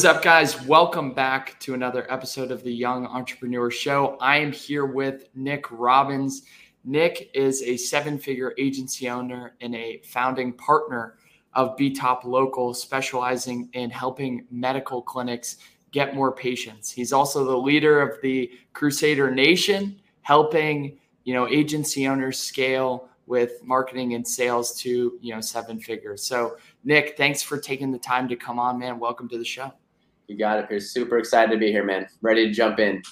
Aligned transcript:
Is 0.00 0.06
up, 0.06 0.22
guys? 0.22 0.64
Welcome 0.64 1.12
back 1.12 1.60
to 1.60 1.74
another 1.74 2.10
episode 2.10 2.50
of 2.50 2.62
the 2.62 2.72
Young 2.72 3.04
Entrepreneur 3.06 3.70
Show. 3.70 4.16
I 4.18 4.38
am 4.38 4.50
here 4.50 4.86
with 4.86 5.28
Nik 5.34 5.66
Robbins. 5.70 6.44
Nik 6.86 7.30
is 7.34 7.60
a 7.60 7.76
seven 7.76 8.18
figure 8.18 8.54
agency 8.56 9.10
owner 9.10 9.56
and 9.60 9.74
a 9.74 10.00
founding 10.02 10.54
partner 10.54 11.18
of 11.52 11.76
Be 11.76 11.90
Top 11.90 12.24
Local, 12.24 12.72
specializing 12.72 13.68
in 13.74 13.90
helping 13.90 14.46
medical 14.50 15.02
clinics 15.02 15.58
get 15.90 16.14
more 16.14 16.32
patients. 16.32 16.90
He's 16.90 17.12
also 17.12 17.44
the 17.44 17.58
leader 17.58 18.00
of 18.00 18.22
the 18.22 18.50
Krusader 18.72 19.30
Nation, 19.30 20.00
helping 20.22 20.98
you 21.24 21.34
know 21.34 21.46
agency 21.46 22.08
owners 22.08 22.38
scale 22.38 23.10
with 23.26 23.62
marketing 23.62 24.14
and 24.14 24.26
sales 24.26 24.74
to 24.80 25.18
you 25.20 25.34
know 25.34 25.42
seven 25.42 25.78
figures. 25.78 26.22
So 26.22 26.56
Nik, 26.84 27.18
thanks 27.18 27.42
for 27.42 27.58
taking 27.58 27.92
the 27.92 27.98
time 27.98 28.28
to 28.28 28.36
come 28.36 28.58
on, 28.58 28.78
man. 28.78 28.98
Welcome 28.98 29.28
to 29.28 29.36
the 29.36 29.44
show. 29.44 29.74
You 30.30 30.36
got 30.36 30.58
it. 30.60 30.66
You're 30.70 30.78
super 30.78 31.18
excited 31.18 31.50
to 31.50 31.58
be 31.58 31.72
here, 31.72 31.84
man. 31.84 32.06
Ready 32.22 32.46
to 32.46 32.52
jump 32.52 32.78
in. 32.78 33.02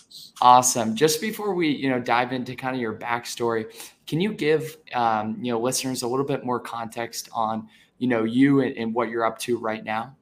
Awesome. 0.40 0.94
Just 0.94 1.20
before 1.20 1.52
we, 1.52 1.66
you 1.68 1.90
know, 1.90 1.98
dive 1.98 2.32
into 2.32 2.54
kind 2.54 2.76
of 2.76 2.80
your 2.80 2.94
backstory, 2.94 3.74
can 4.06 4.20
you 4.20 4.32
give, 4.32 4.76
um, 4.94 5.36
you 5.42 5.50
know, 5.50 5.58
listeners 5.58 6.02
a 6.02 6.06
little 6.06 6.24
bit 6.24 6.44
more 6.44 6.60
context 6.60 7.28
on, 7.32 7.68
you 7.98 8.06
know, 8.06 8.22
you 8.22 8.60
and, 8.60 8.76
and 8.76 8.94
what 8.94 9.08
you're 9.08 9.26
up 9.26 9.36
to 9.40 9.58
right 9.58 9.82
now? 9.82 10.16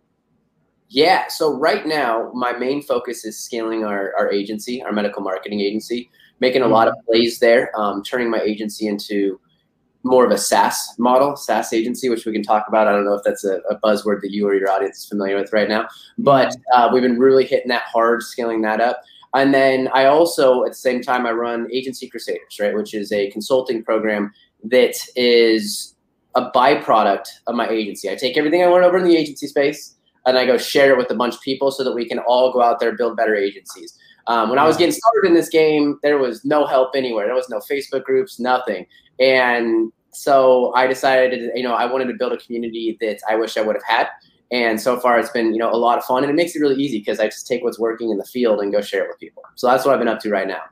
Yeah. 0.88 1.26
So 1.28 1.52
right 1.52 1.86
now, 1.86 2.30
my 2.32 2.52
main 2.52 2.80
focus 2.80 3.26
is 3.26 3.38
scaling 3.38 3.84
our, 3.84 4.14
our 4.16 4.32
agency, 4.32 4.82
our 4.82 4.90
medical 4.90 5.22
marketing 5.22 5.60
agency, 5.60 6.10
making 6.40 6.62
a 6.62 6.66
lot 6.66 6.88
of 6.88 6.94
mm-hmm. 6.94 7.12
plays 7.12 7.38
there, 7.38 7.78
um, 7.78 8.02
turning 8.04 8.30
my 8.30 8.40
agency 8.40 8.86
into 8.86 9.38
more 10.06 10.24
of 10.24 10.30
a 10.30 10.38
SaaS 10.38 10.94
model, 10.98 11.36
SaaS 11.36 11.72
agency, 11.72 12.08
which 12.08 12.24
we 12.24 12.32
can 12.32 12.42
talk 12.42 12.66
about. 12.68 12.86
I 12.86 12.92
don't 12.92 13.04
know 13.04 13.14
if 13.14 13.24
that's 13.24 13.44
a, 13.44 13.58
a 13.70 13.78
buzzword 13.80 14.20
that 14.22 14.30
you 14.30 14.46
or 14.48 14.54
your 14.54 14.70
audience 14.70 14.98
is 14.98 15.06
familiar 15.06 15.36
with 15.36 15.52
right 15.52 15.68
now, 15.68 15.88
but 16.18 16.54
uh, 16.72 16.88
we've 16.92 17.02
been 17.02 17.18
really 17.18 17.44
hitting 17.44 17.68
that 17.68 17.82
hard, 17.82 18.22
scaling 18.22 18.62
that 18.62 18.80
up. 18.80 19.02
And 19.34 19.52
then 19.52 19.88
I 19.92 20.06
also, 20.06 20.64
at 20.64 20.70
the 20.70 20.76
same 20.76 21.02
time, 21.02 21.26
I 21.26 21.32
run 21.32 21.68
Agency 21.72 22.08
Crusaders, 22.08 22.58
right, 22.60 22.74
which 22.74 22.94
is 22.94 23.12
a 23.12 23.30
consulting 23.30 23.82
program 23.82 24.32
that 24.64 24.96
is 25.14 25.94
a 26.34 26.50
byproduct 26.50 27.26
of 27.46 27.54
my 27.54 27.68
agency. 27.68 28.10
I 28.10 28.14
take 28.14 28.36
everything 28.36 28.62
I 28.62 28.66
learned 28.66 28.84
over 28.84 28.98
in 28.98 29.04
the 29.04 29.16
agency 29.16 29.46
space 29.46 29.96
and 30.26 30.38
I 30.38 30.46
go 30.46 30.56
share 30.56 30.92
it 30.92 30.98
with 30.98 31.10
a 31.10 31.14
bunch 31.14 31.34
of 31.34 31.40
people 31.40 31.70
so 31.70 31.84
that 31.84 31.94
we 31.94 32.06
can 32.06 32.18
all 32.20 32.52
go 32.52 32.62
out 32.62 32.80
there 32.80 32.96
build 32.96 33.16
better 33.16 33.34
agencies. 33.34 33.98
Um, 34.26 34.50
when 34.50 34.58
I 34.58 34.64
was 34.64 34.76
getting 34.76 34.92
started 34.92 35.28
in 35.28 35.34
this 35.34 35.48
game, 35.48 35.98
there 36.02 36.18
was 36.18 36.44
no 36.44 36.66
help 36.66 36.96
anywhere. 36.96 37.26
There 37.26 37.34
was 37.34 37.48
no 37.48 37.58
Facebook 37.58 38.04
groups, 38.04 38.40
nothing. 38.40 38.86
And 39.20 39.92
so 40.16 40.72
I 40.74 40.86
decided, 40.86 41.50
you 41.54 41.62
know, 41.62 41.74
I 41.74 41.84
wanted 41.84 42.06
to 42.06 42.14
build 42.14 42.32
a 42.32 42.38
community 42.38 42.96
that 43.00 43.18
I 43.28 43.36
wish 43.36 43.56
I 43.56 43.62
would 43.62 43.76
have 43.76 43.84
had. 43.84 44.08
And 44.50 44.80
so 44.80 44.98
far, 44.98 45.18
it's 45.18 45.30
been, 45.30 45.52
you 45.52 45.58
know, 45.58 45.70
a 45.70 45.76
lot 45.76 45.98
of 45.98 46.04
fun, 46.04 46.22
and 46.22 46.30
it 46.30 46.34
makes 46.34 46.54
it 46.54 46.60
really 46.60 46.80
easy 46.80 47.00
because 47.00 47.20
I 47.20 47.26
just 47.26 47.46
take 47.46 47.62
what's 47.62 47.78
working 47.78 48.10
in 48.10 48.16
the 48.16 48.24
field 48.24 48.60
and 48.60 48.72
go 48.72 48.80
share 48.80 49.04
it 49.04 49.08
with 49.08 49.18
people. 49.18 49.42
So 49.56 49.66
that's 49.66 49.84
what 49.84 49.92
I've 49.92 49.98
been 49.98 50.08
up 50.08 50.20
to 50.20 50.30
right 50.30 50.46
now. 50.46 50.62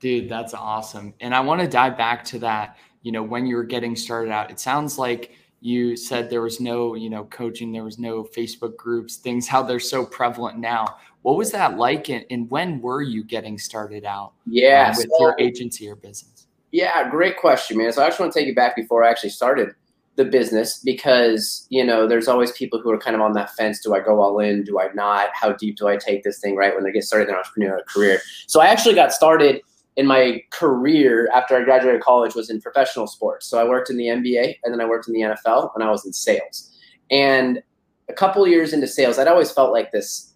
Dude, 0.00 0.28
that's 0.28 0.54
awesome. 0.54 1.14
And 1.20 1.34
I 1.34 1.40
want 1.40 1.60
to 1.60 1.68
dive 1.68 1.96
back 1.96 2.24
to 2.26 2.38
that. 2.40 2.78
You 3.02 3.12
know, 3.12 3.22
when 3.22 3.46
you 3.46 3.56
were 3.56 3.64
getting 3.64 3.94
started 3.94 4.32
out, 4.32 4.50
it 4.50 4.58
sounds 4.58 4.98
like 4.98 5.32
you 5.60 5.96
said 5.96 6.30
there 6.30 6.40
was 6.40 6.60
no, 6.60 6.94
you 6.94 7.10
know, 7.10 7.24
coaching, 7.24 7.72
there 7.72 7.84
was 7.84 7.98
no 7.98 8.24
Facebook 8.24 8.76
groups, 8.76 9.16
things 9.16 9.46
how 9.46 9.62
they're 9.62 9.80
so 9.80 10.04
prevalent 10.04 10.58
now. 10.58 10.96
What 11.22 11.36
was 11.36 11.50
that 11.52 11.76
like, 11.76 12.08
and, 12.08 12.24
and 12.30 12.50
when 12.50 12.80
were 12.80 13.02
you 13.02 13.22
getting 13.22 13.58
started 13.58 14.04
out? 14.04 14.32
Yeah, 14.46 14.90
um, 14.90 14.96
with 14.96 15.10
so, 15.10 15.20
your 15.20 15.36
agency 15.38 15.88
or 15.88 15.96
business. 15.96 16.37
Yeah, 16.70 17.08
great 17.10 17.38
question, 17.38 17.78
man. 17.78 17.92
So 17.92 18.02
I 18.02 18.08
just 18.08 18.20
want 18.20 18.32
to 18.32 18.38
take 18.38 18.46
you 18.46 18.54
back 18.54 18.76
before 18.76 19.04
I 19.04 19.10
actually 19.10 19.30
started 19.30 19.74
the 20.16 20.24
business 20.24 20.80
because 20.84 21.64
you 21.70 21.84
know 21.84 22.06
there's 22.06 22.26
always 22.26 22.50
people 22.52 22.80
who 22.80 22.90
are 22.90 22.98
kind 22.98 23.14
of 23.14 23.22
on 23.22 23.32
that 23.34 23.54
fence. 23.54 23.80
Do 23.80 23.94
I 23.94 24.00
go 24.00 24.20
all 24.20 24.38
in? 24.40 24.64
Do 24.64 24.78
I 24.80 24.88
not? 24.92 25.30
How 25.32 25.52
deep 25.52 25.76
do 25.76 25.86
I 25.86 25.96
take 25.96 26.24
this 26.24 26.40
thing? 26.40 26.56
Right 26.56 26.74
when 26.74 26.84
they 26.84 26.92
get 26.92 27.04
started 27.04 27.28
in 27.28 27.34
their 27.34 27.42
entrepreneurial 27.42 27.86
career. 27.86 28.20
So 28.46 28.60
I 28.60 28.66
actually 28.66 28.94
got 28.94 29.12
started 29.12 29.62
in 29.96 30.06
my 30.06 30.42
career 30.50 31.28
after 31.34 31.56
I 31.56 31.64
graduated 31.64 32.02
college 32.02 32.34
was 32.34 32.50
in 32.50 32.60
professional 32.60 33.06
sports. 33.06 33.46
So 33.46 33.58
I 33.58 33.64
worked 33.64 33.90
in 33.90 33.96
the 33.96 34.06
NBA 34.06 34.58
and 34.62 34.72
then 34.72 34.80
I 34.80 34.84
worked 34.84 35.08
in 35.08 35.14
the 35.14 35.20
NFL 35.20 35.70
and 35.74 35.82
I 35.82 35.90
was 35.90 36.06
in 36.06 36.12
sales. 36.12 36.70
And 37.10 37.62
a 38.08 38.12
couple 38.12 38.46
years 38.46 38.72
into 38.72 38.86
sales, 38.86 39.18
I'd 39.18 39.26
always 39.26 39.50
felt 39.50 39.72
like 39.72 39.90
this 39.90 40.27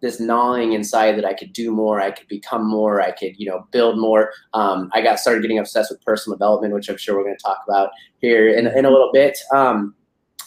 this 0.00 0.20
gnawing 0.20 0.72
inside 0.72 1.16
that 1.16 1.24
I 1.24 1.34
could 1.34 1.52
do 1.52 1.72
more, 1.72 2.00
I 2.00 2.10
could 2.10 2.28
become 2.28 2.68
more, 2.68 3.00
I 3.00 3.10
could, 3.10 3.38
you 3.38 3.48
know, 3.48 3.66
build 3.72 3.98
more. 3.98 4.32
Um, 4.54 4.90
I 4.92 5.00
got 5.00 5.18
started 5.18 5.42
getting 5.42 5.58
obsessed 5.58 5.90
with 5.90 6.00
personal 6.04 6.36
development, 6.36 6.74
which 6.74 6.88
I'm 6.88 6.96
sure 6.96 7.16
we're 7.16 7.24
going 7.24 7.36
to 7.36 7.42
talk 7.42 7.58
about 7.68 7.90
here 8.18 8.48
in, 8.48 8.66
in 8.66 8.84
a 8.84 8.90
little 8.90 9.10
bit. 9.12 9.36
Um, 9.52 9.94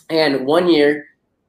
and 0.09 0.45
one 0.45 0.69
year, 0.69 1.06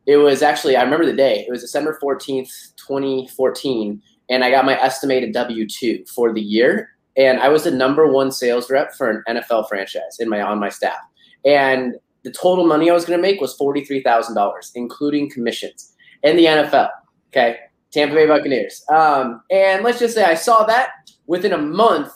it 0.07 0.17
was 0.17 0.43
actually, 0.43 0.77
I 0.77 0.83
remember 0.83 1.07
the 1.07 1.13
day, 1.13 1.45
it 1.47 1.51
was 1.51 1.61
December 1.61 1.99
14th, 2.03 2.75
2014, 2.77 4.03
and 4.31 4.45
I 4.45 4.51
got 4.51 4.65
my 4.65 4.81
estimated 4.81 5.33
W 5.33 5.67
2 5.69 6.05
for 6.13 6.33
the 6.33 6.41
year. 6.41 6.89
And 7.17 7.41
I 7.41 7.49
was 7.49 7.65
the 7.65 7.71
number 7.71 8.11
one 8.11 8.33
sales 8.33 8.71
rep 8.71 8.95
for 8.95 9.11
an 9.11 9.23
NFL 9.29 9.69
franchise 9.69 10.17
in 10.19 10.29
my 10.29 10.41
on 10.41 10.59
my 10.59 10.71
staff. 10.71 10.99
And 11.45 11.97
the 12.25 12.31
total 12.31 12.67
money 12.67 12.89
I 12.89 12.95
was 12.95 13.05
going 13.05 13.19
to 13.19 13.23
make 13.23 13.41
was 13.41 13.57
$43,000, 13.59 14.53
including 14.75 15.31
commissions 15.31 15.93
in 16.23 16.37
the 16.37 16.47
NFL. 16.47 16.89
Okay. 17.29 17.59
Tampa 17.93 18.15
Bay 18.15 18.27
Buccaneers. 18.27 18.85
Um, 18.89 19.43
and 19.51 19.85
let's 19.85 19.99
just 19.99 20.15
say 20.15 20.25
I 20.25 20.35
saw 20.35 20.65
that 20.65 20.91
within 21.27 21.53
a 21.53 21.59
month, 21.59 22.13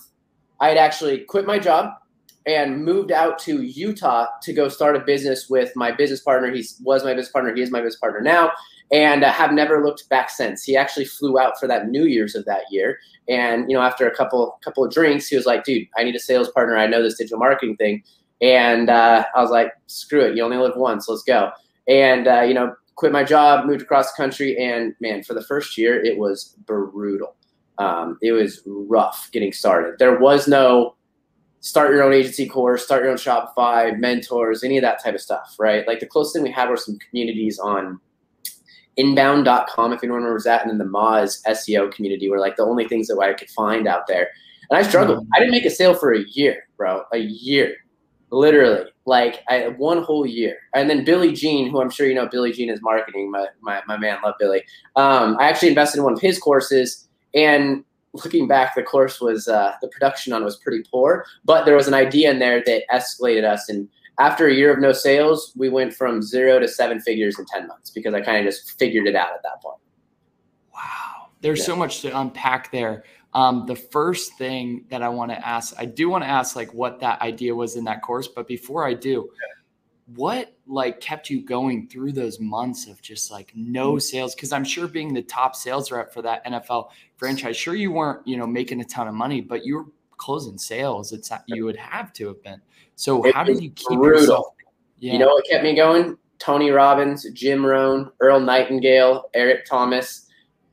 I 0.60 0.69
had 0.69 0.78
actually 0.78 1.20
quit 1.20 1.47
my 1.47 1.59
job 1.59 1.91
and 2.47 2.84
moved 2.84 3.10
out 3.10 3.38
to 3.41 3.62
Utah 3.62 4.26
to 4.42 4.53
go 4.53 4.69
start 4.69 4.97
a 4.97 5.00
business 5.00 5.50
with 5.50 5.72
my 5.75 5.91
business 5.91 6.20
partner. 6.20 6.50
He 6.53 6.65
was 6.82 7.04
my 7.04 7.12
business 7.12 7.32
partner. 7.32 7.54
He 7.54 7.60
is 7.60 7.70
my 7.70 7.81
business 7.81 7.98
partner 7.98 8.20
now, 8.20 8.53
and 8.92 9.25
uh, 9.25 9.32
have 9.32 9.53
never 9.53 9.84
looked 9.84 10.09
back 10.09 10.31
since. 10.31 10.62
He 10.62 10.76
actually 10.76 11.06
flew 11.06 11.38
out 11.38 11.59
for 11.59 11.66
that 11.66 11.88
New 11.88 12.04
Year's 12.04 12.34
of 12.34 12.44
that 12.44 12.62
year, 12.70 12.98
and 13.28 13.69
you 13.69 13.76
know, 13.76 13.82
after 13.82 14.06
a 14.06 14.15
couple 14.15 14.59
couple 14.62 14.84
of 14.84 14.92
drinks, 14.92 15.26
he 15.26 15.36
was 15.36 15.44
like, 15.44 15.65
"Dude, 15.65 15.88
I 15.97 16.04
need 16.04 16.15
a 16.15 16.20
sales 16.20 16.48
partner. 16.50 16.76
I 16.76 16.86
know 16.86 17.03
this 17.03 17.19
digital 17.19 17.38
marketing 17.38 17.76
thing." 17.76 18.03
And 18.41 18.91
uh, 18.91 19.25
I 19.34 19.42
was 19.42 19.50
like, 19.50 19.72
"Screw 19.88 20.20
it. 20.20 20.36
You 20.36 20.44
only 20.44 20.56
live 20.56 20.76
once. 20.76 21.09
Let's 21.09 21.25
go." 21.25 21.50
And 21.88 22.28
uh, 22.28 22.42
you 22.42 22.54
know, 22.54 22.75
quit 22.96 23.12
my 23.12 23.22
job, 23.22 23.66
moved 23.66 23.82
across 23.82 24.12
the 24.12 24.16
country, 24.16 24.56
and 24.58 24.94
man, 25.00 25.22
for 25.22 25.34
the 25.34 25.44
first 25.44 25.78
year, 25.78 26.02
it 26.02 26.18
was 26.18 26.56
brutal. 26.66 27.36
Um, 27.78 28.18
it 28.22 28.32
was 28.32 28.62
rough 28.66 29.30
getting 29.32 29.52
started. 29.52 29.98
There 29.98 30.18
was 30.18 30.48
no 30.48 30.96
start 31.60 31.90
your 31.90 32.02
own 32.02 32.12
agency 32.12 32.48
course, 32.48 32.84
start 32.84 33.02
your 33.02 33.10
own 33.10 33.18
Shopify, 33.18 33.96
mentors, 33.98 34.64
any 34.64 34.78
of 34.78 34.82
that 34.82 35.02
type 35.02 35.14
of 35.14 35.20
stuff, 35.20 35.56
right? 35.58 35.86
Like 35.86 36.00
the 36.00 36.06
closest 36.06 36.34
thing 36.34 36.42
we 36.42 36.50
had 36.50 36.70
were 36.70 36.76
some 36.76 36.98
communities 36.98 37.58
on 37.58 38.00
inbound.com, 38.96 39.92
if 39.92 40.02
anyone 40.02 40.22
remembers 40.22 40.44
that, 40.44 40.62
and 40.62 40.70
then 40.70 40.78
the 40.78 40.90
Moz 40.90 41.42
SEO 41.46 41.92
community 41.92 42.30
were 42.30 42.38
like 42.38 42.56
the 42.56 42.64
only 42.64 42.88
things 42.88 43.08
that 43.08 43.18
I 43.18 43.34
could 43.34 43.50
find 43.50 43.86
out 43.86 44.06
there. 44.06 44.30
And 44.70 44.78
I 44.78 44.82
struggled. 44.82 45.18
Mm-hmm. 45.18 45.30
I 45.34 45.38
didn't 45.40 45.52
make 45.52 45.66
a 45.66 45.70
sale 45.70 45.94
for 45.94 46.14
a 46.14 46.24
year, 46.28 46.66
bro, 46.78 47.02
a 47.12 47.18
year, 47.18 47.76
literally 48.30 48.90
like 49.06 49.42
I, 49.48 49.68
one 49.68 50.02
whole 50.02 50.26
year. 50.26 50.58
And 50.74 50.90
then 50.90 51.04
Billy 51.04 51.32
Gene, 51.32 51.70
who 51.70 51.80
I'm 51.80 51.90
sure 51.90 52.06
you 52.06 52.14
know, 52.14 52.28
Billy 52.28 52.52
Gene 52.52 52.68
is 52.68 52.82
marketing. 52.82 53.30
My 53.30 53.46
my, 53.60 53.80
my 53.86 53.96
man, 53.96 54.18
love 54.22 54.34
Billy. 54.38 54.62
Um, 54.96 55.36
I 55.41 55.48
actually 55.48 55.68
invested 55.68 55.98
in 55.98 56.04
one 56.04 56.12
of 56.12 56.20
his 56.20 56.38
courses, 56.38 57.08
and 57.34 57.84
looking 58.12 58.48
back, 58.48 58.74
the 58.74 58.82
course 58.82 59.20
was 59.20 59.48
uh, 59.48 59.72
the 59.80 59.88
production 59.88 60.32
on 60.32 60.42
it 60.42 60.44
was 60.44 60.56
pretty 60.56 60.84
poor, 60.91 61.24
but 61.44 61.64
there 61.64 61.76
was 61.76 61.88
an 61.88 61.94
idea 61.94 62.30
in 62.30 62.38
there 62.38 62.62
that 62.64 62.82
escalated 62.92 63.44
us. 63.44 63.68
And 63.68 63.88
after 64.18 64.48
a 64.48 64.54
year 64.54 64.72
of 64.72 64.80
no 64.80 64.92
sales, 64.92 65.52
we 65.56 65.68
went 65.68 65.94
from 65.94 66.22
zero 66.22 66.59
to 66.59 66.66
seven 66.66 67.00
figures 67.00 67.38
in 67.38 67.47
ten 67.47 67.66
months 67.68 67.91
because 67.91 68.14
I 68.14 68.20
kind 68.20 68.38
of 68.38 68.44
just 68.44 68.78
figured 68.78 69.06
it 69.06 69.14
out 69.14 69.32
at 69.34 69.42
that 69.42 69.62
point. 69.62 69.78
Wow, 70.74 71.28
there's 71.42 71.60
yeah. 71.60 71.66
so 71.66 71.76
much 71.76 72.00
to 72.02 72.18
unpack 72.18 72.72
there. 72.72 73.04
Um, 73.36 73.66
the 73.66 73.77
first 73.77 74.38
thing 74.38 74.86
that 74.88 75.03
I 75.03 75.10
want 75.10 75.30
to 75.30 75.47
ask, 75.47 75.74
I 75.77 75.84
do 75.84 76.09
want 76.09 76.24
to 76.24 76.28
ask 76.28 76.56
like 76.56 76.72
what 76.72 77.00
that 77.00 77.21
idea 77.21 77.54
was 77.54 77.77
in 77.77 77.84
that 77.84 78.00
course, 78.00 78.28
but 78.28 78.48
before 78.48 78.86
I 78.86 78.94
do, 78.94 79.28
what 80.15 80.56
like 80.66 81.00
kept 81.03 81.28
you 81.28 81.44
going 81.44 81.86
through 81.86 82.12
those 82.12 82.41
months 82.41 82.86
of 82.86 83.03
just 83.03 83.30
like 83.30 83.53
no 83.54 83.92
mm-hmm. 83.92 83.98
sales? 83.98 84.34
Because 84.34 84.53
I'm 84.53 84.65
sure 84.65 84.88
being 84.88 85.12
the 85.12 85.21
top 85.21 85.54
sales 85.54 85.92
rep 85.92 86.15
for 86.15 86.22
that 86.22 86.47
NFL 86.47 86.88
franchise, 87.18 87.59
sure 87.59 87.74
you 87.74 87.92
weren't 87.92 88.27
you 88.27 88.38
know 88.38 88.47
making 88.47 88.80
a 88.80 88.84
ton 88.84 89.06
of 89.06 89.12
money, 89.12 89.42
but 89.42 89.66
you 89.66 89.77
were 89.77 89.86
closing 90.16 90.56
sales. 90.56 91.12
It's 91.12 91.30
you 91.47 91.66
would 91.66 91.77
have 91.77 92.15
to 92.15 92.28
have 92.28 92.42
been. 92.42 92.62
So 92.94 93.22
it 93.22 93.34
how 93.34 93.44
did 93.44 93.62
you 93.62 93.68
keep 93.68 93.98
brutal. 93.98 94.21
yourself? 94.22 94.47
Yeah. 94.98 95.12
You 95.12 95.18
know 95.18 95.27
what 95.27 95.44
kept 95.44 95.62
me 95.62 95.77
going? 95.77 96.16
Tony 96.38 96.71
Robbins, 96.71 97.27
Jim 97.34 97.66
Rohn, 97.66 98.10
Earl 98.21 98.41
Nightingale, 98.41 99.28
Eric 99.34 99.66
Thomas 99.66 100.25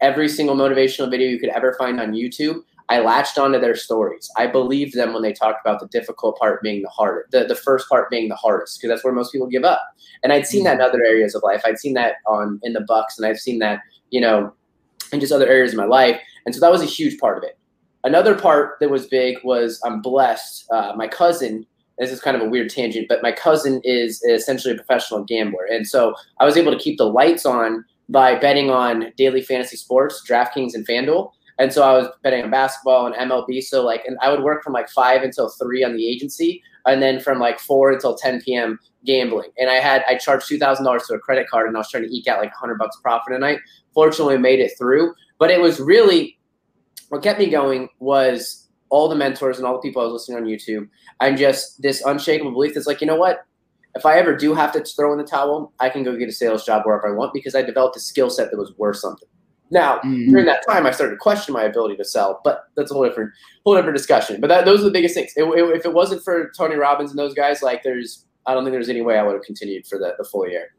every 0.04 0.30
single 0.30 0.56
motivational 0.56 1.10
video 1.10 1.30
you 1.30 1.40
could 1.40 1.50
ever 1.50 1.74
find 1.80 2.00
on 2.00 2.12
YouTube, 2.12 2.62
I 2.90 3.00
latched 3.00 3.38
onto 3.40 3.60
their 3.60 3.76
stories. 3.76 4.30
I 4.38 4.46
believed 4.46 4.94
them 4.94 5.14
when 5.14 5.24
they 5.24 5.32
talked 5.32 5.66
about 5.66 5.80
the 5.80 5.88
difficult 5.88 6.38
part 6.38 6.62
being 6.62 6.82
the 6.82 6.90
harder, 6.90 7.26
the, 7.32 7.46
the 7.46 7.56
first 7.56 7.88
part 7.88 8.10
being 8.10 8.28
the 8.28 8.36
hardest, 8.36 8.78
because 8.78 8.94
that's 8.94 9.04
where 9.04 9.14
most 9.14 9.32
people 9.32 9.48
give 9.48 9.64
up. 9.64 9.82
And 10.22 10.34
I'd 10.34 10.46
seen 10.46 10.66
that 10.66 10.76
in 10.76 10.82
other 10.82 11.04
areas 11.04 11.34
of 11.34 11.42
life. 11.44 11.62
I'd 11.66 11.80
seen 11.80 11.94
that 11.94 12.16
on 12.28 12.60
in 12.62 12.74
the 12.74 12.82
Bucks, 12.82 13.18
and 13.18 13.26
I've 13.26 13.40
seen 13.40 13.60
that, 13.60 13.80
you 14.10 14.20
know, 14.20 14.54
in 15.14 15.22
just 15.22 15.32
other 15.32 15.48
areas 15.48 15.72
of 15.72 15.78
my 15.78 15.86
life. 15.86 16.20
And 16.46 16.54
so 16.54 16.60
that 16.60 16.72
was 16.72 16.82
a 16.82 16.86
huge 16.86 17.18
part 17.20 17.38
of 17.38 17.44
it. 17.46 17.58
Another 18.04 18.36
part 18.36 18.76
that 18.82 18.90
was 18.90 19.08
big 19.08 19.38
was 19.46 19.80
I'm 19.86 20.02
blessed. 20.02 20.66
Uh, 20.70 20.92
my 20.98 21.08
cousin, 21.08 21.66
this 22.00 22.12
is 22.12 22.20
kind 22.20 22.36
of 22.36 22.44
a 22.44 22.50
weird 22.50 22.70
tangent, 22.70 23.08
but 23.08 23.24
my 23.24 23.32
cousin 23.32 23.80
is 23.86 24.22
essentially 24.24 24.74
a 24.74 24.78
professional 24.78 25.24
gambler. 25.24 25.66
And 25.72 25.88
so 25.88 26.14
I 26.42 26.46
was 26.46 26.58
able 26.58 26.74
to 26.74 26.78
keep 26.78 26.98
the 26.98 27.10
lights 27.10 27.46
on 27.46 27.86
by 28.10 28.36
betting 28.36 28.70
on 28.70 29.12
daily 29.18 29.42
fantasy 29.42 29.78
sports, 29.78 30.24
DraftKings 30.28 30.74
and 30.74 30.88
FanDuel. 30.88 31.32
And 31.60 31.72
so 31.72 31.84
I 31.84 31.94
was 31.94 32.08
betting 32.24 32.44
on 32.44 32.52
basketball 32.52 33.06
and 33.06 33.16
MLB. 33.16 33.62
So 33.64 33.86
like, 33.86 34.04
and 34.06 34.18
I 34.22 34.30
would 34.30 34.44
work 34.44 34.64
from 34.64 34.74
like 34.74 34.90
five 34.90 35.22
until 35.22 35.50
three 35.50 35.84
on 35.84 35.96
the 35.96 36.08
agency, 36.08 36.62
and 36.86 37.02
then 37.02 37.20
from 37.20 37.40
like 37.40 37.60
four 37.60 37.92
until 37.92 38.16
10 38.16 38.42
p.m. 38.42 38.80
gambling. 39.06 39.52
And 39.58 39.70
I 39.70 39.76
had 39.76 40.04
I 40.08 40.18
charged 40.18 40.48
two 40.48 40.58
thousand 40.58 40.86
dollars 40.86 41.04
to 41.08 41.14
a 41.14 41.20
credit 41.20 41.48
card, 41.48 41.68
and 41.68 41.78
I 41.78 41.80
was 41.80 41.90
trying 41.90 42.04
to 42.04 42.16
eke 42.16 42.28
out 42.28 42.40
like 42.40 42.54
hundred 42.54 42.78
bucks 42.78 42.98
profit 43.02 43.34
a 43.34 43.40
night. 43.40 43.60
Fortunately, 43.94 44.38
made 44.38 44.60
it 44.60 44.72
through. 44.78 45.14
But 45.38 45.52
it 45.52 45.62
was 45.62 45.80
really 45.80 46.38
what 47.10 47.22
kept 47.22 47.40
me 47.40 47.50
going 47.50 47.90
was 48.00 48.68
all 48.90 49.08
the 49.08 49.16
mentors 49.16 49.58
and 49.58 49.68
all 49.68 49.74
the 49.74 49.80
people 49.80 50.02
I 50.02 50.06
was 50.06 50.14
listening 50.14 50.38
on 50.38 50.46
YouTube, 50.46 50.90
and 51.22 51.38
just 51.38 51.82
this 51.82 52.04
unshakable 52.04 52.52
belief 52.52 52.74
that's 52.74 52.88
like, 52.88 53.02
you 53.02 53.08
know 53.08 53.16
what? 53.16 53.46
If 53.96 54.06
I 54.06 54.18
ever 54.18 54.36
do 54.36 54.54
have 54.54 54.72
to 54.74 54.84
throw 54.84 55.12
in 55.12 55.18
the 55.20 55.24
towel, 55.24 55.72
I 55.80 55.90
can 55.90 56.04
go 56.04 56.16
get 56.18 56.30
a 56.30 56.32
sales 56.32 56.66
job 56.66 56.84
wherever 56.86 57.08
I 57.08 57.12
want 57.12 57.34
because 57.34 57.54
I 57.54 57.62
developed 57.62 57.96
a 57.96 58.00
skill 58.00 58.30
set 58.30 58.50
that 58.52 58.58
was 58.58 58.74
worth 58.78 58.98
something. 58.98 59.28
Now, 59.74 59.98
mm-hmm. 59.98 60.30
during 60.30 60.46
that 60.46 60.64
time, 60.68 60.86
I 60.86 60.92
started 60.92 61.14
to 61.14 61.18
question 61.18 61.54
my 61.54 61.64
ability 61.64 61.96
to 61.98 62.06
sell, 62.06 62.42
but 62.44 62.66
that's 62.76 62.92
a 62.92 62.94
whole 62.94 63.06
different, 63.06 63.32
whole 63.66 63.76
different 63.76 63.98
discussion. 63.98 64.40
But 64.40 64.48
that, 64.48 64.66
those 64.66 64.82
are 64.82 64.84
the 64.84 64.92
biggest 64.92 65.16
things. 65.16 65.34
It, 65.36 65.44
it, 65.44 65.76
if 65.76 65.86
it 65.86 65.94
wasn't 65.94 66.24
for 66.24 66.52
Tony 66.56 66.76
Robbins 66.76 67.10
and 67.10 67.18
those 67.18 67.34
guys, 67.34 67.64
like 67.64 67.82
there's, 67.82 68.26
I 68.46 68.54
don't 68.54 68.64
think 68.64 68.74
there's 68.74 68.90
any 68.90 69.02
way 69.02 69.18
I 69.18 69.24
would 69.24 69.34
have 69.34 69.44
continued 69.44 69.88
for 69.88 69.98
the, 69.98 70.14
the 70.18 70.24
full 70.26 70.48
year. 70.48 70.76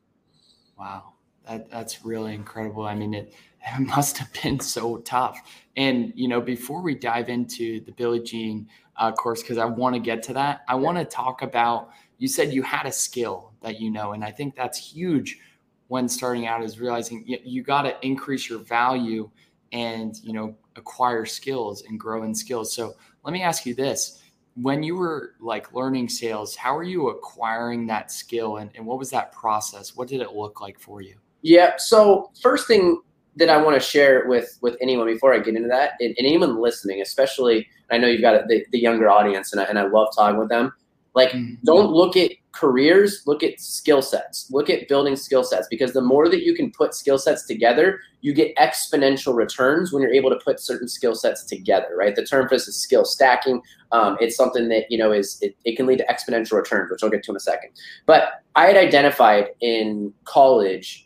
Wow, 0.78 1.14
that 1.48 1.70
that's 1.70 2.04
really 2.04 2.34
incredible. 2.34 2.86
I 2.86 2.94
mean, 2.94 3.14
it, 3.14 3.34
it 3.66 3.80
must 3.80 4.18
have 4.18 4.32
been 4.42 4.60
so 4.60 4.98
tough. 4.98 5.40
And 5.76 6.12
you 6.14 6.28
know, 6.28 6.40
before 6.40 6.80
we 6.80 6.94
dive 6.94 7.28
into 7.28 7.80
the 7.80 7.92
Billy 7.92 8.20
Gene 8.20 8.68
uh, 8.96 9.10
course, 9.10 9.42
because 9.42 9.58
I 9.58 9.64
want 9.64 9.94
to 9.94 10.00
get 10.00 10.22
to 10.24 10.34
that, 10.34 10.62
I 10.68 10.74
want 10.76 10.98
to 10.98 11.04
talk 11.04 11.42
about. 11.42 11.90
You 12.24 12.28
said 12.28 12.54
you 12.54 12.62
had 12.62 12.86
a 12.86 12.90
skill 12.90 13.52
that 13.60 13.78
you 13.78 13.90
know, 13.90 14.14
and 14.14 14.24
I 14.24 14.30
think 14.30 14.56
that's 14.56 14.78
huge 14.78 15.40
when 15.88 16.08
starting 16.08 16.46
out 16.46 16.64
is 16.64 16.80
realizing 16.80 17.22
you, 17.26 17.36
you 17.44 17.62
got 17.62 17.82
to 17.82 17.94
increase 18.00 18.48
your 18.48 18.60
value 18.60 19.30
and 19.72 20.16
you 20.22 20.32
know 20.32 20.56
acquire 20.76 21.26
skills 21.26 21.82
and 21.86 22.00
grow 22.00 22.22
in 22.22 22.34
skills. 22.34 22.72
So 22.72 22.94
let 23.24 23.34
me 23.34 23.42
ask 23.42 23.66
you 23.66 23.74
this. 23.74 24.22
When 24.54 24.82
you 24.82 24.96
were 24.96 25.34
like 25.38 25.74
learning 25.74 26.08
sales 26.08 26.56
how 26.56 26.74
are 26.74 26.82
you 26.82 27.10
acquiring 27.10 27.86
that 27.88 28.10
skill 28.10 28.56
and, 28.56 28.70
and 28.74 28.86
what 28.86 28.98
was 28.98 29.10
that 29.10 29.30
process? 29.32 29.94
What 29.94 30.08
did 30.08 30.22
it 30.22 30.32
look 30.32 30.62
like 30.62 30.78
for 30.80 31.02
you? 31.02 31.16
Yeah 31.42 31.74
so 31.76 32.30
first 32.40 32.66
thing 32.66 33.02
that 33.36 33.50
i 33.50 33.56
want 33.60 33.74
to 33.74 33.80
share 33.80 34.28
with 34.28 34.56
with 34.62 34.76
anyone 34.80 35.06
before 35.08 35.34
i 35.34 35.38
get 35.40 35.56
into 35.56 35.68
that 35.68 35.94
and, 35.98 36.14
and 36.16 36.24
anyone 36.24 36.56
listening 36.56 37.02
especially 37.02 37.66
i 37.90 37.98
know 37.98 38.06
you've 38.06 38.20
got 38.20 38.46
the, 38.46 38.64
the 38.70 38.78
younger 38.78 39.10
audience 39.10 39.52
and 39.52 39.60
I, 39.60 39.64
and 39.64 39.76
I 39.76 39.88
love 39.88 40.14
talking 40.14 40.38
with 40.38 40.48
them 40.48 40.72
like 41.14 41.30
mm-hmm. 41.30 41.54
don't 41.64 41.90
look 41.90 42.16
at 42.16 42.32
careers, 42.52 43.22
look 43.26 43.42
at 43.42 43.60
skill 43.60 44.00
sets. 44.00 44.50
Look 44.50 44.70
at 44.70 44.88
building 44.88 45.16
skill 45.16 45.42
sets 45.42 45.66
because 45.68 45.92
the 45.92 46.00
more 46.00 46.28
that 46.28 46.44
you 46.44 46.54
can 46.54 46.70
put 46.70 46.94
skill 46.94 47.18
sets 47.18 47.46
together, 47.46 48.00
you 48.20 48.32
get 48.32 48.56
exponential 48.56 49.34
returns 49.34 49.92
when 49.92 50.02
you're 50.02 50.12
able 50.12 50.30
to 50.30 50.38
put 50.44 50.60
certain 50.60 50.88
skill 50.88 51.14
sets 51.14 51.44
together, 51.44 51.88
right? 51.96 52.14
The 52.14 52.24
term 52.24 52.48
for 52.48 52.54
this 52.54 52.68
is 52.68 52.76
skill 52.76 53.04
stacking. 53.04 53.60
Um, 53.92 54.16
it's 54.20 54.36
something 54.36 54.68
that, 54.68 54.84
you 54.88 54.98
know, 54.98 55.12
is 55.12 55.38
it, 55.40 55.56
it 55.64 55.76
can 55.76 55.86
lead 55.86 55.98
to 55.98 56.06
exponential 56.06 56.52
returns, 56.52 56.90
which 56.90 57.02
I'll 57.02 57.10
get 57.10 57.22
to 57.24 57.32
in 57.32 57.36
a 57.36 57.40
second. 57.40 57.70
But 58.06 58.42
I 58.54 58.66
had 58.66 58.76
identified 58.76 59.48
in 59.60 60.12
college 60.24 61.03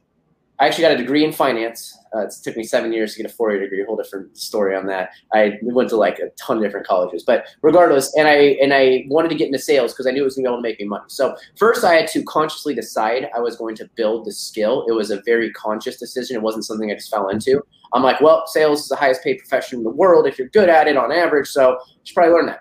I 0.60 0.66
actually 0.66 0.82
got 0.82 0.92
a 0.92 0.96
degree 0.96 1.24
in 1.24 1.32
finance. 1.32 1.96
Uh, 2.14 2.26
it 2.26 2.34
took 2.42 2.56
me 2.56 2.64
seven 2.64 2.92
years 2.92 3.14
to 3.14 3.22
get 3.22 3.30
a 3.30 3.34
four-year 3.34 3.60
degree. 3.60 3.84
Whole 3.84 3.96
different 3.96 4.36
story 4.36 4.74
on 4.74 4.86
that. 4.86 5.10
I 5.32 5.58
went 5.62 5.88
to 5.90 5.96
like 5.96 6.18
a 6.18 6.30
ton 6.30 6.56
of 6.56 6.62
different 6.64 6.86
colleges, 6.86 7.22
but 7.22 7.46
regardless, 7.62 8.12
and 8.16 8.26
I 8.26 8.56
and 8.60 8.74
I 8.74 9.04
wanted 9.08 9.28
to 9.28 9.36
get 9.36 9.46
into 9.46 9.58
sales 9.58 9.92
because 9.92 10.06
I 10.06 10.10
knew 10.10 10.22
it 10.22 10.24
was 10.24 10.34
going 10.34 10.44
to 10.44 10.48
be 10.48 10.52
able 10.52 10.62
to 10.62 10.68
make 10.68 10.80
me 10.80 10.86
money. 10.86 11.04
So 11.06 11.36
first, 11.56 11.84
I 11.84 11.94
had 11.94 12.08
to 12.08 12.22
consciously 12.24 12.74
decide 12.74 13.28
I 13.36 13.40
was 13.40 13.56
going 13.56 13.76
to 13.76 13.88
build 13.94 14.26
the 14.26 14.32
skill. 14.32 14.84
It 14.88 14.92
was 14.92 15.10
a 15.10 15.22
very 15.22 15.52
conscious 15.52 15.98
decision. 15.98 16.34
It 16.34 16.42
wasn't 16.42 16.64
something 16.64 16.90
I 16.90 16.94
just 16.94 17.10
fell 17.10 17.28
into. 17.28 17.62
I'm 17.92 18.02
like, 18.02 18.20
well, 18.20 18.46
sales 18.46 18.82
is 18.82 18.88
the 18.88 18.96
highest 18.96 19.22
paid 19.22 19.38
profession 19.38 19.78
in 19.78 19.84
the 19.84 19.90
world 19.90 20.26
if 20.26 20.38
you're 20.38 20.48
good 20.48 20.68
at 20.68 20.88
it 20.88 20.96
on 20.96 21.12
average. 21.12 21.48
So 21.48 21.72
you 21.72 22.00
should 22.04 22.14
probably 22.14 22.34
learn 22.34 22.46
that. 22.46 22.60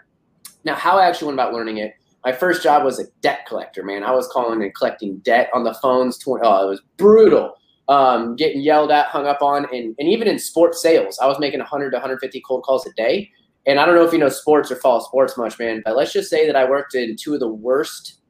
Now, 0.64 0.76
how 0.76 0.98
I 0.98 1.08
actually 1.08 1.28
went 1.28 1.40
about 1.40 1.54
learning 1.54 1.78
it 1.78 1.94
my 2.26 2.34
first 2.34 2.62
job 2.62 2.84
was 2.84 3.00
a 3.00 3.06
debt 3.22 3.46
collector, 3.48 3.84
man. 3.84 4.04
I 4.04 4.12
was 4.12 4.28
calling 4.28 4.62
and 4.62 4.76
collecting 4.76 5.20
debt 5.20 5.50
on 5.54 5.64
the 5.64 5.74
phones. 5.76 6.18
20, 6.18 6.46
oh, 6.46 6.66
it 6.66 6.70
was 6.70 6.82
brutal 6.98 7.56
um, 7.90 8.36
getting 8.36 8.62
yelled 8.62 8.92
at, 8.92 9.08
hung 9.08 9.28
up 9.28 9.42
on, 9.42 9.66
and, 9.74 9.96
and 9.98 10.10
even 10.10 10.28
in 10.28 10.40
sports 10.40 10.82
sales, 10.82 11.18
I 11.20 11.28
was 11.28 11.40
making 11.40 11.60
100 11.60 11.92
to 11.92 11.98
150 11.98 12.42
cold 12.42 12.64
calls 12.64 12.86
a 12.86 12.94
day. 12.94 13.30
And 13.66 13.80
I 13.80 13.86
don't 13.86 13.96
know 13.96 14.06
if 14.06 14.14
you 14.14 14.20
know 14.20 14.30
sports 14.30 14.72
or 14.72 14.78
follow 14.78 15.02
sports 15.02 15.38
much, 15.38 15.60
man, 15.60 15.82
but 15.84 15.96
let's 15.96 16.14
just 16.14 16.30
say 16.30 16.46
that 16.48 16.56
I 16.56 16.70
worked 16.70 16.96
in 16.96 17.16
two 17.16 17.34
of 17.34 17.40
the 17.40 17.50
worst 17.50 18.22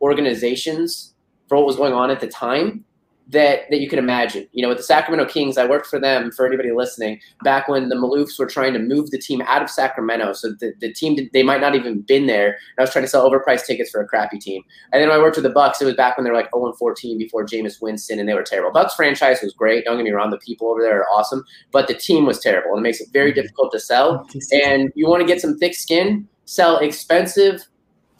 organizations 0.00 1.14
for 1.48 1.58
what 1.58 1.66
was 1.66 1.76
going 1.76 1.92
on 1.92 2.10
at 2.10 2.20
the 2.20 2.26
time 2.26 2.84
that 3.30 3.62
that 3.70 3.80
you 3.80 3.88
can 3.88 3.98
imagine. 3.98 4.46
You 4.52 4.62
know, 4.62 4.68
with 4.68 4.78
the 4.78 4.84
Sacramento 4.84 5.30
Kings, 5.30 5.56
I 5.56 5.66
worked 5.66 5.86
for 5.86 5.98
them. 5.98 6.30
For 6.32 6.46
anybody 6.46 6.72
listening, 6.72 7.20
back 7.44 7.68
when 7.68 7.88
the 7.88 7.96
Maloofs 7.96 8.38
were 8.38 8.46
trying 8.46 8.72
to 8.72 8.78
move 8.78 9.10
the 9.10 9.18
team 9.18 9.42
out 9.42 9.62
of 9.62 9.70
Sacramento, 9.70 10.32
so 10.32 10.50
the, 10.58 10.72
the 10.80 10.92
team 10.92 11.28
they 11.32 11.42
might 11.42 11.60
not 11.60 11.74
even 11.74 12.00
been 12.00 12.26
there. 12.26 12.58
I 12.78 12.82
was 12.82 12.92
trying 12.92 13.04
to 13.04 13.08
sell 13.08 13.28
overpriced 13.28 13.66
tickets 13.66 13.90
for 13.90 14.00
a 14.00 14.06
crappy 14.06 14.38
team. 14.38 14.62
And 14.92 15.00
then 15.00 15.08
when 15.08 15.18
I 15.18 15.22
worked 15.22 15.36
with 15.36 15.44
the 15.44 15.50
Bucks, 15.50 15.80
it 15.80 15.84
was 15.84 15.94
back 15.94 16.16
when 16.16 16.24
they 16.24 16.30
were 16.30 16.36
like 16.36 16.50
0 16.54 16.72
14 16.78 17.18
before 17.18 17.44
Jameis 17.44 17.80
Winston, 17.80 18.18
and 18.18 18.28
they 18.28 18.34
were 18.34 18.42
terrible. 18.42 18.72
Bucks 18.72 18.94
franchise 18.94 19.40
was 19.42 19.52
great. 19.52 19.84
Don't 19.84 19.96
get 19.96 20.04
me 20.04 20.10
wrong, 20.10 20.30
the 20.30 20.38
people 20.38 20.68
over 20.68 20.82
there 20.82 21.00
are 21.00 21.08
awesome, 21.10 21.44
but 21.72 21.88
the 21.88 21.94
team 21.94 22.26
was 22.26 22.40
terrible, 22.40 22.70
and 22.70 22.80
it 22.80 22.82
makes 22.82 23.00
it 23.00 23.08
very 23.12 23.30
mm-hmm. 23.30 23.42
difficult 23.42 23.72
to 23.72 23.80
sell. 23.80 24.26
And 24.52 24.92
you 24.94 25.08
want 25.08 25.20
to 25.20 25.26
get 25.26 25.40
some 25.40 25.56
thick 25.58 25.74
skin, 25.74 26.28
sell 26.44 26.78
expensive 26.78 27.66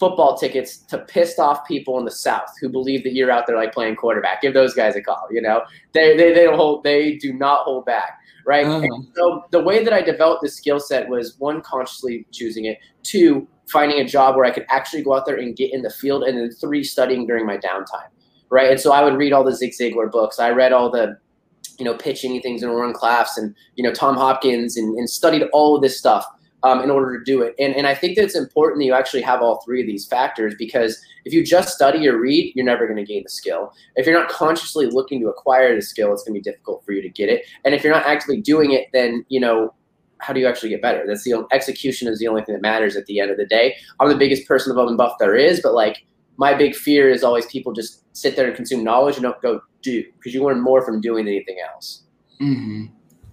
football 0.00 0.36
tickets 0.36 0.78
to 0.78 0.98
pissed 0.98 1.38
off 1.38 1.68
people 1.68 1.98
in 1.98 2.06
the 2.06 2.10
South 2.10 2.48
who 2.60 2.70
believe 2.70 3.04
that 3.04 3.12
you're 3.12 3.30
out 3.30 3.46
there 3.46 3.56
like 3.56 3.72
playing 3.72 3.94
quarterback. 3.94 4.40
Give 4.40 4.54
those 4.54 4.72
guys 4.72 4.96
a 4.96 5.02
call. 5.02 5.28
You 5.30 5.42
know, 5.42 5.62
they 5.92 6.16
they, 6.16 6.32
they 6.32 6.44
don't 6.44 6.56
hold 6.56 6.82
they 6.82 7.16
do 7.16 7.34
not 7.34 7.64
hold 7.64 7.84
back. 7.84 8.18
Right. 8.46 8.66
Uh-huh. 8.66 8.88
So 9.14 9.44
the 9.50 9.60
way 9.62 9.84
that 9.84 9.92
I 9.92 10.00
developed 10.00 10.42
this 10.42 10.56
skill 10.56 10.80
set 10.80 11.08
was 11.08 11.38
one 11.38 11.60
consciously 11.60 12.26
choosing 12.32 12.64
it, 12.64 12.78
two 13.02 13.46
finding 13.70 14.00
a 14.00 14.04
job 14.04 14.34
where 14.34 14.46
I 14.46 14.50
could 14.50 14.66
actually 14.70 15.02
go 15.02 15.14
out 15.14 15.26
there 15.26 15.36
and 15.36 15.54
get 15.54 15.72
in 15.72 15.82
the 15.82 15.90
field, 15.90 16.24
and 16.24 16.36
then 16.36 16.50
three 16.50 16.82
studying 16.82 17.26
during 17.26 17.46
my 17.46 17.58
downtime. 17.58 18.08
Right. 18.48 18.70
And 18.70 18.80
so 18.80 18.92
I 18.92 19.04
would 19.04 19.16
read 19.16 19.32
all 19.32 19.44
the 19.44 19.54
Zig 19.54 19.72
Ziglar 19.72 20.10
books. 20.10 20.40
I 20.40 20.50
read 20.50 20.72
all 20.72 20.90
the 20.90 21.18
you 21.78 21.84
know 21.84 21.94
Pitch 21.94 22.24
Anything 22.24 22.58
in 22.58 22.64
Oren 22.64 22.94
Klaff's 22.94 23.36
and 23.36 23.54
you 23.76 23.84
know 23.84 23.92
Tom 23.92 24.16
Hopkins 24.16 24.78
and, 24.78 24.96
and 24.96 25.08
studied 25.08 25.42
all 25.52 25.76
of 25.76 25.82
this 25.82 25.98
stuff 25.98 26.26
um, 26.62 26.82
in 26.82 26.90
order 26.90 27.18
to 27.18 27.24
do 27.24 27.42
it. 27.42 27.54
And, 27.58 27.74
and 27.74 27.86
I 27.86 27.94
think 27.94 28.16
that 28.16 28.24
it's 28.24 28.36
important 28.36 28.80
that 28.80 28.86
you 28.86 28.94
actually 28.94 29.22
have 29.22 29.40
all 29.42 29.62
three 29.64 29.80
of 29.80 29.86
these 29.86 30.06
factors 30.06 30.54
because 30.58 31.00
if 31.24 31.32
you 31.32 31.44
just 31.44 31.74
study 31.74 32.06
or 32.08 32.18
read, 32.18 32.52
you're 32.54 32.64
never 32.64 32.86
going 32.86 32.98
to 32.98 33.04
gain 33.04 33.22
the 33.22 33.30
skill. 33.30 33.72
If 33.96 34.06
you're 34.06 34.18
not 34.18 34.28
consciously 34.28 34.86
looking 34.86 35.20
to 35.20 35.28
acquire 35.28 35.74
the 35.74 35.82
skill, 35.82 36.12
it's 36.12 36.22
going 36.22 36.34
to 36.34 36.40
be 36.40 36.50
difficult 36.50 36.84
for 36.84 36.92
you 36.92 37.02
to 37.02 37.08
get 37.08 37.28
it. 37.28 37.46
And 37.64 37.74
if 37.74 37.82
you're 37.82 37.92
not 37.92 38.06
actively 38.06 38.40
doing 38.40 38.72
it, 38.72 38.88
then, 38.92 39.24
you 39.28 39.40
know, 39.40 39.74
how 40.18 40.32
do 40.32 40.40
you 40.40 40.46
actually 40.46 40.68
get 40.68 40.82
better? 40.82 41.04
That's 41.06 41.24
the 41.24 41.46
execution 41.50 42.08
is 42.08 42.18
the 42.18 42.28
only 42.28 42.42
thing 42.42 42.54
that 42.54 42.62
matters 42.62 42.94
at 42.94 43.06
the 43.06 43.20
end 43.20 43.30
of 43.30 43.38
the 43.38 43.46
day. 43.46 43.76
I'm 43.98 44.08
the 44.08 44.16
biggest 44.16 44.46
person 44.46 44.70
above 44.70 44.88
and 44.88 44.98
buff 44.98 45.16
there 45.18 45.34
is, 45.34 45.60
but 45.62 45.74
like 45.74 46.04
my 46.36 46.54
big 46.54 46.74
fear 46.74 47.10
is 47.10 47.24
always 47.24 47.46
people 47.46 47.72
just 47.72 48.04
sit 48.16 48.36
there 48.36 48.46
and 48.46 48.54
consume 48.54 48.84
knowledge 48.84 49.16
and 49.16 49.22
don't 49.22 49.40
go 49.40 49.60
do 49.82 50.04
because 50.18 50.34
you 50.34 50.44
learn 50.44 50.60
more 50.60 50.82
from 50.82 51.00
doing 51.00 51.24
than 51.24 51.34
anything 51.34 51.56
else. 51.72 52.02
Mm-hmm. 52.40 52.86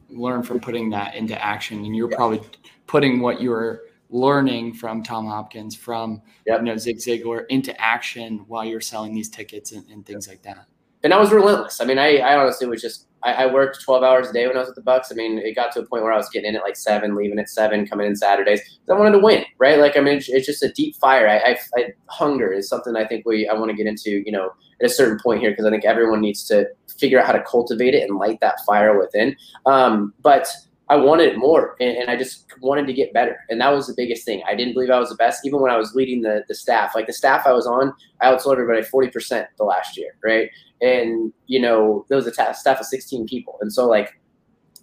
Learn 0.10 0.44
from 0.44 0.60
putting 0.60 0.90
that 0.92 1.16
into 1.16 1.42
action, 1.44 1.84
and 1.84 1.96
you're 1.96 2.10
yeah. 2.10 2.18
probably 2.18 2.42
putting 2.88 3.20
what 3.20 3.42
you're 3.42 3.82
learning 4.10 4.74
from 4.74 5.04
Tom 5.04 5.28
Hopkins, 5.28 5.76
from 5.76 6.22
yep. 6.46 6.60
you 6.60 6.66
know 6.66 6.78
Zig 6.78 6.98
Ziglar 6.98 7.46
into 7.50 7.80
action 7.80 8.46
while 8.48 8.66
you're 8.66 8.82
selling 8.82 9.14
these 9.14 9.30
tickets 9.30 9.72
and, 9.72 9.88
and 9.90 10.06
things 10.06 10.28
like 10.28 10.42
that. 10.44 10.66
And 11.04 11.14
I 11.14 11.20
was 11.20 11.32
relentless. 11.32 11.80
I 11.80 11.86
mean, 11.86 12.00
I, 12.00 12.18
I 12.18 12.38
honestly 12.38 12.68
was 12.68 12.82
just 12.82 13.08
I, 13.24 13.34
I, 13.34 13.54
worked 13.54 13.82
12 13.82 14.04
hours 14.04 14.30
a 14.30 14.34
day 14.34 14.48
when 14.48 14.56
I 14.56 14.60
was 14.60 14.70
at 14.70 14.76
the 14.76 14.82
Bucks. 14.82 15.12
I 15.12 15.16
mean, 15.16 15.40
it 15.40 15.56
got 15.56 15.72
to 15.74 15.82
a 15.82 15.86
point 15.86 16.04
where 16.04 16.14
I 16.14 16.18
was 16.18 16.30
getting 16.30 16.50
in 16.50 16.56
at 16.56 16.62
like 16.62 16.76
seven, 16.76 17.16
leaving 17.16 17.40
at 17.40 17.50
seven, 17.50 17.88
coming 17.88 18.08
in 18.08 18.16
Saturdays. 18.16 18.62
I 18.90 18.94
wanted 18.94 19.12
to 19.14 19.20
win, 19.20 19.44
right? 19.58 19.80
Like, 19.80 19.98
I 19.98 20.02
mean, 20.02 20.18
it's, 20.18 20.30
it's 20.30 20.46
just 20.46 20.64
a 20.64 20.72
deep 20.72 20.96
fire. 20.96 21.28
I, 21.28 21.38
I, 21.38 21.58
I, 21.76 21.86
hunger 22.08 22.52
is 22.52 22.70
something 22.70 22.96
I 22.96 23.06
think 23.06 23.26
we 23.26 23.48
I 23.48 23.54
want 23.54 23.72
to 23.72 23.78
get 23.78 23.88
into, 23.88 24.24
you 24.26 24.32
know, 24.32 24.52
at 24.82 24.86
a 24.86 24.94
certain 24.94 25.20
point 25.22 25.42
here 25.42 25.52
because 25.52 25.66
I 25.66 25.70
think 25.72 25.86
everyone 25.86 26.22
needs 26.22 26.46
to 26.46 26.68
figure 27.00 27.20
out 27.20 27.26
how 27.26 27.34
to 27.34 27.44
cultivate 27.44 27.96
it 27.96 28.08
and 28.08 28.18
light 28.18 28.40
that 28.42 28.60
fire 28.66 28.98
within. 28.98 29.36
Um, 29.66 30.14
but 30.22 30.48
I 30.90 30.96
wanted 30.96 31.38
more 31.38 31.76
and, 31.80 31.98
and, 31.98 32.10
I 32.10 32.16
just 32.16 32.46
wanted 32.62 32.88
to 32.88 32.94
get 32.94 33.12
better. 33.14 33.38
And 33.50 33.60
that 33.60 33.70
was 33.70 33.88
the 33.88 33.94
biggest 33.96 34.24
thing. 34.24 34.42
I 34.48 34.56
didn't 34.56 34.74
believe 34.74 34.90
I 34.90 35.00
was 35.00 35.10
the 35.10 35.16
best, 35.16 35.46
even 35.46 35.60
when 35.60 35.70
I 35.70 35.78
was 35.78 35.94
leading 35.94 36.22
the, 36.22 36.44
the 36.48 36.56
staff. 36.56 36.96
Like 36.96 37.08
the 37.08 37.14
staff 37.14 37.46
I 37.46 37.52
was 37.52 37.68
on, 37.68 37.94
I 38.22 38.32
outsold 38.32 38.54
everybody 38.54 38.82
40% 38.82 39.48
the 39.58 39.64
last 39.66 39.98
year, 39.98 40.16
right? 40.24 40.50
And, 40.82 41.34
you 41.48 41.60
know, 41.60 42.06
there 42.08 42.16
was 42.16 42.26
a 42.26 42.32
ta- 42.32 42.54
staff 42.54 42.80
of 42.80 42.86
16 42.86 43.28
people. 43.28 43.58
And 43.60 43.72
so, 43.72 43.88
like, 43.88 44.18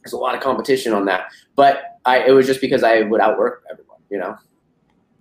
there's 0.03 0.13
a 0.13 0.19
lot 0.19 0.35
of 0.35 0.43
competition 0.43 0.93
on 0.93 1.07
that. 1.07 1.29
But 1.57 1.99
I, 2.05 2.19
it 2.27 2.33
was 2.33 2.47
just 2.47 2.61
because 2.61 2.83
I 2.83 3.03
would 3.03 3.21
outwork 3.21 3.65
everyone, 3.71 3.99
you 4.11 4.19
know? 4.19 4.37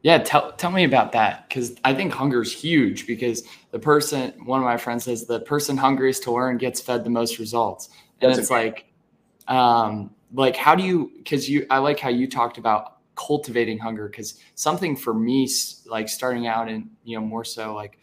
Yeah, 0.02 0.18
tell, 0.18 0.52
tell 0.54 0.72
me 0.72 0.84
about 0.84 1.14
that 1.14 1.48
because 1.48 1.78
I 1.86 1.94
think 1.94 2.12
hunger 2.12 2.42
is 2.42 2.52
huge 2.52 3.08
because 3.08 3.44
the 3.72 3.80
person, 3.80 4.34
one 4.44 4.60
of 4.60 4.66
my 4.66 4.76
friends 4.76 5.06
says, 5.06 5.28
the 5.28 5.40
person 5.40 5.78
hungriest 5.78 6.24
to 6.24 6.34
learn 6.34 6.58
gets 6.58 6.82
fed 6.82 7.06
the 7.06 7.10
most 7.10 7.40
results. 7.40 7.88
And 8.20 8.30
That's 8.30 8.40
it's 8.40 8.52
like, 8.52 8.86
um, 9.48 10.12
like 10.34 10.56
how 10.56 10.76
do 10.76 10.84
you 10.84 11.12
because 11.18 11.50
you 11.50 11.66
i 11.70 11.78
like 11.78 12.00
how 12.00 12.10
you 12.10 12.28
talked 12.28 12.58
about 12.58 12.98
cultivating 13.16 13.78
hunger 13.78 14.08
because 14.08 14.40
something 14.56 14.96
for 14.96 15.14
me 15.14 15.48
like 15.86 16.10
starting 16.10 16.48
out 16.48 16.68
and 16.68 16.90
you 17.04 17.16
know 17.16 17.26
more 17.26 17.44
so 17.44 17.74
like 17.74 18.00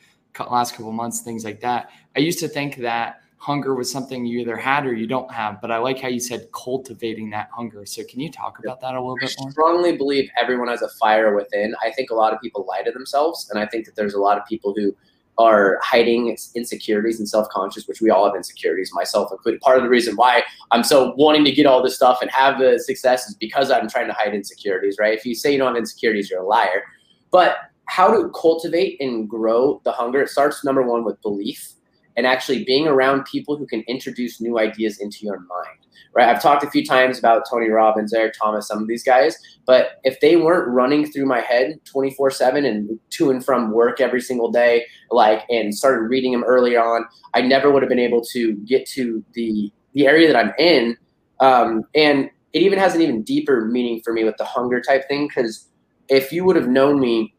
last 0.50 0.74
couple 0.74 0.92
months 0.92 1.20
things 1.20 1.44
like 1.44 1.60
that 1.60 1.90
i 2.16 2.20
used 2.20 2.38
to 2.38 2.48
think 2.48 2.76
that 2.76 3.20
hunger 3.40 3.74
was 3.74 3.90
something 3.90 4.26
you 4.26 4.38
either 4.38 4.56
had 4.56 4.86
or 4.86 4.92
you 4.92 5.06
don't 5.06 5.32
have. 5.32 5.62
But 5.62 5.70
I 5.70 5.78
like 5.78 5.98
how 5.98 6.08
you 6.08 6.20
said 6.20 6.48
cultivating 6.52 7.30
that 7.30 7.48
hunger. 7.52 7.86
So 7.86 8.04
can 8.04 8.20
you 8.20 8.30
talk 8.30 8.58
about 8.58 8.80
that 8.82 8.94
a 8.94 9.00
little 9.00 9.16
bit 9.18 9.34
more? 9.38 9.48
I 9.48 9.52
strongly 9.52 9.96
believe 9.96 10.28
everyone 10.40 10.68
has 10.68 10.82
a 10.82 10.90
fire 11.00 11.34
within. 11.34 11.74
I 11.82 11.90
think 11.90 12.10
a 12.10 12.14
lot 12.14 12.34
of 12.34 12.40
people 12.40 12.66
lie 12.68 12.82
to 12.82 12.92
themselves, 12.92 13.48
and 13.50 13.58
I 13.58 13.66
think 13.66 13.86
that 13.86 13.96
there's 13.96 14.12
a 14.12 14.20
lot 14.20 14.36
of 14.36 14.44
people 14.44 14.74
who 14.76 14.94
are 15.40 15.78
hiding 15.82 16.36
insecurities 16.54 17.18
and 17.18 17.28
self-conscious, 17.28 17.88
which 17.88 18.00
we 18.00 18.10
all 18.10 18.26
have 18.26 18.36
insecurities, 18.36 18.90
myself 18.92 19.32
included. 19.32 19.60
Part 19.60 19.78
of 19.78 19.84
the 19.84 19.88
reason 19.88 20.14
why 20.16 20.42
I'm 20.70 20.84
so 20.84 21.14
wanting 21.16 21.44
to 21.44 21.52
get 21.52 21.66
all 21.66 21.82
this 21.82 21.96
stuff 21.96 22.18
and 22.20 22.30
have 22.30 22.58
the 22.58 22.78
success 22.78 23.26
is 23.28 23.34
because 23.36 23.70
I'm 23.70 23.88
trying 23.88 24.08
to 24.08 24.12
hide 24.12 24.34
insecurities, 24.34 24.96
right? 25.00 25.16
If 25.16 25.24
you 25.24 25.34
say 25.34 25.52
you 25.52 25.58
don't 25.58 25.68
have 25.68 25.76
insecurities, 25.76 26.30
you're 26.30 26.42
a 26.42 26.46
liar. 26.46 26.82
But 27.30 27.56
how 27.86 28.12
to 28.12 28.30
cultivate 28.30 29.00
and 29.00 29.28
grow 29.28 29.80
the 29.84 29.92
hunger, 29.92 30.22
it 30.22 30.28
starts 30.28 30.64
number 30.64 30.82
one 30.82 31.04
with 31.04 31.20
belief 31.22 31.72
and 32.20 32.26
actually 32.26 32.64
being 32.64 32.86
around 32.86 33.24
people 33.24 33.56
who 33.56 33.66
can 33.66 33.80
introduce 33.88 34.42
new 34.42 34.58
ideas 34.58 35.00
into 35.00 35.24
your 35.24 35.38
mind 35.38 35.78
right? 36.12 36.28
I've 36.28 36.42
talked 36.42 36.64
a 36.64 36.70
few 36.70 36.84
times 36.84 37.18
about 37.18 37.44
Tony 37.48 37.68
Robbins, 37.68 38.12
Eric 38.12 38.34
Thomas, 38.40 38.66
some 38.66 38.82
of 38.82 38.88
these 38.88 39.04
guys, 39.04 39.36
but 39.64 40.00
if 40.04 40.18
they 40.20 40.36
weren't 40.36 40.68
running 40.68 41.10
through 41.10 41.26
my 41.26 41.40
head 41.40 41.80
24 41.84 42.30
7 42.30 42.64
and 42.64 42.98
to 43.10 43.30
and 43.30 43.44
from 43.44 43.72
work 43.72 44.00
every 44.00 44.20
single 44.20 44.50
day, 44.50 44.84
like, 45.10 45.44
and 45.48 45.74
started 45.74 46.02
reading 46.08 46.32
them 46.32 46.44
early 46.44 46.76
on, 46.76 47.04
I 47.34 47.42
never 47.42 47.70
would 47.70 47.82
have 47.82 47.88
been 47.88 47.98
able 48.00 48.22
to 48.32 48.54
get 48.56 48.86
to 48.88 49.24
the, 49.34 49.72
the 49.92 50.06
area 50.06 50.26
that 50.32 50.36
I'm 50.36 50.52
in. 50.58 50.96
Um, 51.38 51.84
and 51.94 52.28
it 52.52 52.62
even 52.62 52.78
has 52.78 52.96
an 52.96 53.02
even 53.02 53.22
deeper 53.22 53.64
meaning 53.66 54.02
for 54.02 54.12
me 54.12 54.24
with 54.24 54.36
the 54.36 54.44
hunger 54.44 54.80
type 54.80 55.06
thing, 55.06 55.28
because 55.28 55.68
if 56.08 56.32
you 56.32 56.44
would 56.44 56.56
have 56.56 56.68
known 56.68 56.98
me, 56.98 57.34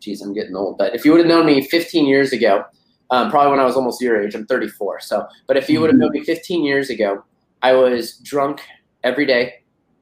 geez, 0.00 0.20
I'm 0.20 0.34
getting 0.34 0.54
old, 0.54 0.76
but 0.76 0.94
if 0.94 1.06
you 1.06 1.12
would 1.12 1.20
have 1.20 1.28
known 1.28 1.46
me 1.46 1.62
15 1.62 2.06
years 2.06 2.32
ago, 2.32 2.64
um, 3.10 3.30
probably 3.30 3.50
when 3.50 3.60
I 3.60 3.64
was 3.64 3.76
almost 3.76 4.00
your 4.00 4.22
age, 4.22 4.34
I'm 4.34 4.46
34. 4.46 5.00
So, 5.00 5.26
but 5.46 5.56
if 5.56 5.68
you 5.68 5.80
would 5.80 5.90
have 5.90 5.98
known 5.98 6.10
me 6.12 6.24
15 6.24 6.64
years 6.64 6.90
ago, 6.90 7.24
I 7.62 7.72
was 7.72 8.18
drunk 8.18 8.62
every 9.02 9.26
day. 9.26 9.54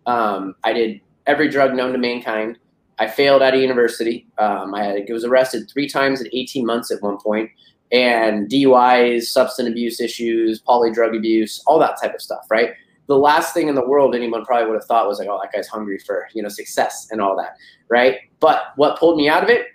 Um, 0.06 0.54
I 0.64 0.72
did 0.72 1.00
every 1.26 1.48
drug 1.48 1.74
known 1.74 1.92
to 1.92 1.98
mankind. 1.98 2.58
I 2.98 3.08
failed 3.08 3.42
out 3.42 3.54
of 3.54 3.60
university. 3.60 4.26
Um, 4.38 4.74
I, 4.74 4.84
had, 4.84 5.10
was 5.10 5.24
arrested 5.24 5.68
three 5.70 5.88
times 5.88 6.20
in 6.20 6.28
18 6.32 6.64
months 6.64 6.90
at 6.90 7.02
one 7.02 7.18
point, 7.18 7.50
and 7.90 8.48
DUIs, 8.48 9.24
substance 9.24 9.68
abuse 9.68 10.00
issues, 10.00 10.60
poly 10.60 10.92
drug 10.92 11.14
abuse, 11.14 11.62
all 11.66 11.78
that 11.80 12.00
type 12.00 12.14
of 12.14 12.22
stuff, 12.22 12.46
right? 12.50 12.70
The 13.08 13.18
last 13.18 13.52
thing 13.54 13.68
in 13.68 13.74
the 13.74 13.86
world 13.86 14.14
anyone 14.14 14.44
probably 14.44 14.66
would 14.70 14.76
have 14.76 14.84
thought 14.84 15.08
was 15.08 15.18
like, 15.18 15.28
oh, 15.28 15.40
that 15.42 15.52
guy's 15.52 15.68
hungry 15.68 15.98
for 15.98 16.28
you 16.34 16.42
know 16.42 16.48
success 16.48 17.08
and 17.10 17.20
all 17.20 17.36
that, 17.36 17.56
right? 17.88 18.18
But 18.40 18.72
what 18.76 18.98
pulled 18.98 19.16
me 19.16 19.28
out 19.28 19.42
of 19.42 19.48
it? 19.48 19.66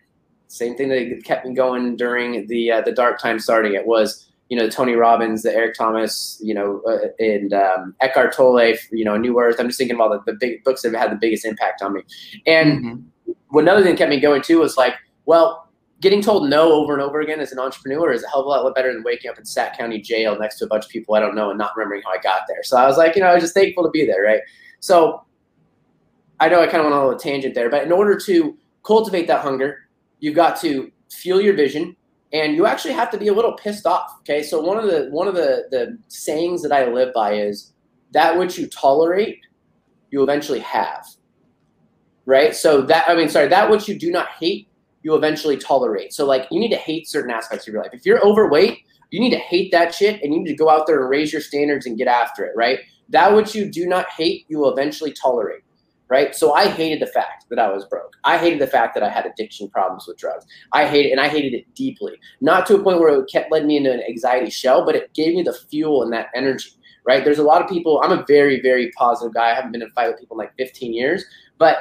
Same 0.47 0.75
thing 0.75 0.89
that 0.89 1.21
kept 1.23 1.45
me 1.45 1.53
going 1.53 1.95
during 1.95 2.47
the 2.47 2.71
uh, 2.71 2.81
the 2.81 2.91
dark 2.91 3.19
time 3.19 3.39
starting 3.39 3.73
it 3.73 3.85
was 3.85 4.27
you 4.49 4.57
know, 4.57 4.69
Tony 4.69 4.93
Robbins, 4.93 5.43
the 5.43 5.53
Eric 5.53 5.75
Thomas, 5.75 6.39
you 6.41 6.53
know, 6.53 6.81
uh, 6.87 7.09
and 7.19 7.53
um, 7.53 7.95
Eckhart 7.99 8.33
Tolle, 8.33 8.75
you 8.91 9.03
know, 9.03 9.17
New 9.17 9.39
Earth. 9.39 9.57
I'm 9.59 9.67
just 9.67 9.77
thinking 9.77 9.95
about 9.95 10.25
the, 10.25 10.31
the 10.31 10.37
big 10.39 10.63
books 10.63 10.81
that 10.81 10.93
have 10.93 11.01
had 11.01 11.11
the 11.11 11.17
biggest 11.17 11.45
impact 11.45 11.81
on 11.81 11.93
me. 11.93 12.01
And 12.45 12.85
mm-hmm. 12.85 13.57
another 13.57 13.81
thing 13.81 13.91
that 13.91 13.97
kept 13.97 14.09
me 14.09 14.19
going 14.19 14.41
too 14.41 14.59
was 14.59 14.77
like, 14.77 14.93
well, 15.25 15.69
getting 15.99 16.21
told 16.21 16.49
no 16.49 16.71
over 16.71 16.93
and 16.93 17.01
over 17.01 17.19
again 17.19 17.39
as 17.39 17.51
an 17.51 17.59
entrepreneur 17.59 18.11
is 18.11 18.23
a 18.23 18.29
hell 18.29 18.41
of 18.41 18.45
a 18.45 18.49
lot 18.49 18.75
better 18.75 18.93
than 18.93 19.03
waking 19.03 19.29
up 19.29 19.37
in 19.37 19.45
Sac 19.45 19.77
County 19.77 19.99
jail 19.99 20.37
next 20.39 20.59
to 20.59 20.65
a 20.65 20.67
bunch 20.67 20.85
of 20.85 20.91
people 20.91 21.15
I 21.15 21.19
don't 21.19 21.35
know 21.35 21.49
and 21.49 21.57
not 21.57 21.75
remembering 21.75 22.03
how 22.05 22.11
I 22.11 22.21
got 22.21 22.43
there. 22.47 22.63
So 22.63 22.77
I 22.77 22.85
was 22.85 22.97
like, 22.97 23.15
you 23.15 23.21
know, 23.21 23.27
I 23.27 23.33
was 23.33 23.43
just 23.43 23.53
thankful 23.53 23.83
to 23.83 23.89
be 23.89 24.05
there, 24.05 24.23
right? 24.23 24.41
So 24.79 25.25
I 26.39 26.47
know 26.47 26.61
I 26.61 26.67
kind 26.67 26.77
of 26.77 26.83
went 26.83 26.93
on 26.93 27.01
a 27.01 27.05
little 27.05 27.19
tangent 27.19 27.55
there, 27.55 27.69
but 27.69 27.83
in 27.83 27.91
order 27.91 28.17
to 28.19 28.57
cultivate 28.83 29.27
that 29.27 29.41
hunger, 29.41 29.86
you've 30.19 30.35
got 30.35 30.59
to 30.61 30.91
fuel 31.11 31.41
your 31.41 31.53
vision, 31.55 31.95
and 32.33 32.55
you 32.55 32.65
actually 32.65 32.93
have 32.93 33.09
to 33.11 33.17
be 33.17 33.27
a 33.27 33.33
little 33.33 33.53
pissed 33.53 33.85
off. 33.85 34.17
Okay, 34.19 34.43
so 34.43 34.59
one 34.61 34.77
of 34.77 34.85
the 34.85 35.07
one 35.11 35.27
of 35.27 35.35
the 35.35 35.67
the 35.71 35.97
sayings 36.07 36.61
that 36.63 36.71
I 36.71 36.87
live 36.87 37.13
by 37.13 37.33
is 37.33 37.73
that 38.11 38.37
which 38.37 38.57
you 38.57 38.67
tolerate, 38.67 39.39
you 40.11 40.23
eventually 40.23 40.59
have. 40.59 41.05
Right. 42.25 42.55
So 42.55 42.81
that 42.81 43.09
I 43.09 43.15
mean, 43.15 43.29
sorry, 43.29 43.47
that 43.47 43.69
which 43.69 43.87
you 43.87 43.97
do 43.97 44.11
not 44.11 44.27
hate, 44.39 44.67
you 45.03 45.15
eventually 45.15 45.57
tolerate. 45.57 46.13
So 46.13 46.25
like, 46.25 46.47
you 46.51 46.59
need 46.59 46.71
to 46.71 46.77
hate 46.77 47.07
certain 47.07 47.31
aspects 47.31 47.67
of 47.67 47.73
your 47.73 47.81
life. 47.81 47.93
If 47.93 48.05
you're 48.05 48.25
overweight, 48.25 48.79
you 49.11 49.21
need 49.21 49.29
to 49.31 49.37
hate 49.37 49.71
that 49.71 49.95
shit, 49.95 50.21
and 50.21 50.33
you 50.33 50.41
need 50.41 50.49
to 50.49 50.55
go 50.55 50.69
out 50.69 50.87
there 50.87 50.99
and 50.99 51.09
raise 51.09 51.31
your 51.31 51.41
standards 51.41 51.85
and 51.85 51.97
get 51.97 52.07
after 52.07 52.45
it. 52.45 52.51
Right. 52.55 52.79
That 53.09 53.33
which 53.33 53.55
you 53.55 53.71
do 53.71 53.85
not 53.85 54.09
hate, 54.09 54.45
you 54.49 54.59
will 54.59 54.73
eventually 54.73 55.13
tolerate 55.13 55.61
right? 56.09 56.33
So 56.35 56.53
I 56.53 56.67
hated 56.67 57.01
the 57.01 57.11
fact 57.11 57.45
that 57.49 57.59
I 57.59 57.71
was 57.71 57.85
broke. 57.85 58.15
I 58.23 58.37
hated 58.37 58.59
the 58.59 58.67
fact 58.67 58.93
that 58.93 59.03
I 59.03 59.09
had 59.09 59.25
addiction 59.25 59.69
problems 59.69 60.05
with 60.07 60.17
drugs. 60.17 60.45
I 60.73 60.87
hated 60.87 61.11
and 61.11 61.19
I 61.19 61.27
hated 61.27 61.53
it 61.53 61.73
deeply. 61.75 62.13
Not 62.41 62.65
to 62.67 62.75
a 62.75 62.83
point 62.83 62.99
where 62.99 63.09
it 63.09 63.29
kept 63.31 63.51
letting 63.51 63.67
me 63.67 63.77
into 63.77 63.91
an 63.91 64.01
anxiety 64.07 64.49
shell, 64.49 64.85
but 64.85 64.95
it 64.95 65.13
gave 65.13 65.35
me 65.35 65.43
the 65.43 65.53
fuel 65.53 66.03
and 66.03 66.13
that 66.13 66.27
energy, 66.35 66.71
right? 67.05 67.23
There's 67.23 67.39
a 67.39 67.43
lot 67.43 67.61
of 67.61 67.69
people, 67.69 68.01
I'm 68.03 68.17
a 68.17 68.25
very, 68.27 68.61
very 68.61 68.91
positive 68.97 69.33
guy. 69.33 69.51
I 69.51 69.53
haven't 69.53 69.71
been 69.71 69.81
in 69.81 69.89
a 69.89 69.91
fight 69.91 70.07
with 70.07 70.19
people 70.19 70.39
in 70.39 70.45
like 70.45 70.55
15 70.57 70.93
years, 70.93 71.25
but 71.57 71.77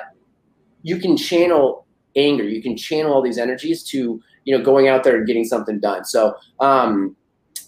you 0.83 0.99
can 0.99 1.17
channel 1.17 1.87
anger. 2.17 2.45
You 2.45 2.63
can 2.63 2.77
channel 2.77 3.13
all 3.13 3.23
these 3.23 3.39
energies 3.39 3.83
to, 3.85 4.21
you 4.45 4.57
know, 4.57 4.65
going 4.65 4.89
out 4.89 5.05
there 5.05 5.17
and 5.17 5.27
getting 5.27 5.45
something 5.45 5.81
done. 5.81 6.05
So, 6.05 6.35
um, 6.61 7.17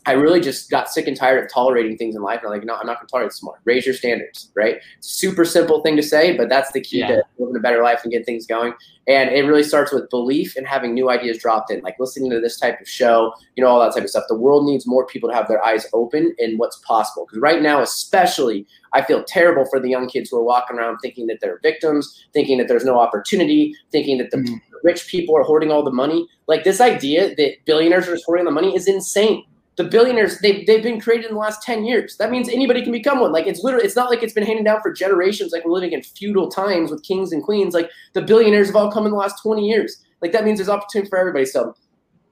I 0.08 0.12
really 0.12 0.40
just 0.40 0.70
got 0.70 0.88
sick 0.88 1.06
and 1.06 1.14
tired 1.14 1.44
of 1.44 1.52
tolerating 1.52 1.98
things 1.98 2.16
in 2.16 2.22
life. 2.22 2.38
And 2.38 2.46
I'm 2.46 2.58
like, 2.58 2.64
no, 2.64 2.74
I'm 2.76 2.86
not 2.86 2.96
going 2.96 3.06
to 3.06 3.10
tolerate 3.10 3.28
this 3.28 3.42
more. 3.42 3.60
Raise 3.66 3.84
your 3.84 3.94
standards, 3.94 4.50
right? 4.56 4.76
Super 5.00 5.44
simple 5.44 5.82
thing 5.82 5.96
to 5.96 6.02
say, 6.02 6.34
but 6.34 6.48
that's 6.48 6.72
the 6.72 6.80
key 6.80 7.00
yeah. 7.00 7.08
to 7.08 7.22
living 7.38 7.56
a 7.56 7.60
better 7.60 7.82
life 7.82 8.00
and 8.04 8.10
get 8.10 8.24
things 8.24 8.46
going. 8.46 8.72
And 9.06 9.28
it 9.28 9.42
really 9.42 9.62
starts 9.62 9.92
with 9.92 10.08
belief 10.08 10.56
and 10.56 10.66
having 10.66 10.94
new 10.94 11.10
ideas 11.10 11.36
dropped 11.36 11.70
in, 11.70 11.82
like 11.82 11.96
listening 12.00 12.30
to 12.30 12.40
this 12.40 12.58
type 12.58 12.80
of 12.80 12.88
show, 12.88 13.34
you 13.54 13.62
know, 13.62 13.68
all 13.68 13.80
that 13.80 13.92
type 13.92 14.02
of 14.02 14.08
stuff. 14.08 14.24
The 14.30 14.34
world 14.34 14.64
needs 14.64 14.86
more 14.86 15.04
people 15.04 15.28
to 15.28 15.34
have 15.34 15.46
their 15.46 15.62
eyes 15.62 15.86
open 15.92 16.34
in 16.38 16.56
what's 16.56 16.78
possible. 16.78 17.26
Because 17.26 17.42
right 17.42 17.60
now, 17.60 17.82
especially, 17.82 18.66
I 18.94 19.02
feel 19.02 19.22
terrible 19.24 19.66
for 19.66 19.78
the 19.78 19.90
young 19.90 20.08
kids 20.08 20.30
who 20.30 20.38
are 20.38 20.42
walking 20.42 20.78
around 20.78 21.00
thinking 21.02 21.26
that 21.26 21.40
they're 21.42 21.60
victims, 21.62 22.26
thinking 22.32 22.56
that 22.56 22.68
there's 22.68 22.86
no 22.86 22.98
opportunity, 22.98 23.74
thinking 23.92 24.16
that 24.18 24.30
the 24.30 24.38
mm-hmm. 24.38 24.54
rich 24.82 25.06
people 25.06 25.36
are 25.36 25.42
hoarding 25.42 25.70
all 25.70 25.82
the 25.82 25.92
money. 25.92 26.26
Like 26.46 26.64
this 26.64 26.80
idea 26.80 27.34
that 27.34 27.56
billionaires 27.66 28.08
are 28.08 28.12
just 28.14 28.24
hoarding 28.24 28.46
the 28.46 28.50
money 28.50 28.74
is 28.74 28.88
insane 28.88 29.44
the 29.78 29.84
billionaires 29.84 30.38
they've, 30.40 30.66
they've 30.66 30.82
been 30.82 31.00
created 31.00 31.26
in 31.26 31.34
the 31.34 31.38
last 31.38 31.62
10 31.62 31.84
years. 31.84 32.16
That 32.16 32.32
means 32.32 32.48
anybody 32.48 32.82
can 32.82 32.90
become 32.90 33.20
one. 33.20 33.30
Like 33.32 33.46
it's 33.46 33.62
literally 33.62 33.86
it's 33.86 33.94
not 33.94 34.10
like 34.10 34.24
it's 34.24 34.32
been 34.32 34.44
handed 34.44 34.64
down 34.64 34.82
for 34.82 34.92
generations 34.92 35.52
like 35.52 35.64
we're 35.64 35.70
living 35.70 35.92
in 35.92 36.02
feudal 36.02 36.50
times 36.50 36.90
with 36.90 37.04
kings 37.04 37.32
and 37.32 37.44
queens. 37.44 37.74
Like 37.74 37.88
the 38.12 38.20
billionaires 38.20 38.66
have 38.66 38.74
all 38.74 38.90
come 38.90 39.06
in 39.06 39.12
the 39.12 39.16
last 39.16 39.40
20 39.40 39.66
years. 39.66 40.04
Like 40.20 40.32
that 40.32 40.44
means 40.44 40.58
there's 40.58 40.68
opportunity 40.68 41.08
for 41.08 41.16
everybody. 41.16 41.44
So 41.46 41.74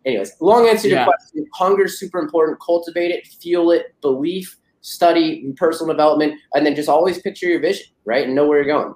anyways 0.04 0.32
long 0.40 0.68
answer 0.68 0.88
to 0.88 0.88
yeah. 0.88 1.04
your 1.04 1.04
question. 1.04 1.46
Hunger 1.54 1.84
is 1.84 2.00
super 2.00 2.18
important. 2.18 2.58
Cultivate 2.60 3.12
it 3.12 3.28
fuel 3.28 3.70
it 3.70 3.94
belief 4.00 4.56
study 4.80 5.52
personal 5.56 5.92
development 5.92 6.40
and 6.54 6.66
then 6.66 6.74
just 6.74 6.88
always 6.88 7.20
picture 7.22 7.46
your 7.46 7.60
vision 7.60 7.86
right? 8.06 8.26
And 8.26 8.34
know 8.34 8.46
where 8.48 8.58
you're 8.58 8.66
going. 8.66 8.94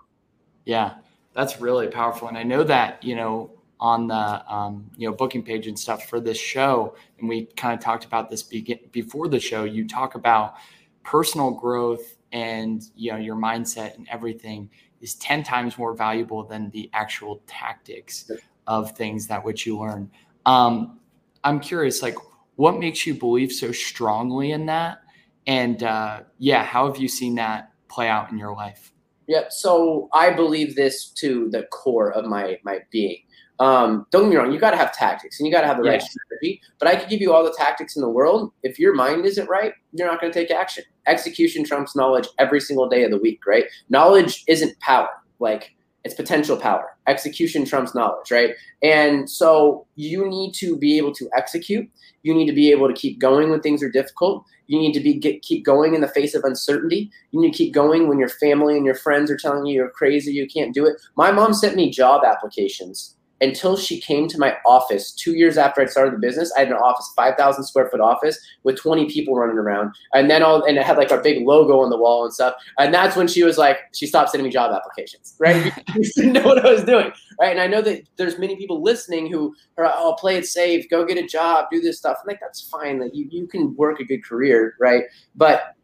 Yeah. 0.64 0.95
That's 1.35 1.61
really 1.61 1.87
powerful. 1.87 2.26
And 2.26 2.37
i 2.37 2.42
know 2.42 2.64
that 2.64 3.04
you 3.04 3.14
know 3.14 3.52
on 3.81 4.07
the 4.07 4.53
um, 4.53 4.91
you 4.97 5.09
know 5.09 5.15
booking 5.15 5.43
page 5.43 5.67
and 5.67 5.79
stuff 5.79 6.09
for 6.09 6.21
this 6.21 6.39
show. 6.39 6.95
And 7.19 7.29
we 7.29 7.47
kind 7.57 7.75
of 7.75 7.83
talked 7.83 8.05
about 8.05 8.31
this 8.31 8.43
be- 8.43 8.81
before 8.93 9.27
the 9.27 9.41
show. 9.41 9.65
You 9.65 9.89
talk 9.89 10.15
about 10.15 10.55
personal 11.03 11.51
growth 11.51 12.17
and 12.33 12.83
you 12.95 13.11
know 13.11 13.19
your 13.19 13.37
mindset 13.37 13.97
and 13.97 14.07
everything 14.11 14.71
is 15.01 15.15
10 15.17 15.43
times 15.43 15.79
more 15.79 15.95
valuable 15.95 16.45
than 16.45 16.71
the 16.71 16.91
actual 16.93 17.43
tactics 17.47 18.31
of 18.67 18.93
things 18.93 19.27
that 19.27 19.43
which 19.43 19.67
you 19.67 19.79
learn. 19.79 20.11
Um, 20.47 21.01
i'm 21.43 21.59
curious 21.59 22.03
like 22.03 22.17
what 22.57 22.79
makes 22.79 23.07
you 23.07 23.15
believe 23.15 23.51
so 23.51 23.73
strongly 23.73 24.53
in 24.53 24.67
that? 24.67 24.99
And 25.47 25.83
uh, 25.83 26.21
yeah 26.39 26.63
how 26.65 26.87
have 26.87 26.99
you 26.99 27.09
seen 27.09 27.35
that 27.37 27.73
play 27.89 28.09
out 28.09 28.31
in 28.31 28.39
your 28.39 28.55
life? 28.55 28.93
Yeah 29.27 29.45
so 29.49 30.09
i 30.13 30.31
believe 30.31 30.77
this 30.77 31.09
to 31.13 31.49
the 31.51 31.65
core 31.65 32.13
of 32.13 32.27
my 32.27 32.59
my 32.63 32.81
being 32.91 33.19
um, 33.61 34.07
don't 34.11 34.23
get 34.23 34.31
me 34.31 34.37
wrong, 34.37 34.52
you 34.52 34.59
got 34.59 34.71
to 34.71 34.79
have 34.79 34.93
tactics 34.93 35.38
and 35.38 35.47
you 35.47 35.52
got 35.52 35.61
to 35.61 35.67
have 35.67 35.76
the 35.76 35.85
yeah. 35.85 35.93
right 35.93 36.02
strategy. 36.02 36.62
But 36.79 36.88
I 36.88 36.97
could 36.97 37.11
give 37.11 37.21
you 37.21 37.33
all 37.33 37.45
the 37.45 37.55
tactics 37.57 37.95
in 37.95 38.00
the 38.00 38.09
world. 38.09 38.52
If 38.62 38.79
your 38.79 38.95
mind 38.95 39.26
isn't 39.26 39.49
right, 39.50 39.73
you're 39.93 40.09
not 40.09 40.19
going 40.19 40.33
to 40.33 40.38
take 40.38 40.50
action. 40.50 40.83
Execution 41.07 41.64
trumps 41.64 41.95
knowledge 41.95 42.26
every 42.38 42.61
single 42.61 42.88
day 42.88 43.05
of 43.05 43.11
the 43.11 43.19
week, 43.19 43.40
right? 43.47 43.67
Knowledge 43.90 44.45
isn't 44.49 44.79
power, 44.81 45.11
like 45.40 45.75
it's 46.05 46.14
potential 46.14 46.57
power. 46.57 46.87
Execution 47.07 47.67
trumps 47.67 47.95
knowledge, 47.95 48.31
right? 48.31 48.55
And 48.83 49.29
so 49.29 49.87
you 49.95 50.26
need 50.26 50.55
to 50.55 50.79
be 50.79 50.97
able 50.97 51.12
to 51.17 51.29
execute. 51.37 51.87
You 52.23 52.35
need 52.35 52.47
to 52.47 52.55
be 52.55 52.71
able 52.71 52.88
to 52.88 52.95
keep 52.95 53.19
going 53.19 53.50
when 53.50 53.61
things 53.61 53.83
are 53.83 53.90
difficult. 53.90 54.43
You 54.69 54.79
need 54.79 54.95
to 54.95 55.00
be 55.00 55.14
get, 55.14 55.43
keep 55.43 55.67
going 55.67 55.95
in 55.95 56.00
the 56.00 56.09
face 56.09 56.35
of 56.35 56.45
uncertainty. 56.45 57.11
You 57.33 57.43
need 57.43 57.52
to 57.52 57.59
keep 57.59 57.75
going 57.75 58.09
when 58.09 58.19
your 58.19 58.29
family 58.31 58.76
and 58.79 58.87
your 58.87 58.95
friends 58.95 59.31
are 59.31 59.37
telling 59.37 59.67
you 59.67 59.75
you're 59.75 59.90
crazy, 59.90 60.33
you 60.33 60.47
can't 60.47 60.73
do 60.73 60.87
it. 60.87 60.97
My 61.17 61.31
mom 61.31 61.52
sent 61.52 61.76
me 61.76 61.90
job 61.90 62.23
applications 62.25 63.17
until 63.41 63.77
she 63.77 64.01
came 64.01 64.29
to 64.29 64.39
my 64.39 64.57
office 64.67 65.13
two 65.13 65.35
years 65.35 65.57
after 65.57 65.81
I 65.81 65.87
started 65.87 66.15
the 66.15 66.19
business. 66.19 66.53
I 66.57 66.61
had 66.61 66.69
an 66.69 66.75
office, 66.75 67.11
5,000 67.17 67.65
square 67.65 67.89
foot 67.89 68.01
office 68.01 68.39
with 68.65 68.77
20 68.77 69.09
people 69.11 69.35
running 69.35 69.57
around. 69.57 69.95
And 70.13 70.31
then 70.31 70.43
all, 70.43 70.63
and 70.65 70.77
it 70.77 70.85
had 70.85 70.99
like 70.99 71.11
our 71.11 71.23
big 71.23 71.47
logo 71.47 71.81
on 71.81 71.91
the 71.91 71.97
wall 71.97 72.25
and 72.25 72.33
stuff. 72.33 72.55
And 72.79 72.93
that's 72.93 73.17
when 73.17 73.29
she 73.29 73.43
was 73.43 73.57
like, 73.57 73.79
she 73.95 74.07
stopped 74.07 74.31
sending 74.31 74.45
me 74.45 74.51
job 74.51 74.73
applications, 74.73 75.37
right? 75.39 75.73
Because 75.87 76.13
didn't 76.15 76.35
know 76.35 76.43
what 76.43 76.65
I 76.65 76.71
was 76.71 76.85
doing, 76.85 77.11
right? 77.41 77.51
And 77.51 77.61
I 77.61 77.67
know 77.67 77.83
that 77.83 78.03
there's 78.17 78.39
many 78.39 78.57
people 78.57 78.83
listening 78.83 79.31
who 79.31 79.55
are, 79.77 79.93
oh, 79.97 80.15
play 80.19 80.37
it 80.37 80.47
safe, 80.47 80.89
go 80.89 81.05
get 81.05 81.19
a 81.19 81.27
job, 81.27 81.67
do 81.71 81.81
this 81.81 81.99
stuff. 81.99 82.19
I'm 82.21 82.27
like, 82.29 82.41
that's 82.41 82.61
fine. 82.61 83.01
Like 83.01 83.15
you, 83.15 83.27
you 83.31 83.47
can 83.47 83.75
work 83.77 84.01
a 84.01 84.05
good 84.05 84.25
career, 84.25 84.75
right? 84.79 85.05
But 85.35 85.75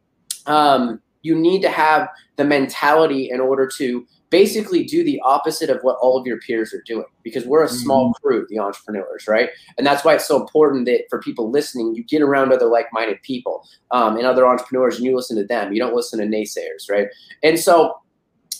um, 0.46 1.00
you 1.22 1.34
need 1.34 1.60
to 1.62 1.70
have 1.70 2.08
the 2.36 2.44
mentality 2.44 3.30
in 3.30 3.40
order 3.40 3.66
to 3.78 4.06
basically 4.30 4.84
do 4.84 5.04
the 5.04 5.20
opposite 5.24 5.70
of 5.70 5.80
what 5.82 5.96
all 6.00 6.18
of 6.18 6.26
your 6.26 6.38
peers 6.38 6.74
are 6.74 6.82
doing 6.84 7.06
because 7.22 7.44
we're 7.44 7.62
a 7.62 7.68
small 7.68 8.06
mm-hmm. 8.06 8.26
crew 8.26 8.46
the 8.48 8.58
entrepreneurs 8.58 9.28
right? 9.28 9.50
And 9.78 9.86
that's 9.86 10.04
why 10.04 10.14
it's 10.14 10.26
so 10.26 10.40
important 10.40 10.86
that 10.86 11.04
for 11.08 11.20
people 11.20 11.50
listening 11.50 11.94
you 11.94 12.02
get 12.02 12.22
around 12.22 12.52
other 12.52 12.66
like-minded 12.66 13.22
people 13.22 13.66
um, 13.92 14.16
and 14.16 14.26
other 14.26 14.46
entrepreneurs 14.46 14.96
and 14.96 15.04
you 15.04 15.14
listen 15.14 15.36
to 15.36 15.44
them. 15.44 15.72
You 15.72 15.80
don't 15.80 15.94
listen 15.94 16.18
to 16.18 16.26
naysayers 16.26 16.90
right? 16.90 17.08
And 17.42 17.58
so 17.58 17.94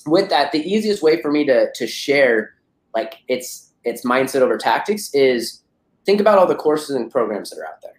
with 0.07 0.29
that 0.31 0.53
the 0.53 0.61
easiest 0.61 1.03
way 1.03 1.21
for 1.21 1.31
me 1.31 1.45
to 1.47 1.73
to 1.75 1.87
share 1.87 2.55
like 2.95 3.19
it's 3.29 3.73
it's 3.85 4.05
mindset 4.05 4.41
over 4.41 4.57
tactics 4.57 5.11
is 5.15 5.63
think 6.05 6.21
about 6.21 6.39
all 6.39 6.47
the 6.47 6.55
courses 6.55 6.95
and 6.95 7.11
programs 7.11 7.51
that 7.51 7.59
are 7.59 7.67
out 7.67 7.83
there. 7.83 7.93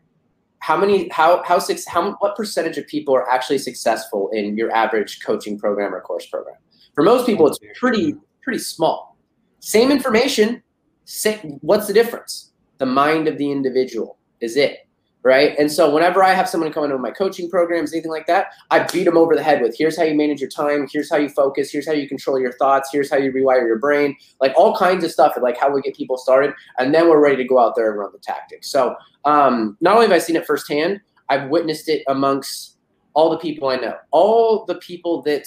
How 0.59 0.77
many 0.77 1.09
how 1.09 1.43
how 1.43 1.59
six 1.59 1.85
how 1.85 2.13
what 2.19 2.35
percentage 2.35 2.77
of 2.77 2.87
people 2.87 3.13
are 3.13 3.29
actually 3.29 3.57
successful 3.57 4.29
in 4.31 4.55
your 4.57 4.71
average 4.71 5.21
coaching 5.23 5.59
program 5.59 5.93
or 5.93 6.01
course 6.01 6.25
program 6.25 6.55
for 6.97 7.03
most 7.03 7.27
people, 7.27 7.45
it's 7.45 7.59
pretty 7.75 8.15
pretty 8.41 8.57
small. 8.57 9.19
Same 9.59 9.91
information. 9.91 10.63
Same, 11.05 11.59
what's 11.61 11.85
the 11.85 11.93
difference? 11.93 12.53
The 12.79 12.87
mind 12.87 13.27
of 13.27 13.37
the 13.37 13.51
individual 13.51 14.17
is 14.41 14.57
it, 14.57 14.87
right? 15.21 15.55
And 15.59 15.71
so 15.71 15.93
whenever 15.93 16.23
I 16.23 16.33
have 16.33 16.49
someone 16.49 16.73
come 16.73 16.85
into 16.85 16.97
my 16.97 17.11
coaching 17.11 17.51
programs, 17.51 17.93
anything 17.93 18.09
like 18.09 18.25
that, 18.25 18.47
I 18.71 18.79
beat 18.91 19.03
them 19.03 19.15
over 19.15 19.35
the 19.35 19.43
head 19.43 19.61
with 19.61 19.77
here's 19.77 19.95
how 19.95 20.05
you 20.05 20.15
manage 20.15 20.41
your 20.41 20.49
time, 20.49 20.87
here's 20.91 21.07
how 21.07 21.17
you 21.17 21.29
focus, 21.29 21.69
here's 21.71 21.85
how 21.85 21.93
you 21.93 22.09
control 22.09 22.39
your 22.39 22.53
thoughts, 22.53 22.89
here's 22.91 23.11
how 23.11 23.17
you 23.17 23.31
rewire 23.31 23.67
your 23.67 23.77
brain, 23.77 24.17
like 24.41 24.53
all 24.57 24.75
kinds 24.75 25.03
of 25.03 25.11
stuff, 25.11 25.37
like 25.39 25.55
how 25.55 25.69
we 25.71 25.83
get 25.83 25.95
people 25.95 26.17
started, 26.17 26.51
and 26.79 26.95
then 26.95 27.07
we're 27.07 27.21
ready 27.21 27.35
to 27.37 27.45
go 27.45 27.59
out 27.59 27.75
there 27.75 27.91
and 27.91 27.99
run 27.99 28.09
the 28.11 28.17
tactics. 28.17 28.71
So 28.71 28.95
um, 29.23 29.77
not 29.81 29.93
only 29.93 30.07
have 30.07 30.15
I 30.15 30.19
seen 30.19 30.35
it 30.35 30.47
firsthand, 30.47 31.01
I've 31.29 31.47
witnessed 31.51 31.89
it 31.89 32.01
amongst 32.07 32.77
all 33.13 33.29
the 33.29 33.37
people 33.37 33.67
I 33.67 33.75
know, 33.75 33.93
all 34.09 34.65
the 34.65 34.75
people 34.75 35.21
that 35.21 35.45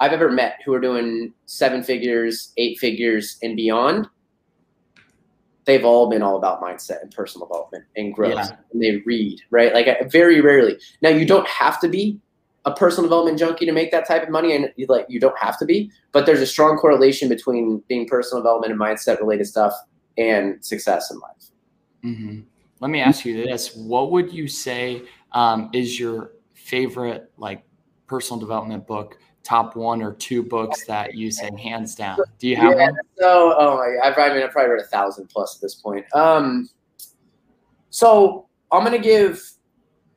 I've 0.00 0.12
ever 0.12 0.30
met 0.30 0.60
who 0.64 0.72
are 0.72 0.80
doing 0.80 1.32
seven 1.46 1.82
figures, 1.82 2.52
eight 2.56 2.78
figures, 2.78 3.38
and 3.42 3.54
beyond, 3.54 4.08
they've 5.66 5.84
all 5.84 6.08
been 6.08 6.22
all 6.22 6.36
about 6.36 6.62
mindset 6.62 7.02
and 7.02 7.12
personal 7.12 7.46
development 7.46 7.84
and 7.96 8.14
growth. 8.14 8.34
Yeah. 8.34 8.48
And 8.72 8.82
they 8.82 9.02
read, 9.04 9.40
right? 9.50 9.74
Like 9.74 10.10
very 10.10 10.40
rarely. 10.40 10.78
Now 11.02 11.10
you 11.10 11.26
don't 11.26 11.46
have 11.46 11.78
to 11.80 11.88
be 11.88 12.18
a 12.64 12.74
personal 12.74 13.08
development 13.08 13.38
junkie 13.38 13.66
to 13.66 13.72
make 13.72 13.90
that 13.90 14.06
type 14.06 14.22
of 14.22 14.30
money, 14.30 14.54
and 14.54 14.72
you 14.76 14.86
like 14.88 15.06
you 15.08 15.20
don't 15.20 15.38
have 15.38 15.58
to 15.58 15.64
be. 15.64 15.90
But 16.12 16.26
there's 16.26 16.40
a 16.40 16.46
strong 16.46 16.76
correlation 16.76 17.28
between 17.28 17.82
being 17.88 18.06
personal 18.06 18.42
development 18.42 18.72
and 18.72 18.80
mindset 18.80 19.20
related 19.20 19.46
stuff 19.46 19.74
and 20.18 20.62
success 20.64 21.10
in 21.10 21.18
life. 21.18 21.44
Mm-hmm. 22.04 22.40
Let 22.80 22.90
me 22.90 23.00
ask 23.00 23.24
you 23.24 23.42
this: 23.44 23.74
What 23.76 24.10
would 24.10 24.32
you 24.32 24.48
say 24.48 25.02
um, 25.32 25.70
is 25.72 25.98
your 25.98 26.32
favorite 26.54 27.30
like 27.36 27.62
personal 28.06 28.40
development 28.40 28.86
book? 28.86 29.18
Top 29.42 29.76
one 29.76 30.02
or 30.02 30.12
two 30.14 30.42
books 30.42 30.84
that 30.86 31.14
you 31.14 31.30
say 31.30 31.50
hands 31.60 31.94
down? 31.94 32.18
Do 32.38 32.48
you 32.48 32.56
have 32.56 32.76
yeah, 32.76 32.90
one? 32.90 32.96
So, 33.18 33.54
oh 33.58 33.76
my, 33.76 34.08
I've, 34.08 34.18
I 34.18 34.34
mean, 34.34 34.42
I've 34.42 34.50
probably 34.50 34.72
read 34.72 34.84
a 34.84 34.88
thousand 34.88 35.28
plus 35.28 35.56
at 35.56 35.62
this 35.62 35.74
point. 35.74 36.04
Um, 36.14 36.68
so 37.90 38.48
I'm 38.70 38.84
going 38.84 39.00
to 39.00 39.02
give 39.02 39.42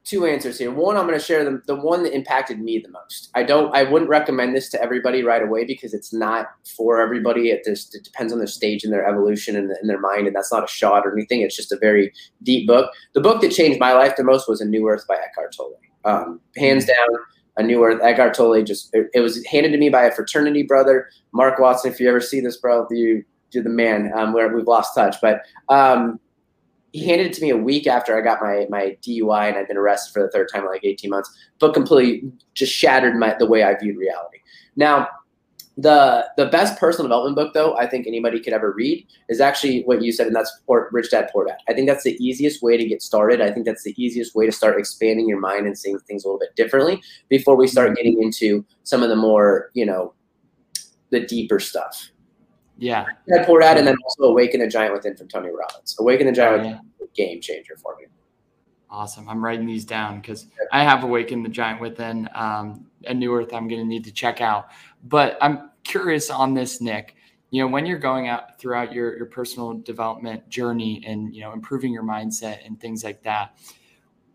two 0.03 0.25
answers 0.25 0.59
here. 0.59 0.69
One, 0.69 0.97
I'm 0.97 1.07
going 1.07 1.17
to 1.17 1.23
share 1.23 1.43
the, 1.45 1.61
the 1.65 1.75
one 1.75 2.03
that 2.03 2.13
impacted 2.13 2.59
me 2.59 2.77
the 2.77 2.89
most. 2.89 3.29
I 3.35 3.43
don't, 3.43 3.73
I 3.73 3.83
wouldn't 3.83 4.09
recommend 4.09 4.55
this 4.55 4.69
to 4.71 4.81
everybody 4.81 5.23
right 5.23 5.41
away 5.41 5.63
because 5.63 5.93
it's 5.93 6.13
not 6.13 6.47
for 6.75 6.99
everybody. 6.99 7.49
It 7.49 7.63
just 7.63 7.95
it 7.95 8.03
depends 8.03 8.33
on 8.33 8.39
their 8.39 8.47
stage 8.47 8.83
in 8.83 8.91
their 8.91 9.07
evolution 9.07 9.55
and 9.55 9.71
in 9.81 9.87
their 9.87 9.99
mind, 9.99 10.27
and 10.27 10.35
that's 10.35 10.51
not 10.51 10.63
a 10.63 10.67
shot 10.67 11.05
or 11.05 11.13
anything. 11.13 11.41
It's 11.41 11.55
just 11.55 11.71
a 11.71 11.77
very 11.77 12.11
deep 12.43 12.67
book. 12.67 12.91
The 13.13 13.21
book 13.21 13.41
that 13.41 13.51
changed 13.51 13.79
my 13.79 13.93
life 13.93 14.15
the 14.17 14.23
most 14.23 14.49
was 14.49 14.59
A 14.59 14.65
New 14.65 14.87
Earth 14.87 15.05
by 15.07 15.15
Eckhart 15.15 15.55
Tolle. 15.55 15.79
Um, 16.05 16.41
hands 16.57 16.83
mm. 16.83 16.87
down, 16.87 17.19
a 17.57 17.63
new 17.63 17.83
earth. 17.83 18.01
Eckhart 18.01 18.33
Tolle 18.33 18.63
just 18.63 18.89
it, 18.93 19.09
it, 19.13 19.19
was 19.19 19.45
handed 19.45 19.71
to 19.71 19.77
me 19.77 19.89
by 19.89 20.03
a 20.03 20.11
fraternity 20.11 20.63
brother, 20.63 21.09
Mark 21.33 21.59
Watson. 21.59 21.91
If 21.91 21.99
you 21.99 22.09
ever 22.09 22.21
see 22.21 22.39
this, 22.39 22.57
bro, 22.57 22.87
you 22.89 23.23
you're 23.51 23.63
the 23.63 23.69
man. 23.69 24.11
Um, 24.15 24.33
where 24.33 24.53
we've 24.53 24.67
lost 24.67 24.95
touch, 24.95 25.17
but 25.21 25.41
um, 25.69 26.19
he 26.91 27.07
handed 27.07 27.27
it 27.27 27.33
to 27.33 27.41
me 27.41 27.49
a 27.49 27.57
week 27.57 27.87
after 27.87 28.17
I 28.17 28.21
got 28.21 28.41
my 28.41 28.65
my 28.69 28.97
DUI 29.01 29.49
and 29.49 29.57
I'd 29.57 29.67
been 29.67 29.77
arrested 29.77 30.13
for 30.13 30.23
the 30.23 30.29
third 30.29 30.49
time 30.51 30.63
in 30.63 30.69
like 30.69 30.83
18 30.83 31.09
months. 31.09 31.29
But 31.59 31.73
completely 31.73 32.31
just 32.53 32.73
shattered 32.73 33.15
my 33.15 33.35
the 33.37 33.47
way 33.47 33.63
I 33.63 33.77
viewed 33.77 33.97
reality. 33.97 34.39
Now 34.75 35.07
the 35.77 36.27
the 36.37 36.45
best 36.47 36.79
personal 36.79 37.07
development 37.07 37.35
book 37.35 37.51
though 37.55 37.75
i 37.77 37.87
think 37.87 38.05
anybody 38.05 38.39
could 38.39 38.53
ever 38.53 38.71
read 38.73 39.05
is 39.27 39.41
actually 39.41 39.81
what 39.85 40.03
you 40.03 40.11
said 40.11 40.27
and 40.27 40.35
that's 40.35 40.51
Poor, 40.67 40.87
rich 40.91 41.09
dad 41.11 41.29
poor 41.33 41.45
dad. 41.45 41.57
I 41.67 41.73
think 41.73 41.87
that's 41.87 42.03
the 42.03 42.15
easiest 42.23 42.61
way 42.61 42.77
to 42.77 42.87
get 42.87 43.01
started. 43.01 43.41
I 43.41 43.51
think 43.51 43.65
that's 43.65 43.83
the 43.83 43.93
easiest 44.01 44.35
way 44.35 44.45
to 44.45 44.51
start 44.51 44.79
expanding 44.79 45.27
your 45.27 45.39
mind 45.39 45.65
and 45.65 45.77
seeing 45.77 45.99
things 45.99 46.23
a 46.23 46.27
little 46.27 46.39
bit 46.39 46.55
differently 46.55 47.01
before 47.27 47.55
we 47.55 47.67
start 47.67 47.95
getting 47.95 48.21
into 48.21 48.63
some 48.83 49.03
of 49.03 49.09
the 49.09 49.15
more 49.15 49.71
you 49.73 49.85
know 49.85 50.13
the 51.09 51.21
deeper 51.21 51.59
stuff. 51.59 52.11
Yeah. 52.77 53.05
Rich 53.05 53.15
dad 53.39 53.45
poor 53.45 53.59
dad 53.59 53.77
and 53.77 53.87
then 53.87 53.95
also 54.05 54.23
awaken 54.23 54.59
the 54.59 54.67
giant 54.67 54.93
within 54.93 55.17
from 55.17 55.27
tony 55.27 55.49
robbins. 55.49 55.95
Awaken 55.99 56.27
the 56.27 56.33
giant 56.33 56.65
oh, 56.65 56.69
yeah. 56.69 57.07
game 57.15 57.41
changer 57.41 57.75
for 57.77 57.95
me. 57.97 58.05
Awesome. 58.93 59.27
I'm 59.27 59.43
writing 59.43 59.65
these 59.65 59.85
down 59.85 60.21
because 60.21 60.45
I 60.71 60.83
have 60.83 61.03
Awakened 61.03 61.43
the 61.43 61.49
Giant 61.49 61.81
Within, 61.81 62.29
um, 62.35 62.85
a 63.07 63.13
new 63.13 63.33
earth 63.33 63.51
I'm 63.51 63.67
going 63.67 63.81
to 63.81 63.87
need 63.87 64.03
to 64.03 64.11
check 64.11 64.39
out. 64.39 64.67
But 65.03 65.37
I'm 65.41 65.71
curious 65.83 66.29
on 66.29 66.53
this, 66.53 66.81
Nik. 66.81 67.15
You 67.51 67.61
know, 67.61 67.67
when 67.67 67.85
you're 67.85 67.99
going 67.99 68.27
out 68.27 68.59
throughout 68.59 68.93
your, 68.93 69.15
your 69.15 69.27
personal 69.27 69.73
development 69.73 70.49
journey 70.49 71.03
and, 71.05 71.35
you 71.35 71.41
know, 71.41 71.53
improving 71.53 71.93
your 71.93 72.03
mindset 72.03 72.65
and 72.65 72.79
things 72.79 73.03
like 73.03 73.21
that, 73.23 73.57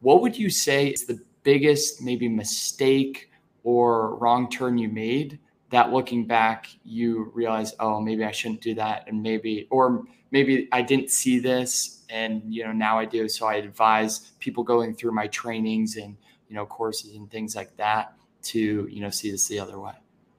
what 0.01 0.23
would 0.23 0.37
you 0.37 0.51
say 0.51 0.89
is 0.89 1.05
the 1.05 1.21
biggest 1.43 2.01
maybe 2.01 2.29
mistake 2.29 3.31
or 3.65 4.17
wrong 4.17 4.49
turn 4.49 4.79
you 4.79 4.89
made 4.89 5.41
that 5.71 5.93
looking 5.93 6.27
back 6.27 6.69
you 6.85 7.31
realize, 7.35 7.75
oh, 7.81 8.01
maybe 8.01 8.25
I 8.25 8.31
shouldn't 8.31 8.61
do 8.61 8.75
that. 8.75 9.05
And 9.09 9.21
maybe, 9.21 9.67
or 9.71 10.05
maybe 10.31 10.69
I 10.73 10.83
didn't 10.83 11.11
see 11.11 11.39
this 11.39 11.99
and 12.11 12.43
you 12.49 12.65
know 12.65 12.73
now 12.73 12.99
I 12.99 13.05
do. 13.05 13.29
So 13.29 13.47
I 13.47 13.55
advise 13.55 14.33
people 14.39 14.65
going 14.65 14.95
through 14.95 15.13
my 15.13 15.27
trainings 15.29 15.97
and 15.97 16.17
you 16.49 16.55
know 16.55 16.67
courses 16.67 17.15
and 17.15 17.31
things 17.31 17.55
like 17.57 17.77
that 17.77 18.15
to 18.43 18.89
you 18.91 19.01
know 19.01 19.11
see 19.11 19.31
this 19.31 19.47
the 19.47 19.59
other 19.59 19.79
way. 19.79 19.93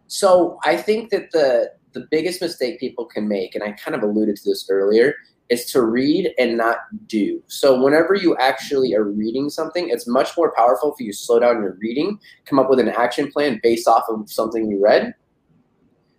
So 0.10 0.60
I 0.66 0.76
think 0.76 1.12
that 1.12 1.32
the 1.32 1.72
the 1.94 2.08
biggest 2.12 2.42
mistake 2.42 2.80
people 2.80 3.06
can 3.06 3.28
make, 3.28 3.56
and 3.56 3.64
I 3.64 3.72
kind 3.72 3.96
of 3.96 4.04
alluded 4.04 4.36
to 4.36 4.50
this 4.50 4.68
earlier, 4.70 5.16
is 5.50 5.66
to 5.72 5.82
read 5.82 6.32
and 6.38 6.58
not 6.58 6.78
do. 7.08 7.42
So 7.48 7.82
whenever 7.82 8.14
you 8.14 8.36
actually 8.38 8.94
are 8.94 9.04
reading 9.04 9.50
something, 9.50 9.90
it's 9.90 10.08
much 10.08 10.38
more 10.38 10.54
powerful 10.56 10.94
if 10.94 11.04
you 11.04 11.14
slow 11.14 11.40
down 11.40 11.62
your 11.62 11.78
reading, 11.80 12.20
come 12.46 12.60
up 12.60 12.70
with 12.70 12.80
an 12.80 12.90
action 12.90 13.32
plan 13.32 13.60
based 13.64 13.88
off 13.88 14.04
of 14.10 14.30
something 14.30 14.70
you 14.70 14.84
read, 14.84 15.16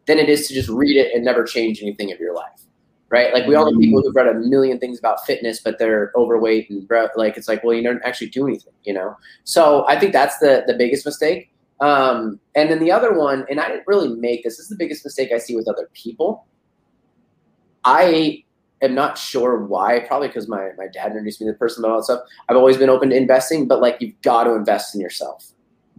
than 0.07 0.18
it 0.18 0.29
is 0.29 0.48
to 0.48 0.55
just 0.55 0.68
read 0.68 0.96
it 0.96 1.14
and 1.14 1.24
never 1.24 1.44
change 1.44 1.83
anything 1.83 2.11
of 2.11 2.18
your 2.18 2.35
life 2.35 2.61
right? 3.11 3.35
Like 3.35 3.46
we 3.46 3.57
all 3.57 3.70
know 3.70 3.79
people 3.79 4.00
who've 4.00 4.14
read 4.14 4.29
a 4.29 4.35
million 4.35 4.79
things 4.79 4.98
about 4.98 5.26
fitness, 5.26 5.61
but 5.61 5.79
they're 5.79 6.12
overweight 6.14 6.70
and 6.70 6.88
like 7.16 7.37
it's 7.37 7.48
like, 7.48 7.64
well, 7.64 7.74
you 7.74 7.83
don't 7.83 8.00
actually 8.05 8.29
do 8.29 8.46
anything, 8.46 8.72
you 8.85 8.94
know. 8.94 9.16
So 9.44 9.85
I 9.88 9.98
think 9.98 10.12
that's 10.12 10.38
the 10.38 10.62
the 10.66 10.74
biggest 10.74 11.05
mistake. 11.05 11.53
Um, 11.80 12.40
and 12.54 12.70
then 12.70 12.78
the 12.78 12.92
other 12.92 13.12
one, 13.12 13.46
and 13.48 13.60
I 13.60 13.68
didn't 13.68 13.86
really 13.86 14.08
make 14.08 14.44
this. 14.44 14.56
This 14.56 14.64
is 14.64 14.68
the 14.68 14.76
biggest 14.76 15.04
mistake 15.04 15.30
I 15.32 15.38
see 15.38 15.56
with 15.56 15.68
other 15.68 15.88
people. 15.94 16.46
I 17.84 18.44
am 18.82 18.94
not 18.94 19.16
sure 19.16 19.64
why. 19.64 20.00
Probably 20.00 20.28
because 20.28 20.48
my 20.48 20.70
my 20.76 20.88
dad 20.88 21.08
introduced 21.08 21.40
me 21.40 21.46
to 21.46 21.52
the 21.52 21.58
person 21.58 21.82
about 21.82 21.92
all 21.92 21.98
that 21.98 22.04
stuff. 22.04 22.20
I've 22.48 22.56
always 22.56 22.76
been 22.76 22.90
open 22.90 23.10
to 23.10 23.16
investing, 23.16 23.66
but 23.66 23.80
like 23.80 23.96
you've 24.00 24.20
got 24.22 24.44
to 24.44 24.54
invest 24.54 24.94
in 24.94 25.00
yourself. 25.00 25.52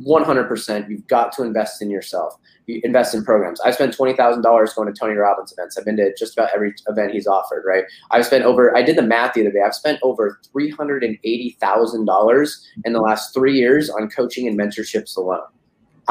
100%. 0.06 0.90
You've 0.90 1.08
got 1.08 1.32
to 1.34 1.44
invest 1.44 1.82
in 1.82 1.90
yourself. 1.90 2.36
You 2.66 2.80
invest 2.84 3.14
in 3.14 3.24
programs. 3.24 3.62
I've 3.62 3.76
spent 3.76 3.96
$20,000 3.96 4.76
going 4.76 4.94
to 4.94 5.00
Tony 5.00 5.16
Robbins 5.16 5.52
events. 5.52 5.78
I've 5.78 5.86
been 5.86 5.98
to 5.98 6.14
just 6.18 6.38
about 6.38 6.50
every 6.54 6.74
event 6.88 7.14
he's 7.14 7.28
offered, 7.28 7.64
right? 7.66 7.84
I've 8.12 8.26
spent 8.26 8.46
over, 8.46 8.76
I 8.76 8.82
did 8.82 8.98
the 8.98 9.04
math 9.04 9.34
the 9.34 9.42
other 9.42 9.52
day. 9.52 9.62
I've 9.66 9.76
spent 9.76 10.00
over 10.02 10.40
$380,000 10.56 12.52
in 12.86 12.94
the 12.94 13.02
last 13.02 13.34
three 13.34 13.58
years 13.58 13.90
on 13.90 14.10
coaching 14.10 14.48
and 14.48 14.58
mentorships 14.58 15.18
alone. 15.18 15.42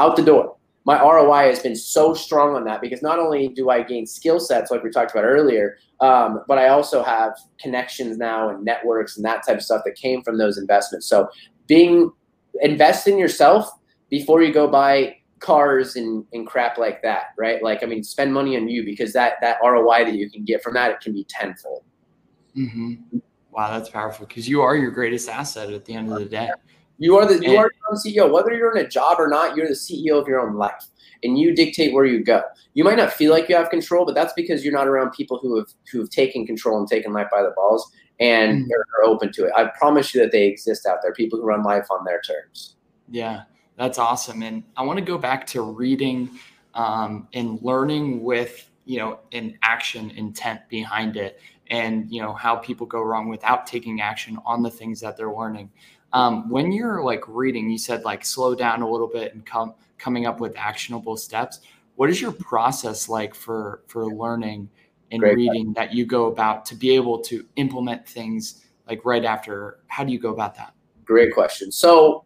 Out 0.01 0.15
the 0.15 0.23
door. 0.23 0.55
My 0.83 0.99
ROI 0.99 1.49
has 1.49 1.59
been 1.59 1.75
so 1.75 2.15
strong 2.15 2.55
on 2.55 2.63
that 2.63 2.81
because 2.81 3.03
not 3.03 3.19
only 3.19 3.49
do 3.49 3.69
I 3.69 3.83
gain 3.83 4.07
skill 4.07 4.39
sets 4.39 4.71
like 4.71 4.83
we 4.83 4.89
talked 4.89 5.11
about 5.11 5.25
earlier, 5.25 5.77
um, 5.99 6.43
but 6.47 6.57
I 6.57 6.69
also 6.69 7.03
have 7.03 7.33
connections 7.59 8.17
now 8.17 8.49
and 8.49 8.65
networks 8.65 9.15
and 9.15 9.23
that 9.23 9.45
type 9.45 9.57
of 9.57 9.63
stuff 9.63 9.83
that 9.85 9.93
came 9.93 10.23
from 10.23 10.39
those 10.39 10.57
investments. 10.57 11.05
So 11.05 11.29
being 11.67 12.11
invest 12.61 13.07
in 13.07 13.19
yourself 13.19 13.69
before 14.09 14.41
you 14.41 14.51
go 14.51 14.67
buy 14.67 15.17
cars 15.39 15.95
and, 15.95 16.25
and 16.33 16.47
crap 16.47 16.79
like 16.79 17.03
that, 17.03 17.33
right? 17.37 17.61
Like, 17.61 17.83
I 17.83 17.85
mean, 17.85 18.03
spend 18.03 18.33
money 18.33 18.57
on 18.57 18.67
you 18.67 18.83
because 18.83 19.13
that 19.13 19.35
that 19.41 19.57
ROI 19.63 20.05
that 20.05 20.15
you 20.15 20.31
can 20.31 20.43
get 20.43 20.63
from 20.63 20.73
that 20.73 20.89
it 20.89 20.99
can 20.99 21.13
be 21.13 21.25
tenfold. 21.29 21.83
Mm-hmm. 22.57 23.19
Wow, 23.51 23.77
that's 23.77 23.89
powerful 23.89 24.25
because 24.25 24.49
you 24.49 24.61
are 24.61 24.75
your 24.75 24.91
greatest 24.91 25.29
asset 25.29 25.71
at 25.71 25.85
the 25.85 25.93
end 25.93 26.11
of 26.11 26.17
the 26.17 26.25
day. 26.25 26.49
You 27.01 27.17
are 27.17 27.25
the 27.25 27.43
you 27.43 27.57
are 27.57 27.71
your 27.73 27.89
own 27.89 27.97
CEO. 27.97 28.31
Whether 28.31 28.53
you're 28.53 28.77
in 28.77 28.85
a 28.85 28.87
job 28.87 29.19
or 29.19 29.27
not, 29.27 29.57
you're 29.57 29.67
the 29.67 29.73
CEO 29.73 30.21
of 30.21 30.27
your 30.27 30.39
own 30.39 30.55
life, 30.55 30.85
and 31.23 31.35
you 31.35 31.55
dictate 31.55 31.95
where 31.95 32.05
you 32.05 32.23
go. 32.23 32.43
You 32.75 32.83
might 32.83 32.97
not 32.97 33.11
feel 33.11 33.31
like 33.31 33.49
you 33.49 33.55
have 33.55 33.71
control, 33.71 34.05
but 34.05 34.13
that's 34.13 34.33
because 34.33 34.63
you're 34.63 34.71
not 34.71 34.87
around 34.87 35.09
people 35.13 35.39
who 35.41 35.57
have 35.57 35.65
who 35.91 35.97
have 35.97 36.11
taken 36.11 36.45
control 36.45 36.77
and 36.77 36.87
taken 36.87 37.11
life 37.11 37.25
by 37.31 37.41
the 37.41 37.53
balls 37.55 37.91
and 38.19 38.71
are, 38.71 39.01
are 39.01 39.09
open 39.09 39.31
to 39.31 39.45
it. 39.45 39.51
I 39.57 39.71
promise 39.79 40.13
you 40.13 40.21
that 40.21 40.31
they 40.31 40.45
exist 40.45 40.85
out 40.85 40.99
there. 41.01 41.11
People 41.11 41.39
who 41.39 41.45
run 41.45 41.63
life 41.63 41.87
on 41.89 42.05
their 42.05 42.21
terms. 42.21 42.75
Yeah, 43.09 43.45
that's 43.77 43.97
awesome. 43.97 44.43
And 44.43 44.63
I 44.77 44.83
want 44.83 44.99
to 44.99 45.05
go 45.05 45.17
back 45.17 45.47
to 45.47 45.63
reading 45.63 46.29
um, 46.75 47.27
and 47.33 47.59
learning 47.63 48.21
with 48.21 48.69
you 48.85 48.99
know 48.99 49.21
an 49.31 49.57
action 49.63 50.11
intent 50.11 50.61
behind 50.69 51.17
it 51.17 51.39
and 51.71 52.11
you 52.11 52.21
know 52.21 52.33
how 52.33 52.57
people 52.57 52.85
go 52.85 53.01
wrong 53.01 53.27
without 53.27 53.65
taking 53.65 54.01
action 54.01 54.37
on 54.45 54.61
the 54.61 54.69
things 54.69 54.99
that 54.99 55.17
they're 55.17 55.33
learning 55.33 55.71
um, 56.13 56.49
when 56.49 56.71
you're 56.71 57.03
like 57.03 57.23
reading 57.27 57.69
you 57.69 57.77
said 57.77 58.03
like 58.03 58.25
slow 58.25 58.55
down 58.55 58.81
a 58.81 58.89
little 58.89 59.07
bit 59.07 59.33
and 59.33 59.45
come 59.45 59.73
coming 59.97 60.25
up 60.25 60.39
with 60.39 60.55
actionable 60.57 61.17
steps 61.17 61.61
what 61.95 62.09
is 62.09 62.21
your 62.21 62.31
process 62.31 63.09
like 63.09 63.35
for 63.35 63.83
for 63.87 64.07
learning 64.07 64.69
and 65.11 65.19
Great 65.19 65.35
reading 65.35 65.73
that 65.73 65.93
you 65.93 66.05
go 66.05 66.27
about 66.27 66.65
to 66.65 66.75
be 66.75 66.91
able 66.91 67.19
to 67.19 67.45
implement 67.57 68.07
things 68.07 68.65
like 68.87 69.03
right 69.05 69.25
after 69.25 69.79
how 69.87 70.03
do 70.03 70.11
you 70.11 70.19
go 70.19 70.31
about 70.31 70.55
that 70.55 70.73
Great 71.11 71.33
question. 71.33 71.73
So 71.73 72.23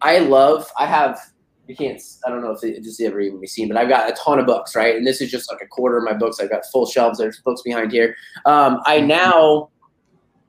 I 0.00 0.20
love, 0.20 0.70
I 0.78 0.86
have, 0.86 1.20
you 1.68 1.76
can't, 1.76 2.00
I 2.26 2.30
don't 2.30 2.40
know 2.40 2.52
if 2.52 2.64
it 2.64 2.82
just 2.82 2.98
ever 3.02 3.20
even 3.20 3.40
be 3.40 3.46
seen, 3.46 3.68
but 3.68 3.76
I've 3.76 3.90
got 3.90 4.08
a 4.08 4.14
ton 4.14 4.38
of 4.38 4.46
books, 4.46 4.74
right? 4.74 4.96
And 4.96 5.06
this 5.06 5.20
is 5.20 5.30
just 5.30 5.52
like 5.52 5.60
a 5.62 5.66
quarter 5.66 5.98
of 5.98 6.04
my 6.04 6.14
books. 6.14 6.40
I've 6.40 6.48
got 6.48 6.62
full 6.72 6.86
shelves. 6.86 7.18
There's 7.18 7.40
books 7.40 7.60
behind 7.60 7.92
here. 7.92 8.16
Um, 8.46 8.80
I 8.86 8.98
mm-hmm. 8.98 9.08
now, 9.08 9.70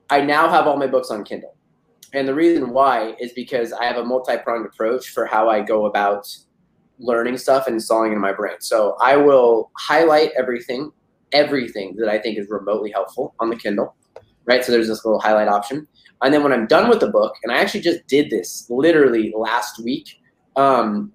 I 0.08 0.22
now 0.22 0.48
have 0.48 0.66
all 0.66 0.78
my 0.78 0.86
books 0.86 1.10
on 1.10 1.24
Kindle. 1.24 1.53
And 2.14 2.28
the 2.28 2.34
reason 2.34 2.70
why 2.70 3.16
is 3.18 3.32
because 3.32 3.72
I 3.72 3.84
have 3.84 3.96
a 3.96 4.04
multi-pronged 4.04 4.66
approach 4.66 5.08
for 5.08 5.26
how 5.26 5.48
I 5.48 5.60
go 5.60 5.86
about 5.86 6.28
learning 7.00 7.36
stuff 7.36 7.66
and 7.66 7.74
installing 7.74 8.12
it 8.12 8.14
in 8.14 8.20
my 8.20 8.32
brain. 8.32 8.54
So 8.60 8.96
I 9.00 9.16
will 9.16 9.72
highlight 9.76 10.30
everything, 10.38 10.92
everything 11.32 11.96
that 11.96 12.08
I 12.08 12.18
think 12.18 12.38
is 12.38 12.48
remotely 12.48 12.92
helpful 12.92 13.34
on 13.40 13.50
the 13.50 13.56
Kindle, 13.56 13.96
right? 14.44 14.64
So 14.64 14.70
there's 14.70 14.86
this 14.86 15.04
little 15.04 15.20
highlight 15.20 15.48
option. 15.48 15.88
And 16.22 16.32
then 16.32 16.44
when 16.44 16.52
I'm 16.52 16.68
done 16.68 16.88
with 16.88 17.00
the 17.00 17.10
book, 17.10 17.34
and 17.42 17.52
I 17.52 17.56
actually 17.56 17.80
just 17.80 18.06
did 18.06 18.30
this 18.30 18.66
literally 18.70 19.32
last 19.36 19.82
week. 19.82 20.20
Um, 20.54 21.12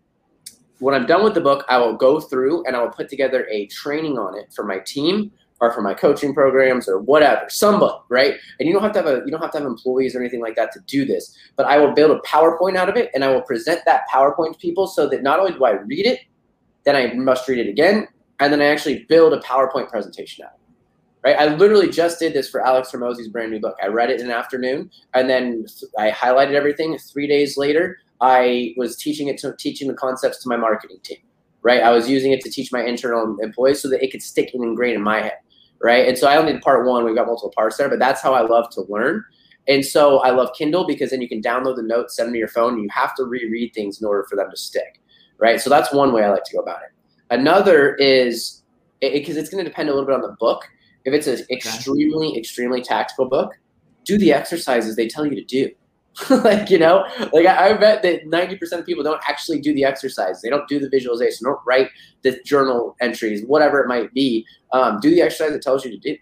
when 0.79 0.93
I'm 0.93 1.05
done 1.05 1.23
with 1.23 1.33
the 1.33 1.41
book, 1.41 1.65
I 1.69 1.77
will 1.77 1.95
go 1.95 2.19
through 2.19 2.65
and 2.65 2.75
I 2.75 2.81
will 2.81 2.91
put 2.91 3.07
together 3.07 3.47
a 3.49 3.67
training 3.67 4.17
on 4.17 4.37
it 4.37 4.51
for 4.53 4.65
my 4.65 4.79
team 4.79 5.31
or 5.61 5.71
for 5.71 5.81
my 5.81 5.93
coaching 5.93 6.33
programs 6.33 6.87
or 6.87 6.99
whatever, 6.99 7.41
somebody, 7.49 7.97
right? 8.09 8.35
And 8.59 8.67
you 8.67 8.73
don't 8.73 8.81
have 8.81 8.93
to 8.93 8.99
have 8.99 9.07
a 9.07 9.21
you 9.25 9.31
don't 9.31 9.41
have 9.41 9.51
to 9.51 9.57
have 9.59 9.67
employees 9.67 10.15
or 10.15 10.19
anything 10.19 10.41
like 10.41 10.55
that 10.55 10.71
to 10.73 10.79
do 10.87 11.05
this. 11.05 11.35
But 11.55 11.65
I 11.65 11.77
will 11.77 11.93
build 11.93 12.11
a 12.11 12.19
PowerPoint 12.21 12.75
out 12.75 12.89
of 12.89 12.95
it 12.95 13.09
and 13.13 13.23
I 13.23 13.31
will 13.31 13.41
present 13.41 13.81
that 13.85 14.03
PowerPoint 14.13 14.53
to 14.53 14.59
people 14.59 14.87
so 14.87 15.07
that 15.09 15.23
not 15.23 15.39
only 15.39 15.53
do 15.53 15.65
I 15.65 15.71
read 15.71 16.05
it, 16.05 16.21
then 16.85 16.95
I 16.95 17.13
must 17.13 17.47
read 17.47 17.59
it 17.59 17.69
again, 17.69 18.07
and 18.39 18.53
then 18.53 18.61
I 18.61 18.65
actually 18.65 19.05
build 19.09 19.33
a 19.33 19.39
PowerPoint 19.41 19.89
presentation 19.89 20.45
out 20.45 20.59
right? 21.23 21.35
I 21.37 21.55
literally 21.55 21.89
just 21.89 22.19
did 22.19 22.33
this 22.33 22.49
for 22.49 22.65
Alex 22.65 22.91
Hormozi's 22.91 23.27
brand 23.27 23.51
new 23.51 23.59
book. 23.59 23.75
I 23.81 23.87
read 23.87 24.09
it 24.09 24.19
in 24.19 24.27
an 24.27 24.31
afternoon, 24.31 24.89
and 25.13 25.29
then 25.29 25.65
I 25.97 26.11
highlighted 26.11 26.53
everything. 26.53 26.97
Three 26.97 27.27
days 27.27 27.57
later, 27.57 27.97
I 28.21 28.73
was 28.77 28.95
teaching 28.95 29.27
it 29.27 29.37
to 29.39 29.55
teaching 29.57 29.87
the 29.87 29.93
concepts 29.93 30.41
to 30.43 30.49
my 30.49 30.57
marketing 30.57 30.99
team, 31.03 31.19
right? 31.61 31.81
I 31.81 31.91
was 31.91 32.09
using 32.09 32.31
it 32.31 32.41
to 32.41 32.49
teach 32.49 32.71
my 32.71 32.83
internal 32.83 33.37
employees 33.41 33.81
so 33.81 33.89
that 33.89 34.03
it 34.03 34.11
could 34.11 34.21
stick 34.21 34.51
and 34.53 34.63
ingrain 34.63 34.95
in 34.95 35.01
my 35.01 35.21
head, 35.21 35.37
right? 35.81 36.07
And 36.07 36.17
so 36.17 36.27
I 36.27 36.37
only 36.37 36.53
did 36.53 36.61
part 36.61 36.85
one. 36.85 37.05
We've 37.05 37.15
got 37.15 37.27
multiple 37.27 37.53
parts 37.55 37.77
there, 37.77 37.89
but 37.89 37.99
that's 37.99 38.21
how 38.21 38.33
I 38.33 38.41
love 38.41 38.69
to 38.71 38.81
learn. 38.89 39.23
And 39.67 39.85
so 39.85 40.19
I 40.19 40.31
love 40.31 40.49
Kindle 40.57 40.87
because 40.87 41.11
then 41.11 41.21
you 41.21 41.29
can 41.29 41.41
download 41.41 41.75
the 41.75 41.83
notes, 41.83 42.15
send 42.15 42.27
them 42.27 42.33
to 42.33 42.39
your 42.39 42.47
phone. 42.47 42.73
And 42.73 42.83
you 42.83 42.89
have 42.91 43.15
to 43.15 43.23
reread 43.23 43.73
things 43.73 44.01
in 44.01 44.07
order 44.07 44.25
for 44.29 44.35
them 44.35 44.49
to 44.49 44.57
stick, 44.57 45.01
right? 45.37 45.61
So 45.61 45.69
that's 45.69 45.93
one 45.93 46.11
way 46.11 46.23
I 46.23 46.29
like 46.29 46.43
to 46.45 46.55
go 46.55 46.61
about 46.61 46.79
it. 46.81 46.91
Another 47.29 47.95
is 47.95 48.63
because 48.99 49.37
it, 49.37 49.41
it's 49.41 49.49
going 49.49 49.63
to 49.63 49.69
depend 49.69 49.89
a 49.89 49.93
little 49.93 50.07
bit 50.07 50.15
on 50.15 50.21
the 50.21 50.35
book 50.39 50.65
if 51.05 51.13
it's 51.13 51.27
an 51.27 51.45
extremely, 51.51 52.37
extremely 52.37 52.81
tactical 52.81 53.27
book, 53.27 53.53
do 54.03 54.17
the 54.17 54.33
exercises 54.33 54.95
they 54.95 55.07
tell 55.07 55.25
you 55.25 55.35
to 55.35 55.43
do. 55.43 55.69
like, 56.43 56.69
you 56.69 56.77
know, 56.77 57.05
like 57.33 57.45
I, 57.45 57.69
I 57.69 57.73
bet 57.73 58.01
that 58.03 58.25
90% 58.25 58.79
of 58.79 58.85
people 58.85 59.03
don't 59.03 59.21
actually 59.27 59.59
do 59.59 59.73
the 59.73 59.83
exercise. 59.83 60.41
They 60.41 60.49
don't 60.49 60.67
do 60.67 60.79
the 60.79 60.89
visualization, 60.89 61.45
don't 61.45 61.59
write 61.65 61.89
the 62.23 62.39
journal 62.45 62.95
entries, 63.01 63.43
whatever 63.45 63.79
it 63.79 63.87
might 63.87 64.13
be. 64.13 64.45
Um, 64.73 64.99
do 65.01 65.09
the 65.09 65.21
exercise 65.21 65.51
that 65.51 65.61
tells 65.61 65.85
you 65.85 65.91
to 65.91 65.97
do 65.97 66.17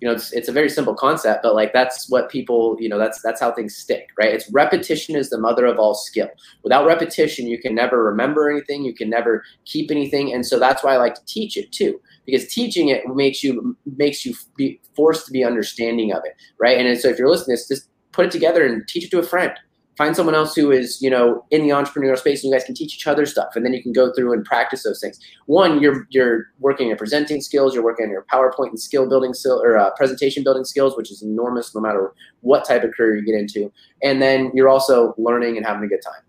you 0.00 0.08
know 0.08 0.14
it's, 0.14 0.32
it's 0.32 0.48
a 0.48 0.52
very 0.52 0.68
simple 0.68 0.94
concept 0.94 1.42
but 1.42 1.54
like 1.54 1.72
that's 1.72 2.08
what 2.08 2.30
people 2.30 2.76
you 2.80 2.88
know 2.88 2.98
that's 2.98 3.20
that's 3.22 3.40
how 3.40 3.52
things 3.52 3.76
stick 3.76 4.08
right 4.18 4.32
it's 4.32 4.50
repetition 4.50 5.14
is 5.14 5.30
the 5.30 5.38
mother 5.38 5.66
of 5.66 5.78
all 5.78 5.94
skill 5.94 6.28
without 6.62 6.86
repetition 6.86 7.46
you 7.46 7.58
can 7.58 7.74
never 7.74 8.02
remember 8.02 8.50
anything 8.50 8.84
you 8.84 8.94
can 8.94 9.10
never 9.10 9.44
keep 9.64 9.90
anything 9.90 10.32
and 10.32 10.44
so 10.44 10.58
that's 10.58 10.82
why 10.82 10.94
i 10.94 10.96
like 10.96 11.14
to 11.14 11.24
teach 11.26 11.56
it 11.56 11.70
too 11.70 12.00
because 12.26 12.46
teaching 12.48 12.88
it 12.88 13.06
makes 13.14 13.42
you 13.42 13.76
makes 13.96 14.24
you 14.24 14.34
be 14.56 14.80
forced 14.96 15.26
to 15.26 15.32
be 15.32 15.44
understanding 15.44 16.12
of 16.12 16.22
it 16.24 16.34
right 16.58 16.84
and 16.84 16.98
so 16.98 17.08
if 17.08 17.18
you're 17.18 17.30
listening 17.30 17.56
to 17.56 17.62
this 17.62 17.68
just 17.68 17.88
put 18.20 18.26
it 18.26 18.32
together 18.32 18.66
and 18.66 18.86
teach 18.86 19.04
it 19.04 19.10
to 19.10 19.18
a 19.18 19.22
friend. 19.22 19.52
Find 19.96 20.14
someone 20.14 20.34
else 20.34 20.54
who 20.54 20.70
is 20.70 21.00
you 21.00 21.08
know 21.08 21.44
in 21.50 21.62
the 21.62 21.70
entrepreneurial 21.70 22.18
space 22.18 22.42
and 22.42 22.50
you 22.50 22.56
guys 22.56 22.64
can 22.64 22.74
teach 22.74 22.94
each 22.94 23.06
other 23.06 23.24
stuff 23.24 23.50
and 23.54 23.64
then 23.64 23.72
you 23.72 23.82
can 23.82 23.92
go 23.92 24.12
through 24.12 24.32
and 24.34 24.44
practice 24.44 24.82
those 24.82 25.00
things. 25.00 25.18
One 25.46 25.80
you're 25.80 26.06
you're 26.10 26.50
working 26.58 26.90
on 26.90 26.98
presenting 26.98 27.40
skills 27.40 27.74
you're 27.74 27.84
working 27.84 28.06
on 28.06 28.10
your 28.10 28.26
powerpoint 28.32 28.68
and 28.68 28.80
skill 28.80 29.08
building 29.08 29.32
skill 29.32 29.62
or 29.62 29.78
uh, 29.78 29.90
presentation 29.96 30.44
building 30.44 30.64
skills 30.64 30.96
which 30.96 31.10
is 31.10 31.22
enormous 31.22 31.74
no 31.74 31.80
matter 31.80 32.12
what 32.40 32.66
type 32.66 32.84
of 32.84 32.92
career 32.94 33.16
you 33.16 33.24
get 33.24 33.34
into. 33.34 33.72
And 34.02 34.20
then 34.20 34.50
you're 34.54 34.68
also 34.68 35.14
learning 35.16 35.56
and 35.56 35.66
having 35.66 35.84
a 35.84 35.88
good 35.88 36.02
time. 36.02 36.22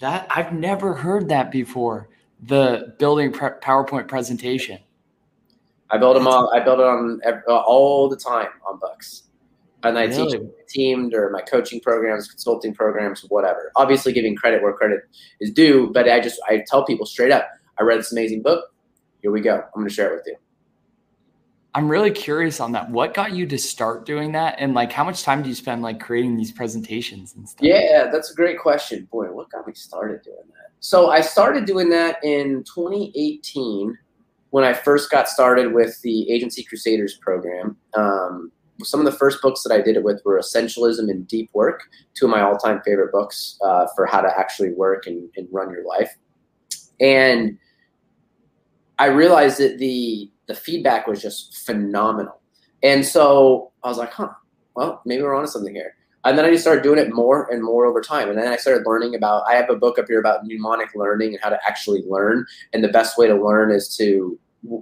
That 0.00 0.26
i've 0.30 0.52
never 0.52 0.94
heard 0.94 1.28
that 1.28 1.50
before 1.50 2.08
the 2.40 2.94
building 2.98 3.32
pre- 3.32 3.60
powerpoint 3.60 4.08
presentation. 4.08 4.78
I 5.90 5.98
build 5.98 6.16
them 6.16 6.26
all 6.26 6.52
i 6.54 6.58
build 6.60 6.80
it 6.80 6.86
on 6.86 7.20
all 7.48 8.08
the 8.08 8.16
time 8.16 8.48
on 8.68 8.78
books 8.78 9.24
and 9.84 9.98
I 9.98 10.04
really? 10.04 10.30
teach 10.30 10.40
my 10.40 10.48
team 10.68 11.10
or 11.14 11.30
my 11.30 11.40
coaching 11.40 11.80
programs, 11.80 12.28
consulting 12.28 12.74
programs, 12.74 13.24
whatever. 13.28 13.72
Obviously, 13.76 14.12
giving 14.12 14.36
credit 14.36 14.62
where 14.62 14.72
credit 14.72 15.00
is 15.40 15.50
due, 15.50 15.90
but 15.92 16.08
I 16.08 16.20
just 16.20 16.40
I 16.48 16.64
tell 16.66 16.84
people 16.84 17.06
straight 17.06 17.32
up, 17.32 17.48
I 17.78 17.82
read 17.82 17.98
this 17.98 18.12
amazing 18.12 18.42
book. 18.42 18.72
Here 19.22 19.30
we 19.30 19.40
go. 19.40 19.56
I'm 19.56 19.70
going 19.74 19.88
to 19.88 19.94
share 19.94 20.12
it 20.12 20.16
with 20.16 20.26
you. 20.26 20.36
I'm 21.74 21.88
really 21.88 22.10
curious 22.10 22.60
on 22.60 22.72
that. 22.72 22.90
What 22.90 23.14
got 23.14 23.32
you 23.32 23.46
to 23.46 23.58
start 23.58 24.04
doing 24.04 24.32
that, 24.32 24.56
and 24.58 24.74
like 24.74 24.92
how 24.92 25.04
much 25.04 25.22
time 25.22 25.42
do 25.42 25.48
you 25.48 25.54
spend 25.54 25.82
like 25.82 26.00
creating 26.00 26.36
these 26.36 26.52
presentations 26.52 27.34
and 27.34 27.48
stuff? 27.48 27.64
Yeah, 27.64 28.10
that's 28.12 28.30
a 28.30 28.34
great 28.34 28.58
question. 28.58 29.08
Boy, 29.10 29.32
what 29.32 29.50
got 29.50 29.66
me 29.66 29.72
started 29.74 30.22
doing 30.22 30.36
that? 30.48 30.72
So 30.80 31.10
I 31.10 31.20
started 31.20 31.64
doing 31.64 31.88
that 31.90 32.22
in 32.22 32.64
2018 32.64 33.96
when 34.50 34.64
I 34.64 34.74
first 34.74 35.10
got 35.10 35.28
started 35.28 35.72
with 35.72 35.98
the 36.02 36.30
Agency 36.30 36.62
Crusaders 36.62 37.16
program. 37.22 37.76
Um, 37.94 38.52
some 38.82 39.00
of 39.00 39.06
the 39.06 39.16
first 39.18 39.42
books 39.42 39.62
that 39.62 39.72
I 39.72 39.80
did 39.80 39.96
it 39.96 40.02
with 40.02 40.20
were 40.24 40.38
Essentialism 40.38 41.10
and 41.10 41.26
Deep 41.28 41.50
Work, 41.52 41.82
two 42.14 42.26
of 42.26 42.30
my 42.30 42.40
all 42.40 42.56
time 42.56 42.80
favorite 42.84 43.12
books 43.12 43.58
uh, 43.64 43.86
for 43.94 44.06
how 44.06 44.20
to 44.20 44.28
actually 44.38 44.72
work 44.72 45.06
and, 45.06 45.28
and 45.36 45.46
run 45.52 45.70
your 45.70 45.86
life. 45.86 46.14
And 47.00 47.58
I 48.98 49.06
realized 49.06 49.58
that 49.58 49.78
the 49.78 50.30
the 50.46 50.54
feedback 50.54 51.06
was 51.06 51.22
just 51.22 51.56
phenomenal. 51.64 52.40
And 52.82 53.06
so 53.06 53.72
I 53.84 53.88
was 53.88 53.98
like, 53.98 54.12
huh, 54.12 54.30
well, 54.74 55.02
maybe 55.06 55.22
we're 55.22 55.34
onto 55.34 55.48
something 55.48 55.74
here. 55.74 55.94
And 56.24 56.38
then 56.38 56.44
I 56.44 56.50
just 56.50 56.62
started 56.62 56.82
doing 56.82 56.98
it 56.98 57.12
more 57.12 57.48
and 57.50 57.62
more 57.62 57.84
over 57.84 58.00
time. 58.00 58.28
And 58.28 58.38
then 58.38 58.52
I 58.52 58.56
started 58.56 58.86
learning 58.86 59.14
about, 59.14 59.44
I 59.48 59.54
have 59.54 59.70
a 59.70 59.76
book 59.76 59.98
up 59.98 60.06
here 60.08 60.20
about 60.20 60.44
mnemonic 60.44 60.94
learning 60.94 61.34
and 61.34 61.42
how 61.42 61.48
to 61.48 61.58
actually 61.66 62.02
learn. 62.06 62.44
And 62.72 62.82
the 62.82 62.88
best 62.88 63.18
way 63.18 63.26
to 63.26 63.34
learn 63.34 63.72
is 63.72 63.96
to 63.96 64.38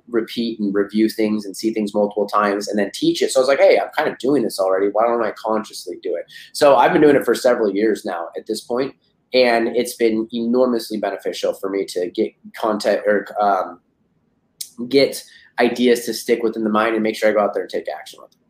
repeat 0.09 0.61
and 0.61 0.75
review 0.75 1.09
things 1.09 1.45
and 1.45 1.57
see 1.57 1.73
things 1.73 1.95
multiple 1.95 2.27
times 2.27 2.69
and 2.69 2.79
then 2.79 2.91
teach 2.93 3.23
it. 3.23 3.31
So 3.31 3.41
I 3.41 3.43
was 3.43 3.49
like, 3.49 3.59
hey, 3.59 3.79
I'm 3.79 3.89
kind 3.97 4.11
of 4.11 4.19
doing 4.19 4.43
this 4.43 4.59
already. 4.59 4.89
Why 4.89 5.07
don't 5.07 5.25
I 5.25 5.33
consciously 5.33 5.97
do 6.03 6.15
it? 6.15 6.31
So 6.53 6.77
I've 6.77 6.93
been 6.93 7.03
doing 7.03 7.17
it 7.17 7.25
for 7.25 7.35
several 7.35 7.75
years 7.75 8.05
now 8.05 8.29
at 8.37 8.47
this 8.47 8.61
point, 8.61 8.95
and 9.33 9.69
it's 9.69 9.95
been 9.95 10.29
enormously 10.33 10.99
beneficial 10.99 11.55
for 11.55 11.71
me 11.71 11.85
to 11.87 12.11
get 12.11 12.33
content 12.55 13.03
or 13.07 13.27
um, 13.41 13.81
get 14.89 15.25
ideas 15.59 16.05
to 16.07 16.15
stick 16.15 16.43
within 16.43 16.65
the 16.65 16.71
mind 16.71 16.95
and 16.95 17.03
make 17.03 17.17
sure 17.17 17.31
I 17.31 17.33
go 17.33 17.41
out 17.41 17.55
there 17.55 17.63
and 17.63 17.71
take 17.71 17.87
action 17.89 18.21
with 18.23 18.33
them. 18.33 18.41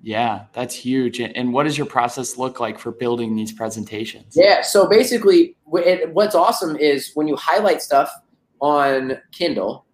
Yeah, 0.00 0.44
that's 0.52 0.74
huge. 0.74 1.18
And 1.18 1.52
what 1.52 1.64
does 1.64 1.76
your 1.76 1.86
process 1.86 2.36
look 2.36 2.60
like 2.60 2.78
for 2.78 2.92
building 2.92 3.34
these 3.34 3.50
presentations? 3.50 4.34
Yeah, 4.36 4.62
so 4.62 4.88
basically, 4.88 5.56
what's 5.64 6.36
awesome 6.36 6.76
is 6.76 7.10
when 7.14 7.26
you 7.26 7.34
highlight 7.34 7.82
stuff 7.82 8.12
on 8.60 9.18
Kindle, 9.32 9.86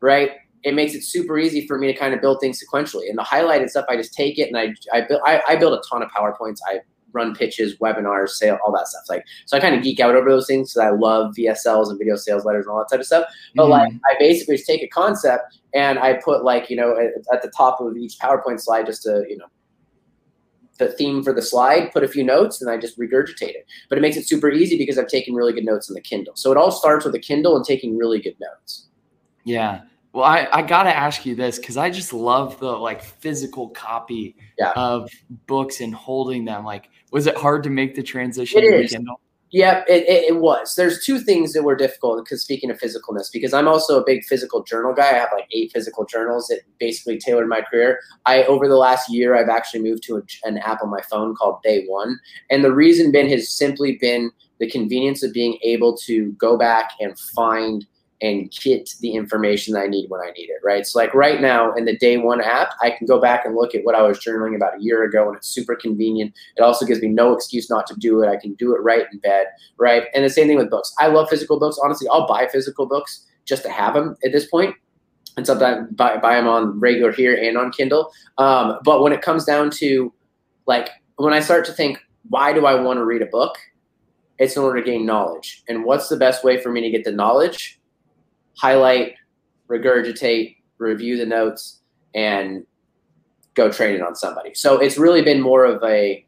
right? 0.00 0.32
It 0.64 0.74
makes 0.74 0.94
it 0.94 1.04
super 1.04 1.38
easy 1.38 1.66
for 1.66 1.78
me 1.78 1.86
to 1.86 1.94
kind 1.94 2.14
of 2.14 2.20
build 2.20 2.40
things 2.40 2.62
sequentially. 2.62 3.08
And 3.08 3.16
the 3.16 3.22
highlight 3.22 3.60
highlighted 3.60 3.70
stuff, 3.70 3.86
I 3.88 3.96
just 3.96 4.12
take 4.12 4.38
it 4.38 4.48
and 4.48 4.58
I 4.58 4.74
I 4.92 5.02
build 5.02 5.20
I, 5.24 5.42
I 5.48 5.56
build 5.56 5.74
a 5.74 5.82
ton 5.88 6.02
of 6.02 6.10
powerpoints. 6.10 6.58
I 6.66 6.80
run 7.12 7.34
pitches, 7.34 7.76
webinars, 7.78 8.30
sale, 8.30 8.58
all 8.64 8.72
that 8.72 8.86
stuff. 8.86 9.04
Like, 9.08 9.24
so 9.46 9.56
I 9.56 9.60
kind 9.60 9.74
of 9.74 9.82
geek 9.82 10.00
out 10.00 10.14
over 10.14 10.28
those 10.28 10.46
things 10.46 10.72
because 10.72 10.86
I 10.86 10.90
love 10.90 11.34
VSLs 11.36 11.88
and 11.88 11.98
video 11.98 12.16
sales 12.16 12.44
letters 12.44 12.66
and 12.66 12.72
all 12.72 12.78
that 12.78 12.88
type 12.90 13.00
of 13.00 13.06
stuff. 13.06 13.24
But 13.54 13.64
mm-hmm. 13.64 13.72
like, 13.72 13.92
I 14.06 14.16
basically 14.18 14.56
just 14.56 14.66
take 14.66 14.82
a 14.82 14.88
concept 14.88 15.58
and 15.74 15.98
I 15.98 16.14
put 16.14 16.44
like, 16.44 16.70
you 16.70 16.76
know, 16.76 16.96
at, 16.96 17.12
at 17.32 17.42
the 17.42 17.50
top 17.56 17.80
of 17.80 17.96
each 17.96 18.18
PowerPoint 18.18 18.60
slide, 18.60 18.86
just 18.86 19.02
to, 19.04 19.24
you 19.28 19.36
know, 19.36 19.46
the 20.78 20.92
theme 20.92 21.22
for 21.22 21.32
the 21.32 21.42
slide, 21.42 21.92
put 21.92 22.04
a 22.04 22.08
few 22.08 22.22
notes, 22.22 22.62
and 22.62 22.70
I 22.70 22.76
just 22.76 22.98
regurgitate 22.98 23.50
it. 23.50 23.66
But 23.88 23.98
it 23.98 24.00
makes 24.00 24.16
it 24.16 24.28
super 24.28 24.48
easy 24.48 24.78
because 24.78 24.96
I've 24.96 25.08
taken 25.08 25.34
really 25.34 25.52
good 25.52 25.64
notes 25.64 25.90
on 25.90 25.94
the 25.94 26.00
Kindle. 26.00 26.36
So 26.36 26.52
it 26.52 26.56
all 26.56 26.70
starts 26.70 27.04
with 27.04 27.14
a 27.16 27.18
Kindle 27.18 27.56
and 27.56 27.64
taking 27.64 27.96
really 27.96 28.20
good 28.20 28.36
notes. 28.40 28.87
Yeah. 29.44 29.82
Well, 30.12 30.24
I, 30.24 30.48
I 30.50 30.62
got 30.62 30.84
to 30.84 30.94
ask 30.94 31.26
you 31.26 31.34
this 31.34 31.58
because 31.58 31.76
I 31.76 31.90
just 31.90 32.12
love 32.12 32.58
the 32.58 32.72
like 32.72 33.02
physical 33.02 33.68
copy 33.68 34.36
yeah. 34.58 34.72
of 34.74 35.10
books 35.46 35.80
and 35.80 35.94
holding 35.94 36.44
them. 36.44 36.64
Like, 36.64 36.88
was 37.12 37.26
it 37.26 37.36
hard 37.36 37.62
to 37.64 37.70
make 37.70 37.94
the 37.94 38.02
transition 38.02 38.62
it 38.62 38.84
is. 38.84 38.92
Kindle? 38.92 39.20
Yeah, 39.50 39.82
it, 39.88 40.04
it, 40.08 40.34
it, 40.34 40.36
was. 40.40 40.74
There's 40.74 41.04
two 41.04 41.20
things 41.20 41.54
that 41.54 41.62
were 41.62 41.76
difficult 41.76 42.22
because 42.22 42.42
speaking 42.42 42.70
of 42.70 42.78
physicalness, 42.78 43.32
because 43.32 43.54
I'm 43.54 43.66
also 43.66 43.98
a 43.98 44.04
big 44.04 44.24
physical 44.24 44.62
journal 44.62 44.92
guy. 44.92 45.08
I 45.08 45.14
have 45.14 45.30
like 45.32 45.46
eight 45.52 45.72
physical 45.72 46.04
journals 46.04 46.48
that 46.48 46.60
basically 46.78 47.18
tailored 47.18 47.48
my 47.48 47.62
career. 47.62 47.98
I 48.26 48.44
over 48.44 48.68
the 48.68 48.76
last 48.76 49.10
year, 49.10 49.36
I've 49.36 49.48
actually 49.48 49.82
moved 49.82 50.02
to 50.04 50.16
a, 50.16 50.22
an 50.44 50.58
app 50.58 50.82
on 50.82 50.90
my 50.90 51.00
phone 51.02 51.34
called 51.34 51.62
Day 51.62 51.84
One, 51.86 52.18
and 52.50 52.62
the 52.62 52.74
reason 52.74 53.10
been 53.10 53.28
has 53.30 53.50
simply 53.50 53.96
been 53.98 54.30
the 54.58 54.68
convenience 54.68 55.22
of 55.22 55.32
being 55.32 55.58
able 55.62 55.96
to 55.98 56.32
go 56.32 56.58
back 56.58 56.92
and 57.00 57.18
find– 57.18 57.86
and 58.20 58.50
get 58.50 58.90
the 59.00 59.12
information 59.12 59.74
that 59.74 59.80
I 59.80 59.86
need 59.86 60.10
when 60.10 60.20
I 60.20 60.30
need 60.32 60.50
it, 60.50 60.60
right? 60.64 60.86
So 60.86 60.98
like 60.98 61.14
right 61.14 61.40
now 61.40 61.72
in 61.74 61.84
the 61.84 61.96
day 61.96 62.16
one 62.16 62.40
app, 62.40 62.74
I 62.82 62.90
can 62.90 63.06
go 63.06 63.20
back 63.20 63.44
and 63.44 63.54
look 63.54 63.74
at 63.74 63.84
what 63.84 63.94
I 63.94 64.02
was 64.02 64.18
journaling 64.18 64.56
about 64.56 64.78
a 64.78 64.82
year 64.82 65.04
ago 65.04 65.28
and 65.28 65.36
it's 65.36 65.48
super 65.48 65.76
convenient. 65.76 66.34
It 66.56 66.62
also 66.62 66.84
gives 66.84 67.00
me 67.00 67.08
no 67.08 67.32
excuse 67.32 67.70
not 67.70 67.86
to 67.86 67.94
do 67.96 68.22
it. 68.22 68.28
I 68.28 68.36
can 68.36 68.54
do 68.54 68.74
it 68.74 68.80
right 68.80 69.06
in 69.12 69.18
bed, 69.20 69.46
right? 69.76 70.04
And 70.14 70.24
the 70.24 70.30
same 70.30 70.48
thing 70.48 70.56
with 70.56 70.70
books. 70.70 70.92
I 70.98 71.06
love 71.06 71.28
physical 71.28 71.60
books. 71.60 71.78
Honestly, 71.82 72.08
I'll 72.08 72.26
buy 72.26 72.48
physical 72.48 72.86
books 72.86 73.24
just 73.44 73.62
to 73.62 73.70
have 73.70 73.94
them 73.94 74.16
at 74.24 74.32
this 74.32 74.46
point. 74.46 74.74
And 75.36 75.46
sometimes 75.46 75.92
buy, 75.92 76.16
buy 76.16 76.34
them 76.34 76.48
on 76.48 76.80
regular 76.80 77.12
here 77.12 77.36
and 77.40 77.56
on 77.56 77.70
Kindle. 77.70 78.10
Um, 78.38 78.80
but 78.84 79.00
when 79.00 79.12
it 79.12 79.22
comes 79.22 79.44
down 79.44 79.70
to 79.72 80.12
like, 80.66 80.90
when 81.16 81.32
I 81.32 81.38
start 81.38 81.64
to 81.66 81.72
think, 81.72 82.00
why 82.28 82.52
do 82.52 82.66
I 82.66 82.74
want 82.74 82.98
to 82.98 83.04
read 83.04 83.22
a 83.22 83.26
book? 83.26 83.56
It's 84.38 84.56
in 84.56 84.62
order 84.62 84.80
to 84.80 84.86
gain 84.86 85.06
knowledge. 85.06 85.62
And 85.68 85.84
what's 85.84 86.08
the 86.08 86.16
best 86.16 86.42
way 86.42 86.60
for 86.60 86.70
me 86.70 86.80
to 86.80 86.90
get 86.90 87.04
the 87.04 87.12
knowledge? 87.12 87.77
Highlight, 88.58 89.14
regurgitate, 89.68 90.56
review 90.78 91.16
the 91.16 91.26
notes, 91.26 91.80
and 92.14 92.66
go 93.54 93.70
train 93.70 93.94
it 93.94 94.02
on 94.02 94.14
somebody. 94.14 94.54
So 94.54 94.78
it's 94.78 94.98
really 94.98 95.22
been 95.22 95.40
more 95.40 95.64
of 95.64 95.82
a 95.82 96.24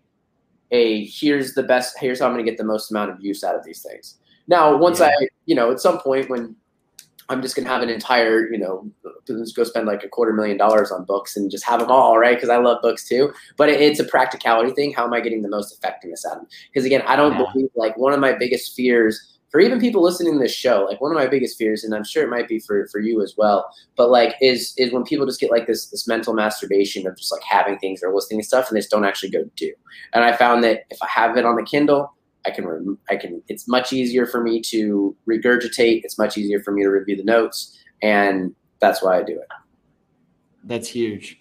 a 0.73 1.05
here's 1.07 1.55
the 1.55 1.65
best 1.65 1.99
here's 1.99 2.21
how 2.21 2.27
I'm 2.27 2.33
going 2.33 2.45
to 2.45 2.51
get 2.51 2.59
the 2.59 2.65
most 2.65 2.91
amount 2.91 3.11
of 3.11 3.21
use 3.21 3.43
out 3.43 3.57
of 3.57 3.65
these 3.65 3.83
things. 3.83 4.19
Now, 4.47 4.77
once 4.77 5.01
yeah. 5.01 5.07
I, 5.07 5.29
you 5.47 5.55
know, 5.55 5.71
at 5.71 5.81
some 5.81 5.99
point 5.99 6.31
when 6.31 6.57
I'm 7.29 7.41
just 7.41 7.55
going 7.55 7.65
to 7.65 7.71
have 7.71 7.83
an 7.83 7.89
entire, 7.89 8.51
you 8.51 8.59
know, 8.59 8.91
let's 9.29 9.53
go 9.53 9.63
spend 9.63 9.87
like 9.87 10.03
a 10.03 10.09
quarter 10.09 10.33
million 10.33 10.57
dollars 10.57 10.91
on 10.91 11.05
books 11.05 11.37
and 11.37 11.49
just 11.49 11.65
have 11.65 11.79
them 11.79 11.91
all, 11.91 12.19
right? 12.19 12.37
Because 12.37 12.49
I 12.49 12.57
love 12.57 12.83
books 12.83 13.09
too. 13.09 13.33
But 13.57 13.69
it, 13.69 13.81
it's 13.81 14.01
a 14.01 14.05
practicality 14.05 14.73
thing. 14.73 14.93
How 14.93 15.05
am 15.05 15.13
I 15.13 15.21
getting 15.21 15.43
the 15.43 15.49
most 15.49 15.73
effectiveness 15.73 16.27
out 16.27 16.33
of 16.33 16.39
them? 16.41 16.49
Because 16.73 16.85
again, 16.85 17.03
I 17.07 17.15
don't 17.15 17.39
yeah. 17.39 17.45
believe 17.53 17.71
like 17.77 17.97
one 17.97 18.13
of 18.13 18.19
my 18.19 18.33
biggest 18.33 18.75
fears 18.75 19.39
for 19.51 19.61
even 19.61 19.81
people 19.81 20.03
listening 20.03 20.35
to 20.35 20.39
this 20.39 20.55
show, 20.55 20.87
like 20.89 21.01
one 21.01 21.11
of 21.11 21.17
my 21.17 21.27
biggest 21.27 21.59
fears, 21.59 21.83
and 21.83 21.95
I'm 21.95 22.05
sure 22.05 22.23
it 22.23 22.31
might 22.31 22.47
be 22.47 22.61
for, 22.61 22.87
for 22.89 23.01
you 23.01 23.21
as 23.21 23.35
well, 23.37 23.69
but 23.97 24.09
like 24.09 24.37
is 24.41 24.75
is 24.79 24.93
when 24.93 25.05
people 25.05 25.27
just 25.27 25.41
get 25.41 25.51
like 25.51 25.67
this 25.67 25.87
this 25.87 26.07
mental 26.07 26.35
masturbation 26.35 27.07
of 27.07 27.17
just 27.17 27.33
like 27.33 27.43
having 27.43 27.79
things 27.79 28.01
or 28.03 28.15
listening 28.15 28.41
to 28.41 28.47
stuff 28.47 28.69
and 28.69 28.77
they 28.77 28.81
just 28.81 28.91
don't 28.91 29.05
actually 29.05 29.31
go 29.31 29.45
do. 29.57 29.73
And 30.13 30.25
I 30.25 30.37
found 30.37 30.63
that 30.65 30.85
if 30.91 30.99
I 31.03 31.09
have 31.09 31.37
it 31.37 31.45
on 31.45 31.57
the 31.57 31.65
Kindle, 31.65 32.15
I 32.47 32.51
can 32.51 32.97
I 33.09 33.17
can 33.17 33.43
it's 33.49 33.67
much 33.67 33.93
easier 33.93 34.25
for 34.27 34.41
me 34.41 34.61
to 34.63 35.17
regurgitate. 35.29 36.03
It's 36.05 36.17
much 36.17 36.39
easier 36.39 36.61
for 36.61 36.73
me 36.73 36.83
to 36.85 36.89
review 36.89 37.17
the 37.17 37.25
notes, 37.25 37.77
and 38.03 38.55
that's 38.81 39.03
why 39.03 39.19
I 39.19 39.23
do 39.25 39.33
it. 39.33 39.49
That's 40.65 40.89
huge. 40.89 41.41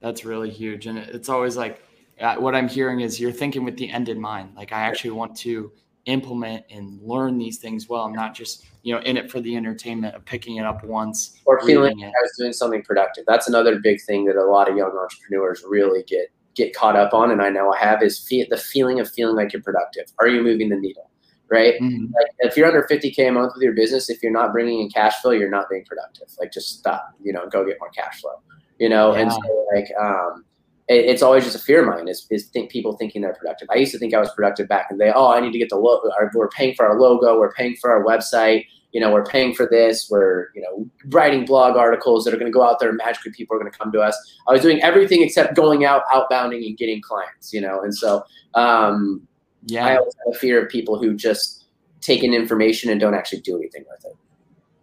That's 0.00 0.24
really 0.24 0.50
huge, 0.50 0.86
and 0.86 0.98
it's 0.98 1.28
always 1.28 1.56
like 1.56 1.82
uh, 2.20 2.36
what 2.36 2.54
I'm 2.54 2.68
hearing 2.68 3.00
is 3.00 3.20
you're 3.20 3.32
thinking 3.32 3.64
with 3.64 3.76
the 3.76 3.90
end 3.90 4.08
in 4.08 4.20
mind. 4.20 4.54
Like 4.56 4.72
I 4.72 4.80
actually 4.80 5.10
want 5.10 5.36
to 5.38 5.72
implement 6.06 6.64
and 6.70 7.00
learn 7.02 7.38
these 7.38 7.58
things 7.58 7.88
well. 7.88 8.02
I'm 8.02 8.12
not 8.12 8.34
just 8.34 8.66
you 8.82 8.94
know 8.94 9.00
in 9.00 9.16
it 9.16 9.30
for 9.30 9.40
the 9.40 9.56
entertainment 9.56 10.14
of 10.14 10.24
picking 10.24 10.56
it 10.56 10.64
up 10.64 10.84
once 10.84 11.40
or 11.46 11.60
feeling 11.62 12.02
I 12.04 12.08
was 12.08 12.32
doing 12.38 12.52
something 12.52 12.82
productive. 12.82 13.24
That's 13.26 13.48
another 13.48 13.78
big 13.78 14.00
thing 14.02 14.24
that 14.26 14.36
a 14.36 14.44
lot 14.44 14.70
of 14.70 14.76
young 14.76 14.96
entrepreneurs 14.96 15.64
really 15.66 16.02
get 16.04 16.28
get 16.54 16.74
caught 16.74 16.96
up 16.96 17.14
on, 17.14 17.30
and 17.30 17.42
I 17.42 17.48
know 17.50 17.72
I 17.72 17.78
have 17.78 18.02
is 18.02 18.18
fe- 18.18 18.46
the 18.48 18.56
feeling 18.56 19.00
of 19.00 19.10
feeling 19.10 19.36
like 19.36 19.52
you're 19.52 19.62
productive. 19.62 20.06
Are 20.18 20.28
you 20.28 20.42
moving 20.42 20.68
the 20.68 20.76
needle? 20.76 21.10
Right? 21.50 21.74
Mm-hmm. 21.74 22.06
Like 22.14 22.26
if 22.40 22.56
you're 22.56 22.66
under 22.66 22.82
50k 22.82 23.28
a 23.28 23.30
month 23.30 23.52
with 23.54 23.62
your 23.62 23.74
business, 23.74 24.08
if 24.08 24.22
you're 24.22 24.32
not 24.32 24.52
bringing 24.52 24.80
in 24.80 24.88
cash 24.88 25.14
flow, 25.20 25.32
you're 25.32 25.50
not 25.50 25.68
being 25.68 25.84
productive. 25.84 26.28
Like 26.38 26.52
just 26.52 26.78
stop. 26.78 27.14
You 27.22 27.32
know, 27.32 27.46
go 27.48 27.66
get 27.66 27.76
more 27.80 27.90
cash 27.90 28.20
flow. 28.20 28.40
You 28.78 28.88
know, 28.88 29.14
yeah. 29.14 29.22
and 29.22 29.32
so 29.32 29.66
like 29.74 29.86
um, 30.00 30.44
it's 30.88 31.22
always 31.22 31.44
just 31.44 31.56
a 31.56 31.58
fear 31.58 31.80
of 31.80 31.86
mine 31.86 32.08
is, 32.08 32.26
is 32.30 32.48
think 32.48 32.70
people 32.70 32.94
thinking 32.96 33.22
they're 33.22 33.34
productive. 33.34 33.68
I 33.70 33.76
used 33.76 33.92
to 33.92 33.98
think 33.98 34.12
I 34.12 34.20
was 34.20 34.30
productive 34.32 34.68
back 34.68 34.88
in 34.90 34.98
the 34.98 35.04
day. 35.06 35.12
Oh, 35.14 35.32
I 35.32 35.40
need 35.40 35.52
to 35.52 35.58
get 35.58 35.70
the 35.70 35.76
logo. 35.76 36.10
We're 36.34 36.48
paying 36.48 36.74
for 36.74 36.84
our 36.84 37.00
logo. 37.00 37.38
We're 37.38 37.52
paying 37.52 37.76
for 37.76 37.90
our 37.90 38.04
website. 38.04 38.66
You 38.92 39.00
know, 39.00 39.10
we're 39.10 39.24
paying 39.24 39.54
for 39.54 39.66
this. 39.66 40.08
We're, 40.10 40.48
you 40.54 40.60
know, 40.60 40.86
writing 41.06 41.46
blog 41.46 41.76
articles 41.76 42.24
that 42.24 42.34
are 42.34 42.36
going 42.36 42.52
to 42.52 42.56
go 42.56 42.62
out 42.62 42.80
there 42.80 42.90
and 42.90 42.98
magically 42.98 43.32
people 43.32 43.56
are 43.56 43.58
going 43.58 43.72
to 43.72 43.76
come 43.76 43.90
to 43.92 44.00
us. 44.00 44.16
I 44.46 44.52
was 44.52 44.60
doing 44.60 44.82
everything 44.82 45.22
except 45.22 45.56
going 45.56 45.86
out, 45.86 46.02
outbounding 46.12 46.66
and 46.66 46.76
getting 46.76 47.00
clients, 47.00 47.52
you 47.52 47.62
know? 47.62 47.80
And 47.80 47.94
so, 47.94 48.22
um, 48.54 49.26
yeah, 49.64 49.86
I 49.86 49.96
always 49.96 50.14
have 50.24 50.34
a 50.34 50.38
fear 50.38 50.62
of 50.62 50.68
people 50.68 50.98
who 50.98 51.14
just 51.14 51.64
take 52.02 52.22
in 52.22 52.34
information 52.34 52.90
and 52.90 53.00
don't 53.00 53.14
actually 53.14 53.40
do 53.40 53.56
anything 53.56 53.84
with 53.90 54.04
it. 54.04 54.16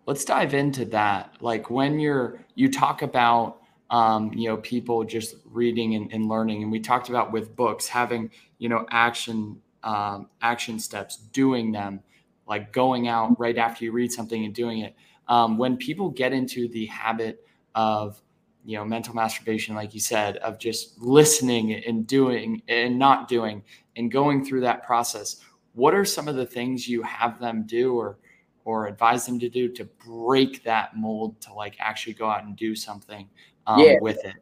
Let's 0.08 0.26
dive 0.26 0.56
into 0.56 0.84
that. 0.86 1.36
Like 1.42 1.70
when 1.70 2.00
you're, 2.00 2.40
you 2.56 2.70
talk 2.72 3.04
about, 3.04 3.61
um, 3.92 4.32
you 4.34 4.48
know, 4.48 4.58
people 4.58 5.04
just 5.04 5.36
reading 5.46 5.96
and, 5.96 6.12
and, 6.14 6.30
learning. 6.30 6.64
And 6.64 6.72
we 6.72 6.80
talked 6.80 7.10
about 7.10 7.34
with 7.34 7.56
books 7.58 7.88
having, 7.88 8.32
you 8.58 8.70
know, 8.70 8.86
action 8.90 9.62
um, 9.84 10.30
action 10.42 10.80
steps, 10.80 11.18
doing 11.18 11.72
them, 11.72 12.02
like 12.48 12.72
going 12.72 13.08
out 13.08 13.38
right 13.40 13.58
after 13.58 13.84
you 13.84 13.92
read 13.92 14.12
something 14.12 14.46
and 14.46 14.54
doing 14.54 14.80
it. 14.80 14.96
Um, 15.28 15.58
when 15.58 15.76
people 15.76 16.10
get 16.10 16.34
into 16.34 16.68
the 16.70 16.86
habit 16.86 17.44
of, 17.76 18.22
you 18.64 18.78
know, 18.78 18.86
mental 18.86 19.14
masturbation, 19.14 19.76
like 19.76 19.94
you 19.94 20.00
said, 20.00 20.38
of 20.38 20.58
just 20.60 21.00
listening 21.00 21.74
and 21.74 22.08
doing 22.08 22.62
and 22.68 22.98
not 22.98 23.28
doing 23.28 23.64
and 23.96 24.12
going 24.12 24.46
through 24.46 24.62
that 24.62 24.84
process, 24.84 25.42
what 25.74 25.94
are 25.94 26.06
some 26.06 26.28
of 26.28 26.36
the 26.36 26.46
things 26.46 26.88
you 26.88 27.02
have 27.02 27.40
them 27.40 27.66
do 27.66 27.96
or 27.96 28.18
or 28.64 28.88
advise 28.88 29.26
them 29.26 29.40
to 29.40 29.50
do 29.50 29.68
to 29.70 29.86
break 30.06 30.64
that 30.64 30.96
mold 30.96 31.42
to 31.42 31.54
like 31.54 31.76
actually 31.80 32.14
go 32.14 32.30
out 32.30 32.44
and 32.44 32.56
do 32.56 32.76
something 32.76 33.28
um, 33.72 33.80
yeah, 33.80 33.96
with 34.02 34.24
it? 34.26 34.36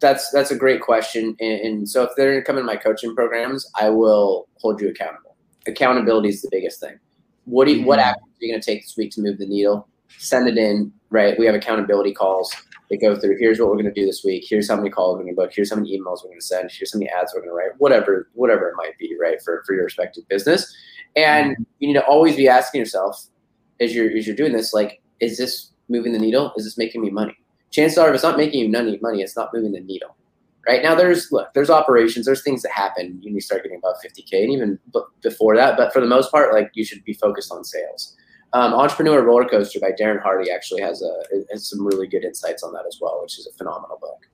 That's 0.00 0.30
that's 0.30 0.50
a 0.50 0.56
great 0.56 0.80
question. 0.80 1.36
And, 1.40 1.60
and 1.60 1.88
so 1.88 2.02
if 2.02 2.10
they're 2.16 2.32
going 2.32 2.42
to 2.42 2.46
come 2.46 2.58
in 2.58 2.66
my 2.66 2.76
coaching 2.76 3.14
programs, 3.14 3.70
I 3.80 3.88
will 3.90 4.48
hold 4.56 4.80
you 4.80 4.88
accountable. 4.88 5.36
Accountability 5.66 6.28
is 6.28 6.42
the 6.42 6.48
biggest 6.50 6.80
thing. 6.80 6.98
What 7.44 7.66
do 7.66 7.72
you, 7.72 7.78
mm-hmm. 7.78 7.86
what 7.86 7.98
action 7.98 8.22
are 8.22 8.38
you 8.40 8.52
going 8.52 8.60
to 8.60 8.66
take 8.66 8.82
this 8.82 8.96
week 8.96 9.12
to 9.12 9.22
move 9.22 9.38
the 9.38 9.46
needle? 9.46 9.88
Send 10.18 10.48
it 10.48 10.58
in. 10.58 10.92
Right, 11.10 11.38
we 11.38 11.46
have 11.46 11.54
accountability 11.54 12.12
calls. 12.12 12.54
They 12.90 12.96
go 12.96 13.16
through. 13.16 13.38
Here's 13.38 13.58
what 13.58 13.68
we're 13.68 13.76
going 13.76 13.86
to 13.86 13.92
do 13.92 14.04
this 14.04 14.22
week. 14.24 14.44
Here's 14.46 14.68
how 14.68 14.76
many 14.76 14.90
calls 14.90 15.16
we're 15.16 15.22
going 15.22 15.34
to 15.34 15.40
book. 15.40 15.52
Here's 15.54 15.70
how 15.70 15.76
many 15.76 15.96
emails 15.96 16.22
we're 16.22 16.30
going 16.30 16.40
to 16.40 16.46
send. 16.46 16.70
Here's 16.70 16.92
how 16.92 16.98
many 16.98 17.10
ads 17.10 17.32
we're 17.32 17.40
going 17.40 17.50
to 17.50 17.54
write. 17.54 17.70
Whatever, 17.78 18.28
whatever 18.34 18.68
it 18.68 18.74
might 18.76 18.98
be, 18.98 19.16
right, 19.18 19.40
for 19.42 19.62
for 19.66 19.74
your 19.74 19.84
respective 19.84 20.28
business. 20.28 20.74
And 21.16 21.52
mm-hmm. 21.52 21.62
you 21.78 21.88
need 21.88 21.94
to 21.94 22.04
always 22.04 22.36
be 22.36 22.48
asking 22.48 22.80
yourself, 22.80 23.26
as 23.80 23.94
you're 23.94 24.10
as 24.10 24.26
you're 24.26 24.36
doing 24.36 24.52
this, 24.52 24.74
like, 24.74 25.00
is 25.20 25.38
this 25.38 25.70
moving 25.88 26.12
the 26.12 26.18
needle? 26.18 26.52
Is 26.56 26.64
this 26.64 26.76
making 26.76 27.00
me 27.00 27.10
money? 27.10 27.36
Chances 27.74 27.98
are 27.98 28.08
if 28.08 28.14
it's 28.14 28.22
not 28.22 28.36
making 28.36 28.60
you 28.60 28.78
any 28.78 28.98
money, 29.02 29.20
it's 29.20 29.36
not 29.36 29.50
moving 29.52 29.72
the 29.72 29.80
needle. 29.80 30.16
Right 30.66 30.82
now, 30.82 30.94
there's 30.94 31.30
look, 31.30 31.52
there's 31.52 31.68
operations, 31.68 32.24
there's 32.24 32.42
things 32.42 32.62
that 32.62 32.72
happen. 32.72 33.18
You 33.20 33.30
need 33.30 33.40
to 33.40 33.44
start 33.44 33.64
getting 33.64 33.78
about 33.78 33.96
50k, 34.02 34.44
and 34.44 34.52
even 34.52 34.78
before 35.20 35.56
that. 35.56 35.76
But 35.76 35.92
for 35.92 36.00
the 36.00 36.06
most 36.06 36.30
part, 36.30 36.54
like 36.54 36.70
you 36.72 36.84
should 36.84 37.04
be 37.04 37.12
focused 37.12 37.52
on 37.52 37.64
sales. 37.64 38.16
Um, 38.54 38.72
Entrepreneur 38.72 39.22
Roller 39.22 39.46
Coaster 39.46 39.80
by 39.80 39.90
Darren 39.90 40.22
Hardy 40.22 40.50
actually 40.50 40.80
has 40.80 41.02
a 41.02 41.12
has 41.50 41.68
some 41.68 41.84
really 41.84 42.06
good 42.06 42.24
insights 42.24 42.62
on 42.62 42.72
that 42.72 42.84
as 42.86 42.98
well, 43.00 43.20
which 43.20 43.38
is 43.38 43.46
a 43.46 43.52
phenomenal 43.58 43.98
book. 44.00 44.26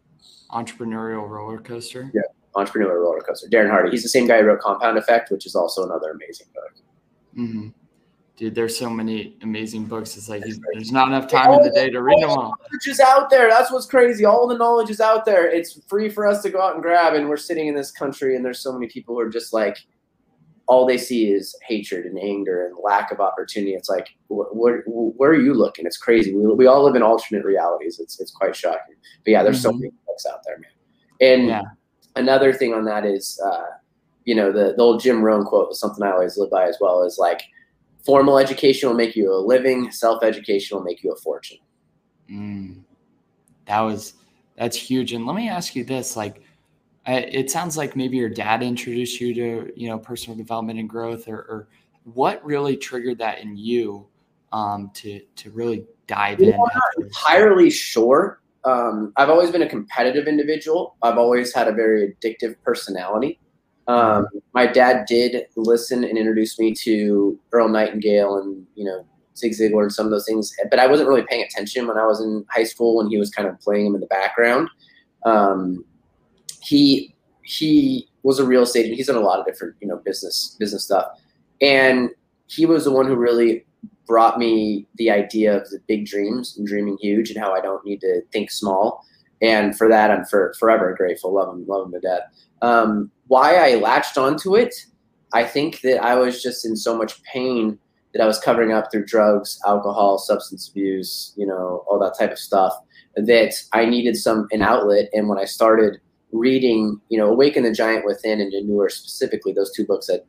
Entrepreneurial 0.53 1.29
Roller 1.29 1.59
Coaster. 1.59 2.13
Yeah, 2.15 2.23
Entrepreneurial 2.55 3.03
Roller 3.03 3.23
Coaster. 3.23 3.49
Darren 3.49 3.71
Hardy. 3.71 3.91
He's 3.91 4.05
the 4.05 4.09
same 4.09 4.29
guy 4.29 4.41
who 4.41 4.47
wrote 4.47 4.61
Compound 4.61 4.99
Effect, 4.99 5.33
which 5.33 5.47
is 5.47 5.57
also 5.57 5.85
another 5.85 6.11
amazing 6.13 6.47
book. 6.55 6.85
Mm-hmm 7.37 7.80
dude, 8.41 8.55
there's 8.55 8.75
so 8.75 8.89
many 8.89 9.37
amazing 9.43 9.85
books. 9.85 10.17
It's 10.17 10.31
like 10.31 10.43
there's 10.73 10.91
not 10.91 11.09
enough 11.09 11.29
time 11.29 11.53
in 11.53 11.63
the 11.63 11.71
day 11.71 11.91
to 11.91 12.03
read 12.03 12.23
them 12.23 12.31
all. 12.31 12.37
Knowledge 12.37 12.87
is 12.89 12.99
out 12.99 13.29
there. 13.29 13.51
That's 13.51 13.71
what's 13.71 13.85
crazy. 13.85 14.25
All 14.25 14.49
the 14.49 14.57
knowledge 14.57 14.89
is 14.89 14.99
out 14.99 15.27
there. 15.27 15.47
It's 15.47 15.79
free 15.89 16.09
for 16.09 16.27
us 16.27 16.41
to 16.45 16.49
go 16.49 16.59
out 16.59 16.73
and 16.73 16.83
grab. 16.83 17.13
And 17.13 17.29
we're 17.29 17.37
sitting 17.37 17.69
in 17.69 17.75
this 17.75 17.91
country, 17.91 18.37
and 18.37 18.45
there's 18.45 18.59
so 18.59 18.73
many 18.73 18.87
people 18.87 19.15
who 19.15 19.21
are 19.21 19.29
just 19.29 19.53
like, 19.53 19.77
all 20.69 20.87
they 20.87 20.97
see 20.97 21.31
is 21.31 21.55
hatred 21.69 22.07
and 22.07 22.19
anger 22.19 22.67
and 22.67 22.79
lack 22.83 23.13
of 23.13 23.21
opportunity. 23.21 23.75
It's 23.75 23.91
like, 23.91 24.09
where, 24.29 24.85
where 24.87 25.31
are 25.33 25.41
you 25.41 25.53
looking? 25.53 25.85
It's 25.85 25.99
crazy. 25.99 26.35
We, 26.35 26.47
we 26.47 26.67
all 26.67 26.83
live 26.83 26.95
in 26.95 27.03
alternate 27.03 27.45
realities. 27.45 28.01
It's 28.01 28.19
it's 28.21 28.31
quite 28.31 28.57
shocking. 28.57 28.97
But 29.23 29.31
yeah, 29.33 29.43
there's 29.43 29.59
mm-hmm. 29.59 29.71
so 29.71 29.73
many 29.75 29.93
books 30.07 30.25
out 30.25 30.41
there, 30.47 30.59
man. 30.59 30.71
And 31.21 31.49
yeah. 31.49 31.63
another 32.17 32.55
thing 32.55 32.73
on 32.73 32.87
that 32.87 33.05
is. 33.05 33.39
Uh, 33.45 33.67
you 34.27 34.35
know, 34.35 34.53
the, 34.53 34.75
the 34.77 34.83
old 34.83 35.01
Jim 35.01 35.23
Rohn 35.23 35.47
quote 35.47 35.69
was 35.69 35.81
something 35.81 36.05
I 36.05 36.13
always 36.13 36.37
live 36.37 36.51
by 36.51 36.69
as 36.69 36.77
well 36.79 37.03
is 37.03 37.17
like, 37.19 37.41
formal 38.05 38.39
education 38.39 38.89
will 38.89 38.97
make 38.97 39.17
you 39.17 39.33
a 39.33 39.37
living, 39.37 39.91
self 39.91 40.23
education 40.23 40.77
will 40.77 40.85
make 40.85 41.03
you 41.03 41.13
a 41.13 41.17
fortune. 41.17 41.59
Mm, 42.31 42.83
that 43.67 43.81
was, 43.81 44.15
that's 44.57 44.77
huge. 44.77 45.13
And 45.13 45.27
let 45.27 45.37
me 45.37 45.49
ask 45.49 45.75
you 45.75 45.85
this 45.85 46.17
like, 46.17 46.43
it 47.07 47.51
sounds 47.51 47.77
like 47.77 47.97
maybe 47.97 48.17
your 48.17 48.29
dad 48.29 48.63
introduced 48.63 49.21
you 49.21 49.35
to, 49.35 49.73
you 49.75 49.89
know, 49.89 49.99
personal 49.99 50.37
development 50.37 50.79
and 50.79 50.89
growth, 50.89 51.29
or, 51.29 51.39
or 51.39 51.69
what 52.05 52.45
really 52.45 52.77
triggered 52.77 53.19
that 53.19 53.41
in 53.41 53.57
you 53.57 54.07
um, 54.53 54.91
to 54.95 55.21
to 55.37 55.51
really 55.51 55.87
dive 56.07 56.41
in? 56.41 56.55
I'm 56.55 56.59
not 56.59 56.73
entirely 56.99 57.71
sure. 57.71 58.41
Um, 58.65 59.13
I've 59.17 59.31
always 59.31 59.51
been 59.51 59.63
a 59.63 59.69
competitive 59.69 60.27
individual. 60.27 60.97
I've 61.03 61.17
always 61.19 61.55
had 61.55 61.69
a 61.69 61.73
very 61.73 62.15
addictive 62.15 62.57
personality. 62.63 63.41
Um, 63.91 64.27
my 64.55 64.67
dad 64.67 65.07
did 65.07 65.47
listen 65.57 66.05
and 66.05 66.17
introduce 66.17 66.59
me 66.61 66.73
to 66.75 67.39
Earl 67.51 67.69
Nightingale 67.69 68.37
and 68.37 68.65
you 68.77 68.85
know 68.85 69.05
Zig 69.37 69.53
Ziglar 69.53 69.83
and 69.83 69.93
some 69.93 70.07
of 70.07 70.13
those 70.13 70.27
things, 70.27 70.55
but 70.71 70.79
I 70.79 70.87
wasn't 70.87 71.09
really 71.09 71.25
paying 71.29 71.43
attention 71.43 71.89
when 71.89 71.99
I 71.99 72.07
was 72.07 72.21
in 72.21 72.45
high 72.51 72.65
school 72.65 72.97
when 72.97 73.09
he 73.09 73.19
was 73.19 73.31
kind 73.31 73.49
of 73.49 73.59
playing 73.61 73.87
them 73.87 73.95
in 73.97 74.01
the 74.01 74.07
background. 74.07 74.69
Um, 75.25 75.85
he 76.63 77.15
he 77.43 78.09
was 78.23 78.39
a 78.39 78.45
real 78.45 78.63
estate. 78.63 78.85
Agent. 78.85 78.97
He's 78.97 79.09
done 79.09 79.17
a 79.17 79.21
lot 79.21 79.41
of 79.41 79.47
different 79.47 79.75
you 79.81 79.89
know 79.89 79.97
business 79.97 80.57
business 80.61 80.85
stuff, 80.85 81.07
and 81.61 82.11
he 82.47 82.67
was 82.67 82.85
the 82.85 82.93
one 82.93 83.07
who 83.07 83.17
really 83.17 83.65
brought 84.07 84.39
me 84.39 84.87
the 84.97 85.11
idea 85.11 85.57
of 85.57 85.69
the 85.71 85.81
big 85.89 86.07
dreams 86.07 86.57
and 86.57 86.67
dreaming 86.67 86.97
huge 87.01 87.31
and 87.31 87.41
how 87.41 87.53
I 87.53 87.61
don't 87.61 87.85
need 87.85 88.01
to 88.03 88.23
think 88.33 88.51
small. 88.51 89.05
And 89.43 89.77
for 89.77 89.89
that, 89.89 90.11
I'm 90.11 90.25
for, 90.25 90.53
forever 90.59 90.95
grateful. 90.95 91.33
Love 91.33 91.55
him, 91.55 91.65
love 91.67 91.87
him 91.87 91.93
to 91.93 92.01
death. 92.01 92.23
Um, 92.63 93.11
why 93.29 93.57
I 93.57 93.77
latched 93.77 94.19
onto 94.19 94.57
it, 94.57 94.75
I 95.33 95.45
think 95.45 95.81
that 95.83 96.03
I 96.03 96.17
was 96.17 96.43
just 96.43 96.65
in 96.65 96.77
so 96.77 96.97
much 96.97 97.23
pain 97.23 97.79
that 98.13 98.23
I 98.23 98.27
was 98.27 98.41
covering 98.41 98.73
up 98.73 98.91
through 98.91 99.07
drugs, 99.07 99.59
alcohol, 99.67 100.19
substance 100.19 100.69
abuse, 100.69 101.33
you 101.37 101.47
know, 101.47 101.85
all 101.89 101.99
that 102.01 102.19
type 102.19 102.33
of 102.33 102.39
stuff. 102.39 102.73
That 103.17 103.55
I 103.73 103.85
needed 103.87 104.17
some 104.17 104.47
an 104.51 104.63
outlet. 104.63 105.09
And 105.13 105.29
when 105.29 105.39
I 105.39 105.45
started 105.45 106.01
reading, 106.33 107.01
you 107.09 107.19
know, 107.19 107.29
Awaken 107.29 107.65
the 107.65 107.73
Giant 107.73 108.05
Within 108.05 108.41
and 108.41 108.53
Newer 108.69 108.89
specifically, 108.89 109.53
those 109.53 109.73
two 109.73 109.85
books 109.85 110.07
that 110.07 110.27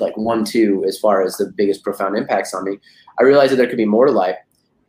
like 0.00 0.16
one, 0.16 0.44
two, 0.44 0.84
as 0.86 0.98
far 0.98 1.22
as 1.22 1.36
the 1.36 1.52
biggest 1.56 1.84
profound 1.84 2.16
impacts 2.16 2.52
on 2.52 2.64
me, 2.64 2.78
I 3.20 3.22
realized 3.22 3.52
that 3.52 3.56
there 3.56 3.68
could 3.68 3.76
be 3.76 3.84
more 3.84 4.06
to 4.06 4.12
life. 4.12 4.36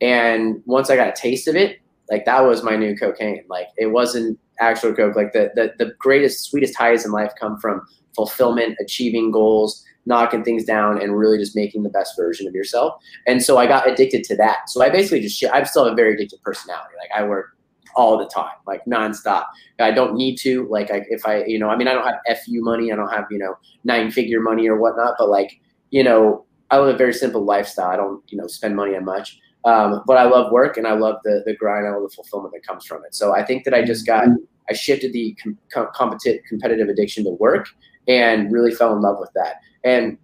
And 0.00 0.62
once 0.66 0.90
I 0.90 0.96
got 0.96 1.08
a 1.08 1.12
taste 1.12 1.48
of 1.48 1.54
it, 1.54 1.78
like 2.10 2.24
that 2.24 2.44
was 2.44 2.62
my 2.62 2.76
new 2.76 2.96
cocaine. 2.96 3.44
Like 3.48 3.68
it 3.76 3.86
wasn't 3.86 4.38
actual 4.60 4.94
coke. 4.94 5.16
Like 5.16 5.32
the, 5.32 5.50
the, 5.54 5.72
the 5.78 5.92
greatest, 5.98 6.44
sweetest 6.44 6.76
highs 6.76 7.04
in 7.04 7.12
life 7.12 7.32
come 7.38 7.58
from 7.58 7.86
fulfillment, 8.14 8.76
achieving 8.80 9.30
goals, 9.30 9.84
knocking 10.06 10.44
things 10.44 10.64
down, 10.64 11.00
and 11.02 11.16
really 11.16 11.38
just 11.38 11.56
making 11.56 11.82
the 11.82 11.90
best 11.90 12.16
version 12.16 12.46
of 12.46 12.54
yourself. 12.54 12.94
And 13.26 13.42
so 13.42 13.58
I 13.58 13.66
got 13.66 13.88
addicted 13.88 14.24
to 14.24 14.36
that. 14.36 14.68
So 14.68 14.82
I 14.82 14.90
basically 14.90 15.20
just, 15.20 15.42
I'm 15.52 15.64
still 15.64 15.84
a 15.84 15.94
very 15.94 16.14
addicted 16.14 16.40
personality. 16.42 16.94
Like 16.98 17.10
I 17.18 17.26
work 17.26 17.56
all 17.96 18.18
the 18.18 18.26
time, 18.26 18.54
like 18.66 18.84
nonstop. 18.84 19.46
I 19.80 19.90
don't 19.90 20.14
need 20.14 20.36
to. 20.36 20.68
Like, 20.68 20.90
I, 20.90 21.02
if 21.08 21.26
I, 21.26 21.44
you 21.44 21.58
know, 21.58 21.68
I 21.68 21.76
mean, 21.76 21.88
I 21.88 21.94
don't 21.94 22.06
have 22.26 22.38
fu 22.40 22.60
money. 22.60 22.92
I 22.92 22.96
don't 22.96 23.10
have, 23.10 23.24
you 23.30 23.38
know, 23.38 23.54
nine 23.84 24.10
figure 24.10 24.40
money 24.40 24.68
or 24.68 24.78
whatnot. 24.78 25.14
But 25.18 25.30
like, 25.30 25.60
you 25.90 26.04
know, 26.04 26.44
I 26.70 26.78
live 26.78 26.94
a 26.94 26.98
very 26.98 27.14
simple 27.14 27.44
lifestyle. 27.44 27.88
I 27.88 27.96
don't, 27.96 28.22
you 28.28 28.36
know, 28.36 28.46
spend 28.46 28.76
money 28.76 28.96
on 28.96 29.04
much. 29.04 29.38
Um, 29.66 30.02
but 30.06 30.16
I 30.16 30.24
love 30.24 30.52
work 30.52 30.76
and 30.76 30.86
I 30.86 30.92
love 30.92 31.16
the 31.24 31.42
the 31.44 31.54
grind. 31.54 31.86
I 31.86 31.90
love 31.90 32.02
the 32.02 32.14
fulfillment 32.14 32.54
that 32.54 32.66
comes 32.66 32.86
from 32.86 33.04
it. 33.04 33.14
So 33.14 33.34
I 33.34 33.44
think 33.44 33.64
that 33.64 33.74
I 33.74 33.84
just 33.84 34.06
got, 34.06 34.28
I 34.70 34.72
shifted 34.72 35.12
the 35.12 35.36
com- 35.42 35.58
com- 35.92 36.18
competitive 36.48 36.88
addiction 36.88 37.24
to 37.24 37.30
work 37.30 37.68
and 38.08 38.52
really 38.52 38.70
fell 38.70 38.94
in 38.94 39.02
love 39.02 39.18
with 39.18 39.30
that. 39.34 39.56
And 39.82 40.18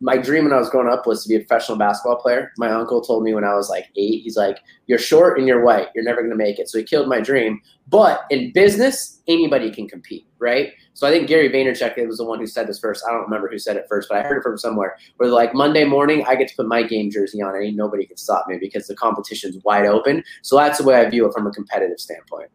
my 0.00 0.16
dream 0.16 0.44
when 0.44 0.52
I 0.52 0.58
was 0.58 0.70
growing 0.70 0.88
up 0.88 1.06
was 1.06 1.22
to 1.24 1.28
be 1.28 1.36
a 1.36 1.40
professional 1.40 1.78
basketball 1.78 2.16
player. 2.16 2.52
My 2.56 2.70
uncle 2.70 3.00
told 3.00 3.24
me 3.24 3.34
when 3.34 3.44
I 3.44 3.54
was 3.54 3.68
like 3.68 3.86
eight, 3.96 4.22
he's 4.22 4.36
like, 4.36 4.58
You're 4.86 4.98
short 4.98 5.38
and 5.38 5.46
you're 5.46 5.64
white. 5.64 5.88
You're 5.94 6.04
never 6.04 6.20
going 6.20 6.30
to 6.30 6.36
make 6.36 6.58
it. 6.58 6.68
So 6.68 6.78
he 6.78 6.84
killed 6.84 7.08
my 7.08 7.20
dream. 7.20 7.60
But 7.88 8.22
in 8.30 8.52
business, 8.52 9.20
anybody 9.26 9.70
can 9.70 9.88
compete, 9.88 10.26
right? 10.38 10.72
So 10.94 11.06
I 11.06 11.10
think 11.10 11.28
Gary 11.28 11.48
Vaynerchuk 11.50 12.06
was 12.06 12.18
the 12.18 12.24
one 12.24 12.38
who 12.38 12.46
said 12.46 12.66
this 12.66 12.78
first. 12.78 13.04
I 13.06 13.12
don't 13.12 13.22
remember 13.22 13.48
who 13.48 13.58
said 13.58 13.76
it 13.76 13.86
first, 13.88 14.08
but 14.08 14.18
I 14.18 14.22
heard 14.22 14.38
it 14.38 14.42
from 14.42 14.58
somewhere 14.58 14.96
where 15.16 15.30
like 15.30 15.54
Monday 15.54 15.84
morning, 15.84 16.24
I 16.26 16.36
get 16.36 16.48
to 16.48 16.56
put 16.56 16.66
my 16.66 16.82
game 16.82 17.10
jersey 17.10 17.42
on 17.42 17.54
and 17.54 17.64
ain't 17.64 17.76
nobody 17.76 18.06
can 18.06 18.16
stop 18.16 18.46
me 18.48 18.58
because 18.58 18.86
the 18.86 18.96
competition's 18.96 19.62
wide 19.64 19.86
open. 19.86 20.24
So 20.42 20.56
that's 20.56 20.78
the 20.78 20.84
way 20.84 20.96
I 20.96 21.08
view 21.08 21.26
it 21.26 21.32
from 21.32 21.46
a 21.46 21.50
competitive 21.50 22.00
standpoint. 22.00 22.50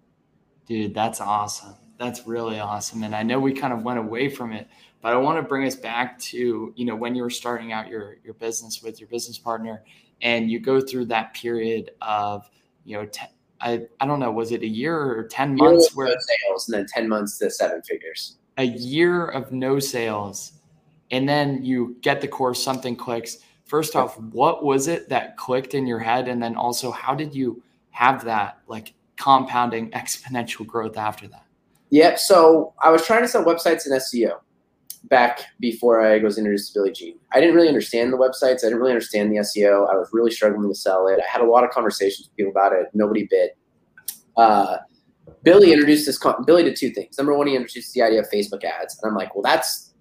Dude, 0.65 0.93
that's 0.93 1.21
awesome. 1.21 1.75
That's 1.97 2.25
really 2.27 2.59
awesome. 2.59 3.03
And 3.03 3.15
I 3.15 3.23
know 3.23 3.39
we 3.39 3.53
kind 3.53 3.73
of 3.73 3.83
went 3.83 3.99
away 3.99 4.29
from 4.29 4.51
it 4.51 4.67
but 5.03 5.11
I 5.11 5.17
want 5.17 5.37
to 5.37 5.43
bring 5.43 5.67
us 5.67 5.75
back 5.75 6.17
to, 6.19 6.73
you 6.77 6.85
know, 6.85 6.95
when 6.95 7.13
you 7.13 7.23
were 7.23 7.29
starting 7.29 7.73
out 7.73 7.89
your 7.89 8.17
your 8.23 8.35
business 8.35 8.81
with 8.81 9.01
your 9.01 9.09
business 9.09 9.37
partner 9.37 9.83
and 10.21 10.49
you 10.49 10.61
go 10.61 10.79
through 10.79 11.05
that 11.07 11.33
period 11.33 11.91
of, 12.01 12.49
you 12.85 12.95
know, 12.97 13.05
I, 13.63 13.81
I 13.99 14.05
don't 14.05 14.19
know, 14.19 14.31
was 14.31 14.51
it 14.51 14.61
a 14.61 14.67
year 14.67 14.95
or 14.95 15.23
10 15.23 15.55
months 15.55 15.95
where 15.95 16.07
no 16.07 16.15
sales 16.47 16.67
and 16.67 16.77
then 16.77 16.85
10 16.85 17.07
months 17.07 17.37
to 17.39 17.49
seven 17.49 17.81
figures? 17.81 18.37
A 18.57 18.65
year 18.65 19.27
of 19.27 19.51
no 19.51 19.79
sales. 19.79 20.53
And 21.11 21.27
then 21.27 21.63
you 21.63 21.95
get 22.01 22.21
the 22.21 22.27
course, 22.27 22.61
something 22.61 22.95
clicks. 22.95 23.37
First 23.65 23.95
off, 23.95 24.19
what 24.19 24.63
was 24.63 24.87
it 24.87 25.09
that 25.09 25.37
clicked 25.37 25.73
in 25.73 25.87
your 25.87 25.99
head? 25.99 26.27
And 26.27 26.43
then 26.43 26.55
also, 26.55 26.91
how 26.91 27.15
did 27.15 27.33
you 27.33 27.63
have 27.91 28.25
that 28.25 28.59
like 28.67 28.93
compounding 29.15 29.89
exponential 29.91 30.67
growth 30.67 30.97
after 30.97 31.27
that? 31.29 31.45
Yep. 31.89 32.19
So 32.19 32.73
I 32.81 32.89
was 32.89 33.05
trying 33.05 33.21
to 33.21 33.27
sell 33.27 33.45
websites 33.45 33.85
and 33.85 33.93
SEO 33.95 34.39
back 35.05 35.41
before 35.59 36.01
I 36.01 36.19
was 36.19 36.37
introduced 36.37 36.73
to 36.73 36.79
Billy 36.79 36.91
Gene. 36.91 37.19
I 37.33 37.39
didn't 37.39 37.55
really 37.55 37.67
understand 37.67 38.13
the 38.13 38.17
websites. 38.17 38.59
I 38.59 38.67
didn't 38.67 38.79
really 38.79 38.91
understand 38.91 39.31
the 39.31 39.37
SEO. 39.37 39.89
I 39.89 39.95
was 39.95 40.09
really 40.13 40.31
struggling 40.31 40.69
to 40.69 40.75
sell 40.75 41.07
it. 41.07 41.19
I 41.19 41.29
had 41.29 41.41
a 41.41 41.45
lot 41.45 41.63
of 41.63 41.71
conversations 41.71 42.27
with 42.27 42.37
people 42.37 42.51
about 42.51 42.73
it. 42.73 42.87
Nobody 42.93 43.27
bid. 43.29 43.51
Uh, 44.37 44.77
Billy 45.43 45.71
introduced 45.71 46.05
this. 46.05 46.19
Billy 46.45 46.63
did 46.63 46.75
two 46.75 46.89
things. 46.89 47.17
Number 47.17 47.33
one, 47.37 47.47
he 47.47 47.55
introduced 47.55 47.93
the 47.93 48.01
idea 48.01 48.19
of 48.19 48.29
Facebook 48.29 48.63
ads, 48.63 48.97
and 49.01 49.09
I'm 49.09 49.15
like, 49.15 49.35
well, 49.35 49.41
that's 49.41 49.93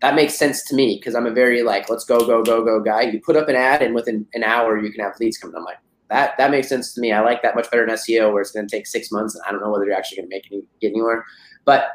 that 0.00 0.14
makes 0.14 0.38
sense 0.38 0.62
to 0.64 0.74
me 0.74 0.96
because 0.98 1.14
I'm 1.14 1.26
a 1.26 1.30
very 1.30 1.62
like 1.62 1.90
let's 1.90 2.04
go 2.04 2.18
go 2.20 2.42
go 2.42 2.64
go 2.64 2.80
guy. 2.80 3.02
You 3.02 3.20
put 3.20 3.36
up 3.36 3.48
an 3.48 3.56
ad, 3.56 3.82
and 3.82 3.94
within 3.94 4.26
an 4.34 4.44
hour, 4.44 4.78
you 4.78 4.90
can 4.90 5.04
have 5.04 5.14
leads 5.20 5.38
coming. 5.38 5.56
I'm 5.56 5.64
like, 5.64 5.78
that 6.10 6.36
that 6.38 6.50
makes 6.50 6.68
sense 6.68 6.94
to 6.94 7.00
me. 7.00 7.12
I 7.12 7.20
like 7.20 7.42
that 7.42 7.54
much 7.54 7.70
better 7.70 7.86
than 7.86 7.96
SEO, 7.96 8.32
where 8.32 8.40
it's 8.40 8.50
going 8.50 8.66
to 8.66 8.76
take 8.76 8.86
six 8.86 9.10
months, 9.10 9.34
and 9.34 9.44
I 9.46 9.50
don't 9.50 9.60
know 9.60 9.70
whether 9.70 9.84
you're 9.84 9.94
actually 9.94 10.18
going 10.18 10.30
to 10.30 10.36
make 10.36 10.48
any 10.50 10.62
get 10.80 10.88
anywhere. 10.88 11.24
But 11.64 11.88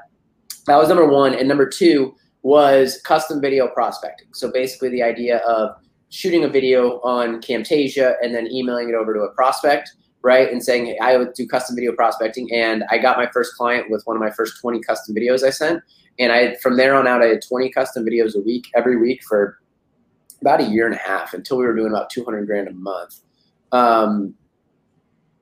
that 0.67 0.77
was 0.77 0.87
number 0.87 1.07
one, 1.07 1.33
and 1.33 1.47
number 1.47 1.67
two 1.67 2.15
was 2.43 3.01
custom 3.03 3.41
video 3.41 3.67
prospecting. 3.67 4.27
So 4.33 4.51
basically, 4.51 4.89
the 4.89 5.01
idea 5.01 5.37
of 5.39 5.75
shooting 6.09 6.43
a 6.43 6.47
video 6.47 6.99
on 7.01 7.41
Camtasia 7.41 8.15
and 8.21 8.35
then 8.35 8.47
emailing 8.51 8.89
it 8.89 8.95
over 8.95 9.13
to 9.13 9.21
a 9.21 9.31
prospect, 9.31 9.95
right? 10.21 10.51
And 10.51 10.61
saying, 10.61 10.85
hey, 10.85 10.97
I 11.01 11.17
would 11.17 11.33
do 11.33 11.47
custom 11.47 11.75
video 11.75 11.93
prospecting. 11.93 12.53
And 12.53 12.83
I 12.91 12.99
got 12.99 13.17
my 13.17 13.27
first 13.33 13.55
client 13.55 13.89
with 13.89 14.03
one 14.05 14.15
of 14.15 14.21
my 14.21 14.29
first 14.29 14.61
20 14.61 14.81
custom 14.81 15.15
videos 15.15 15.43
I 15.43 15.49
sent. 15.49 15.81
And 16.19 16.31
I, 16.31 16.55
from 16.55 16.77
there 16.77 16.93
on 16.93 17.07
out, 17.07 17.23
I 17.23 17.27
had 17.27 17.41
20 17.41 17.71
custom 17.71 18.05
videos 18.05 18.35
a 18.35 18.41
week, 18.41 18.69
every 18.75 18.97
week 18.97 19.23
for 19.23 19.59
about 20.41 20.61
a 20.61 20.65
year 20.65 20.85
and 20.85 20.93
a 20.93 20.99
half 20.99 21.33
until 21.33 21.57
we 21.57 21.65
were 21.65 21.75
doing 21.75 21.91
about 21.91 22.09
200 22.09 22.45
grand 22.45 22.67
a 22.67 22.73
month. 22.73 23.21
Um, 23.71 24.35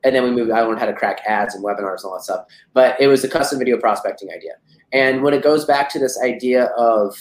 and 0.04 0.16
then 0.16 0.24
we 0.24 0.32
moved, 0.32 0.52
I 0.52 0.62
learned 0.62 0.80
how 0.80 0.86
to 0.86 0.94
crack 0.94 1.22
ads 1.28 1.54
and 1.54 1.64
webinars 1.64 1.98
and 1.98 2.06
all 2.06 2.14
that 2.14 2.24
stuff. 2.24 2.46
But 2.74 3.00
it 3.02 3.08
was 3.08 3.24
a 3.24 3.28
custom 3.28 3.60
video 3.60 3.78
prospecting 3.78 4.30
idea. 4.30 4.54
And 4.94 5.24
when 5.24 5.34
it 5.34 5.44
goes 5.44 5.66
back 5.66 5.90
to 5.92 6.00
this 6.00 6.20
idea 6.22 6.66
of 6.78 7.16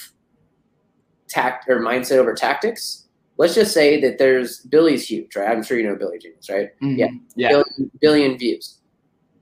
tact 1.28 1.68
or 1.68 1.80
mindset 1.80 2.18
over 2.18 2.34
tactics, 2.34 3.06
let's 3.38 3.54
just 3.54 3.72
say 3.72 4.00
that 4.00 4.18
there's 4.18 4.60
Billy's 4.60 5.08
huge, 5.08 5.36
right? 5.36 5.48
I'm 5.48 5.62
sure 5.62 5.78
you 5.78 5.88
know 5.88 5.96
Billy 5.96 6.18
Gene 6.18 6.34
is, 6.38 6.48
right? 6.48 6.68
Mm-hmm. 6.82 6.98
Yeah. 6.98 7.08
Yeah. 7.36 7.48
Billion, 7.48 7.90
billion 8.00 8.38
views. 8.38 8.78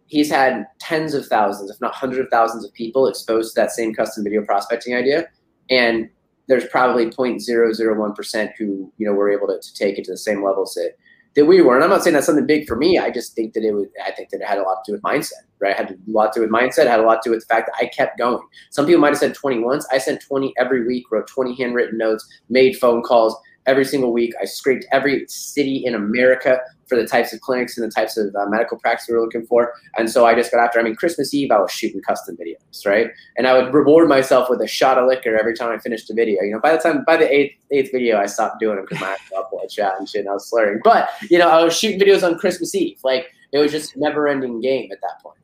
He's 0.07 0.31
had 0.31 0.67
tens 0.79 1.15
of 1.15 1.27
thousands, 1.27 1.71
if 1.71 1.81
not 1.81 1.95
hundreds 1.95 2.21
of 2.21 2.29
thousands 2.31 2.65
of 2.65 2.73
people 2.73 3.09
exposed 3.09 3.55
to 3.55 3.61
that 3.61 3.73
same 3.73 3.95
custom 3.95 4.25
video 4.25 4.43
prospecting 4.45 4.95
idea. 4.95 5.27
And 5.69 6.09
there's 6.49 6.67
probably 6.69 7.07
0.001% 7.07 8.53
who, 8.57 8.93
you 8.97 9.07
know, 9.07 9.13
were 9.13 9.31
able 9.31 9.49
to, 9.49 9.61
to 9.61 9.75
take 9.75 9.99
it 9.99 10.05
to 10.05 10.13
the 10.13 10.17
same 10.17 10.43
levels 10.43 10.75
that 10.75 10.93
that 11.39 11.47
we 11.47 11.63
were. 11.63 11.77
And 11.77 11.85
I'm 11.85 11.91
not 11.91 12.03
saying 12.03 12.15
that's 12.15 12.27
something 12.27 12.47
big 12.47 12.67
for 12.67 12.75
me. 12.75 12.99
I 12.99 13.11
just 13.11 13.37
think 13.37 13.55
that 13.55 13.63
it 13.63 13.73
was, 13.73 13.87
I 14.05 14.11
think 14.11 14.31
that 14.31 14.41
it 14.41 14.45
had 14.45 14.59
a 14.59 14.63
lot 14.63 14.85
to 14.85 14.91
do 14.91 14.93
with 14.95 15.03
mindset, 15.03 15.45
right? 15.61 15.71
It 15.71 15.77
had 15.77 15.91
a 15.91 15.97
lot 16.11 16.33
to 16.33 16.41
do 16.41 16.43
with 16.43 16.51
mindset, 16.51 16.89
had 16.89 16.99
a 16.99 17.05
lot 17.05 17.23
to 17.23 17.29
do 17.29 17.31
with 17.31 17.47
the 17.47 17.55
fact 17.55 17.69
that 17.69 17.77
I 17.81 17.87
kept 17.87 18.19
going. 18.19 18.43
Some 18.71 18.87
people 18.87 19.01
might 19.01 19.11
have 19.11 19.19
said 19.19 19.35
20 19.35 19.61
once. 19.61 19.87
I 19.93 19.99
sent 19.99 20.21
20 20.21 20.53
every 20.59 20.85
week, 20.85 21.05
wrote 21.13 21.29
20 21.29 21.55
handwritten 21.55 21.97
notes, 21.97 22.27
made 22.49 22.77
phone 22.77 23.03
calls 23.03 23.39
every 23.69 23.85
single 23.85 24.13
week. 24.13 24.33
I 24.41 24.47
scraped 24.47 24.87
every 24.91 25.27
city 25.29 25.85
in 25.85 25.95
America 25.95 26.61
for 26.89 26.97
the 26.97 27.07
types 27.07 27.33
of 27.33 27.41
clinics 27.43 27.77
and 27.77 27.87
the 27.87 27.95
types 27.95 28.17
of 28.17 28.35
uh, 28.35 28.47
medical 28.47 28.79
practice 28.79 29.07
we 29.09 29.15
were 29.15 29.21
looking 29.21 29.47
for. 29.47 29.75
And 29.99 30.11
so 30.11 30.25
I 30.25 30.35
just 30.35 30.51
got 30.51 30.59
after. 30.59 30.81
I 30.81 30.83
mean, 30.83 30.97
Christmas 30.97 31.33
Eve, 31.35 31.51
I 31.51 31.61
was 31.61 31.71
shooting 31.71 32.01
custom 32.01 32.37
videos, 32.37 32.87
right? 32.87 33.11
And 33.37 33.47
I 33.47 33.57
would 33.57 33.73
reward 33.73 34.09
myself 34.09 34.49
with 34.49 34.61
a 34.63 34.67
shot 34.67 34.97
of 34.97 35.07
liquor 35.07 35.37
every 35.39 35.55
time 35.55 35.71
I 35.71 35.79
finished 35.79 36.11
a 36.11 36.15
video. 36.15 36.43
You 36.43 36.53
know, 36.53 36.61
by 36.61 36.73
the 36.73 36.79
time 36.79 37.05
by 37.07 37.19
the 37.19 37.31
eighth 37.31 37.55
eighth 37.71 37.93
video, 37.93 38.19
I 38.19 38.27
stopped 38.27 38.59
doing 38.59 38.77
them 38.77 38.87
because 38.89 39.03
my 39.03 39.17
up 39.37 39.51
blood 39.51 39.71
shot 39.71 39.99
and 39.99 40.09
shit, 40.09 40.21
and 40.21 40.31
I 40.31 40.33
was 40.33 40.49
slurring. 40.49 40.81
But 40.83 41.11
you 41.31 41.39
know, 41.39 41.49
I 41.49 41.63
was 41.63 41.79
shooting 41.79 42.01
videos 42.01 42.27
on 42.27 42.39
Christmas 42.39 42.75
Eve. 42.75 42.99
Like 43.05 43.31
it 43.53 43.59
was 43.59 43.71
just 43.71 43.97
never 43.97 44.27
ending 44.27 44.61
game 44.61 44.91
at 44.91 45.01
that 45.03 45.23
point. 45.23 45.37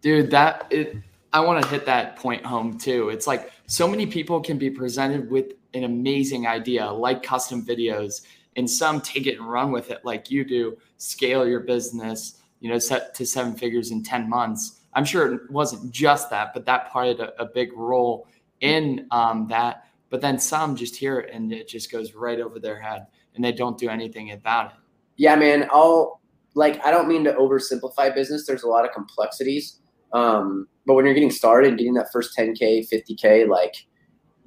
Dude, 0.00 0.30
that 0.30 0.66
it 0.70 0.96
I 1.32 1.40
want 1.40 1.62
to 1.62 1.68
hit 1.68 1.86
that 1.86 2.16
point 2.16 2.44
home 2.44 2.78
too. 2.78 3.08
It's 3.08 3.26
like 3.26 3.50
so 3.66 3.86
many 3.88 4.06
people 4.06 4.40
can 4.40 4.58
be 4.58 4.70
presented 4.70 5.30
with 5.30 5.52
an 5.74 5.84
amazing 5.84 6.46
idea 6.46 6.90
like 6.90 7.22
custom 7.22 7.64
videos 7.64 8.22
and 8.56 8.68
some 8.68 9.00
take 9.00 9.26
it 9.26 9.38
and 9.38 9.48
run 9.48 9.72
with 9.72 9.90
it 9.90 10.04
like 10.04 10.30
you 10.30 10.44
do, 10.44 10.76
scale 10.96 11.46
your 11.46 11.60
business, 11.60 12.40
you 12.60 12.68
know, 12.68 12.78
set 12.78 13.14
to 13.14 13.26
seven 13.26 13.54
figures 13.54 13.90
in 13.90 14.02
10 14.02 14.28
months. 14.28 14.80
I'm 14.94 15.04
sure 15.04 15.34
it 15.34 15.50
wasn't 15.50 15.92
just 15.92 16.30
that, 16.30 16.52
but 16.52 16.66
that 16.66 16.90
played 16.90 17.20
a, 17.20 17.40
a 17.40 17.46
big 17.46 17.72
role 17.72 18.26
in 18.60 19.06
um, 19.10 19.46
that. 19.48 19.84
But 20.08 20.20
then 20.20 20.38
some 20.38 20.74
just 20.74 20.96
hear 20.96 21.20
it 21.20 21.32
and 21.32 21.52
it 21.52 21.68
just 21.68 21.92
goes 21.92 22.14
right 22.14 22.40
over 22.40 22.58
their 22.58 22.80
head 22.80 23.06
and 23.34 23.44
they 23.44 23.52
don't 23.52 23.78
do 23.78 23.88
anything 23.88 24.32
about 24.32 24.72
it. 24.72 24.76
Yeah, 25.16 25.36
man. 25.36 25.68
I'll 25.70 26.20
like, 26.54 26.84
I 26.84 26.90
don't 26.90 27.08
mean 27.08 27.24
to 27.24 27.32
oversimplify 27.34 28.14
business. 28.14 28.46
There's 28.46 28.64
a 28.64 28.68
lot 28.68 28.84
of 28.84 28.92
complexities. 28.92 29.78
Um, 30.12 30.66
but 30.86 30.94
when 30.94 31.04
you're 31.04 31.14
getting 31.14 31.30
started, 31.30 31.78
getting 31.78 31.94
that 31.94 32.08
first 32.12 32.36
10K, 32.36 32.88
50K, 32.92 33.48
like, 33.48 33.86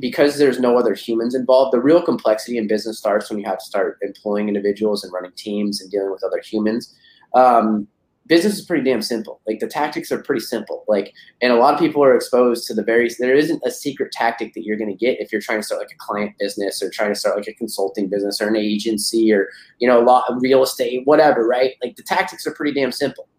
because 0.03 0.37
there's 0.37 0.59
no 0.59 0.77
other 0.77 0.93
humans 0.93 1.33
involved, 1.33 1.71
the 1.71 1.79
real 1.79 2.01
complexity 2.01 2.57
in 2.57 2.67
business 2.67 2.97
starts 2.97 3.29
when 3.29 3.39
you 3.39 3.45
have 3.45 3.57
to 3.57 3.63
start 3.63 3.97
employing 4.01 4.49
individuals 4.49 5.01
and 5.01 5.13
running 5.13 5.31
teams 5.37 5.79
and 5.79 5.89
dealing 5.89 6.11
with 6.11 6.21
other 6.25 6.41
humans. 6.43 6.93
Um, 7.35 7.87
business 8.27 8.59
is 8.59 8.65
pretty 8.65 8.83
damn 8.83 9.01
simple. 9.01 9.39
Like 9.47 9.61
the 9.61 9.67
tactics 9.67 10.11
are 10.11 10.21
pretty 10.21 10.41
simple. 10.41 10.83
Like, 10.89 11.13
and 11.41 11.53
a 11.53 11.55
lot 11.55 11.73
of 11.73 11.79
people 11.79 12.03
are 12.03 12.13
exposed 12.13 12.67
to 12.67 12.73
the 12.73 12.83
various. 12.83 13.17
There 13.17 13.33
isn't 13.33 13.63
a 13.65 13.71
secret 13.71 14.11
tactic 14.11 14.53
that 14.55 14.65
you're 14.65 14.75
going 14.75 14.91
to 14.91 15.05
get 15.05 15.21
if 15.21 15.31
you're 15.31 15.39
trying 15.39 15.59
to 15.59 15.63
start 15.63 15.79
like 15.79 15.93
a 15.93 16.05
client 16.05 16.33
business 16.37 16.83
or 16.83 16.89
trying 16.89 17.13
to 17.13 17.17
start 17.17 17.37
like 17.37 17.47
a 17.47 17.53
consulting 17.53 18.09
business 18.09 18.41
or 18.41 18.49
an 18.49 18.57
agency 18.57 19.31
or 19.31 19.47
you 19.79 19.87
know 19.87 20.01
a 20.01 20.03
lot 20.03 20.29
of 20.29 20.41
real 20.41 20.63
estate, 20.63 21.07
whatever. 21.07 21.47
Right? 21.47 21.75
Like 21.81 21.95
the 21.95 22.03
tactics 22.03 22.45
are 22.45 22.53
pretty 22.53 22.73
damn 22.77 22.91
simple. 22.91 23.29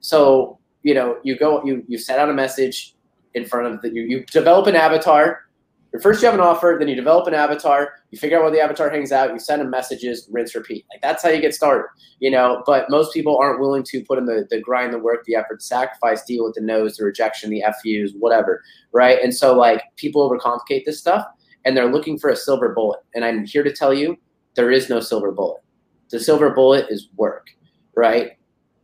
So 0.00 0.58
you 0.82 0.92
know, 0.92 1.18
you 1.22 1.38
go, 1.38 1.64
you 1.64 1.84
you 1.86 1.98
set 1.98 2.18
out 2.18 2.28
a 2.28 2.34
message 2.34 2.96
in 3.34 3.44
front 3.44 3.72
of 3.72 3.80
the 3.80 3.94
you, 3.94 4.02
you 4.02 4.24
develop 4.24 4.66
an 4.66 4.74
avatar 4.74 5.44
first 5.98 6.22
you 6.22 6.26
have 6.26 6.34
an 6.34 6.40
offer, 6.40 6.76
then 6.78 6.88
you 6.88 6.94
develop 6.94 7.26
an 7.26 7.34
avatar, 7.34 7.94
you 8.10 8.18
figure 8.18 8.36
out 8.36 8.42
where 8.42 8.52
the 8.52 8.60
avatar 8.60 8.90
hangs 8.90 9.10
out, 9.10 9.32
you 9.32 9.38
send 9.40 9.60
them 9.60 9.70
messages, 9.70 10.28
rinse, 10.30 10.54
repeat. 10.54 10.86
Like 10.92 11.02
that's 11.02 11.22
how 11.22 11.30
you 11.30 11.40
get 11.40 11.54
started, 11.54 11.86
you 12.20 12.30
know. 12.30 12.62
But 12.64 12.88
most 12.90 13.12
people 13.12 13.36
aren't 13.36 13.60
willing 13.60 13.82
to 13.84 14.04
put 14.04 14.18
in 14.18 14.26
the, 14.26 14.46
the 14.50 14.60
grind, 14.60 14.92
the 14.92 14.98
work, 14.98 15.24
the 15.24 15.34
effort, 15.34 15.58
the 15.58 15.64
sacrifice, 15.64 16.22
deal 16.24 16.44
with 16.44 16.54
the 16.54 16.60
no's, 16.60 16.96
the 16.96 17.04
rejection, 17.04 17.50
the 17.50 17.64
FUs, 17.82 18.14
whatever. 18.18 18.62
Right. 18.92 19.18
And 19.20 19.34
so 19.34 19.54
like 19.56 19.82
people 19.96 20.28
overcomplicate 20.28 20.84
this 20.84 20.98
stuff 21.00 21.26
and 21.64 21.76
they're 21.76 21.90
looking 21.90 22.18
for 22.18 22.30
a 22.30 22.36
silver 22.36 22.72
bullet. 22.72 23.00
And 23.14 23.24
I'm 23.24 23.44
here 23.44 23.64
to 23.64 23.72
tell 23.72 23.92
you 23.92 24.16
there 24.54 24.70
is 24.70 24.88
no 24.88 25.00
silver 25.00 25.32
bullet. 25.32 25.62
The 26.10 26.20
silver 26.20 26.50
bullet 26.50 26.86
is 26.88 27.08
work, 27.16 27.48
right? 27.96 28.32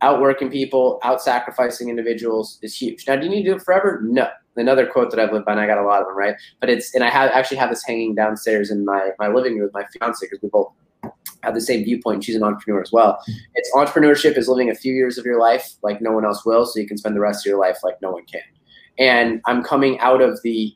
Outworking 0.01 0.51
people, 0.51 0.99
out 1.03 1.21
sacrificing 1.21 1.89
individuals 1.89 2.59
is 2.61 2.75
huge. 2.75 3.07
Now, 3.07 3.15
do 3.15 3.25
you 3.25 3.29
need 3.29 3.43
to 3.43 3.51
do 3.51 3.55
it 3.55 3.63
forever? 3.63 4.01
No 4.03 4.27
another 4.57 4.85
quote 4.85 5.11
that 5.11 5.19
I've 5.19 5.31
lived 5.31 5.45
by, 5.45 5.53
and 5.53 5.61
I 5.61 5.67
got 5.67 5.77
a 5.77 5.83
lot 5.83 6.01
of 6.01 6.07
them, 6.07 6.17
right? 6.17 6.35
But 6.59 6.69
it's 6.69 6.93
and 6.93 7.03
I 7.03 7.09
have 7.09 7.31
actually 7.31 7.57
have 7.57 7.69
this 7.69 7.83
hanging 7.83 8.15
downstairs 8.15 8.71
in 8.71 8.85
my 8.85 9.11
my 9.19 9.27
living 9.27 9.53
room 9.53 9.63
with 9.63 9.73
my 9.73 9.85
fiance 9.99 10.25
because 10.25 10.41
we 10.41 10.49
both 10.49 10.71
have 11.43 11.53
the 11.53 11.61
same 11.61 11.83
viewpoint. 11.83 12.23
She's 12.23 12.35
an 12.35 12.43
entrepreneur 12.43 12.81
as 12.81 12.91
well. 12.91 13.19
It's 13.55 13.71
entrepreneurship 13.73 14.37
is 14.37 14.47
living 14.47 14.69
a 14.69 14.75
few 14.75 14.93
years 14.93 15.17
of 15.17 15.25
your 15.25 15.39
life 15.39 15.75
like 15.83 16.01
no 16.01 16.11
one 16.11 16.25
else 16.25 16.45
will, 16.45 16.65
so 16.65 16.79
you 16.79 16.87
can 16.87 16.97
spend 16.97 17.15
the 17.15 17.21
rest 17.21 17.45
of 17.45 17.49
your 17.49 17.59
life 17.59 17.77
like 17.83 17.95
no 18.01 18.11
one 18.11 18.25
can. 18.25 18.41
And 18.99 19.41
I'm 19.45 19.63
coming 19.63 19.99
out 19.99 20.21
of 20.21 20.41
the 20.43 20.75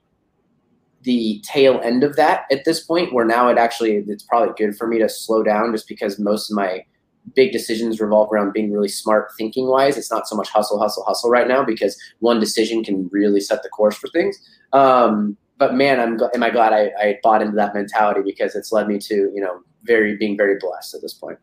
the 1.04 1.44
tail 1.44 1.80
end 1.84 2.04
of 2.04 2.16
that 2.16 2.46
at 2.52 2.64
this 2.64 2.82
point 2.82 3.12
where 3.12 3.26
now 3.26 3.48
it 3.48 3.58
actually 3.58 4.04
it's 4.08 4.24
probably 4.24 4.54
good 4.56 4.78
for 4.78 4.88
me 4.88 5.00
to 5.00 5.10
slow 5.10 5.42
down 5.42 5.72
just 5.72 5.88
because 5.88 6.20
most 6.20 6.52
of 6.52 6.56
my 6.56 6.86
big 7.36 7.52
decisions 7.52 8.00
revolve 8.00 8.32
around 8.32 8.54
being 8.54 8.72
really 8.72 8.88
smart 8.88 9.32
thinking 9.38 9.68
wise. 9.68 9.98
It's 9.98 10.12
not 10.12 10.28
so 10.28 10.36
much 10.36 10.50
hustle, 10.50 10.80
hustle, 10.80 11.04
hustle 11.06 11.30
right 11.30 11.48
now 11.48 11.64
because 11.64 11.98
one 12.20 12.40
decision 12.40 12.84
can 12.84 13.10
really 13.12 13.40
set 13.40 13.64
the 13.64 13.70
course 13.70 13.96
for 13.96 14.08
things. 14.10 14.38
Um, 14.74 15.38
but 15.58 15.76
man, 15.76 16.00
I'm 16.00 16.20
am 16.34 16.44
I 16.44 16.50
glad 16.50 16.74
I, 16.74 16.92
I 17.00 17.20
bought 17.22 17.42
into 17.42 17.56
that 17.56 17.76
mentality 17.76 18.22
because 18.26 18.56
it's 18.56 18.72
led 18.72 18.88
me 18.88 18.98
to 19.00 19.16
you 19.34 19.42
know 19.42 19.62
very 19.84 20.18
being 20.18 20.36
very 20.36 20.58
blessed 20.60 20.96
at 20.96 21.02
this 21.02 21.14
point. 21.14 21.38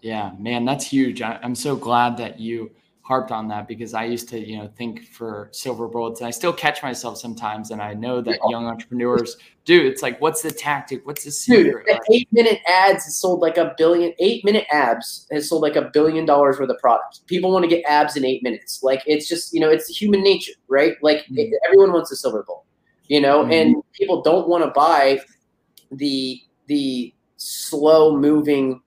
Yeah, 0.00 0.32
man, 0.38 0.64
that's 0.64 0.84
huge. 0.84 1.22
I, 1.22 1.38
I'm 1.42 1.54
so 1.54 1.76
glad 1.76 2.16
that 2.16 2.40
you 2.40 2.72
harped 3.02 3.32
on 3.32 3.48
that 3.48 3.66
because 3.66 3.94
I 3.94 4.04
used 4.04 4.28
to, 4.28 4.38
you 4.38 4.58
know, 4.58 4.68
think 4.76 5.08
for 5.08 5.48
silver 5.50 5.88
bullets 5.88 6.20
and 6.20 6.28
I 6.28 6.30
still 6.30 6.52
catch 6.52 6.84
myself 6.84 7.18
sometimes. 7.18 7.72
And 7.72 7.82
I 7.82 7.94
know 7.94 8.20
that 8.20 8.38
yeah. 8.44 8.50
young 8.50 8.66
entrepreneurs 8.66 9.36
do. 9.64 9.84
It's 9.84 10.02
like, 10.02 10.20
what's 10.20 10.40
the 10.42 10.52
tactic? 10.52 11.04
What's 11.04 11.24
the 11.24 11.32
secret? 11.32 11.84
Dude, 11.86 11.96
the 11.96 12.14
eight 12.14 12.28
minute 12.32 12.60
ads 12.66 13.04
has 13.04 13.16
sold 13.16 13.40
like 13.40 13.56
a 13.56 13.74
billion, 13.76 14.12
eight 14.20 14.44
minute 14.44 14.66
abs 14.72 15.26
has 15.32 15.48
sold 15.48 15.62
like 15.62 15.74
a 15.74 15.90
billion 15.92 16.24
dollars 16.24 16.60
worth 16.60 16.70
of 16.70 16.78
products. 16.78 17.22
People 17.26 17.52
want 17.52 17.64
to 17.64 17.68
get 17.68 17.84
abs 17.88 18.16
in 18.16 18.24
eight 18.24 18.42
minutes. 18.44 18.84
Like 18.84 19.02
it's 19.06 19.28
just, 19.28 19.52
you 19.52 19.58
know, 19.58 19.68
it's 19.68 19.88
human 19.88 20.22
nature, 20.22 20.52
right? 20.68 20.94
Like 21.02 21.18
mm-hmm. 21.24 21.38
it, 21.38 21.54
everyone 21.66 21.92
wants 21.92 22.12
a 22.12 22.16
silver 22.16 22.44
bullet, 22.46 22.64
you 23.08 23.20
know, 23.20 23.42
mm-hmm. 23.42 23.52
and 23.52 23.76
people 23.94 24.22
don't 24.22 24.48
want 24.48 24.62
to 24.62 24.70
buy 24.70 25.20
the, 25.90 26.40
the 26.68 27.12
slow 27.36 28.16
moving, 28.16 28.80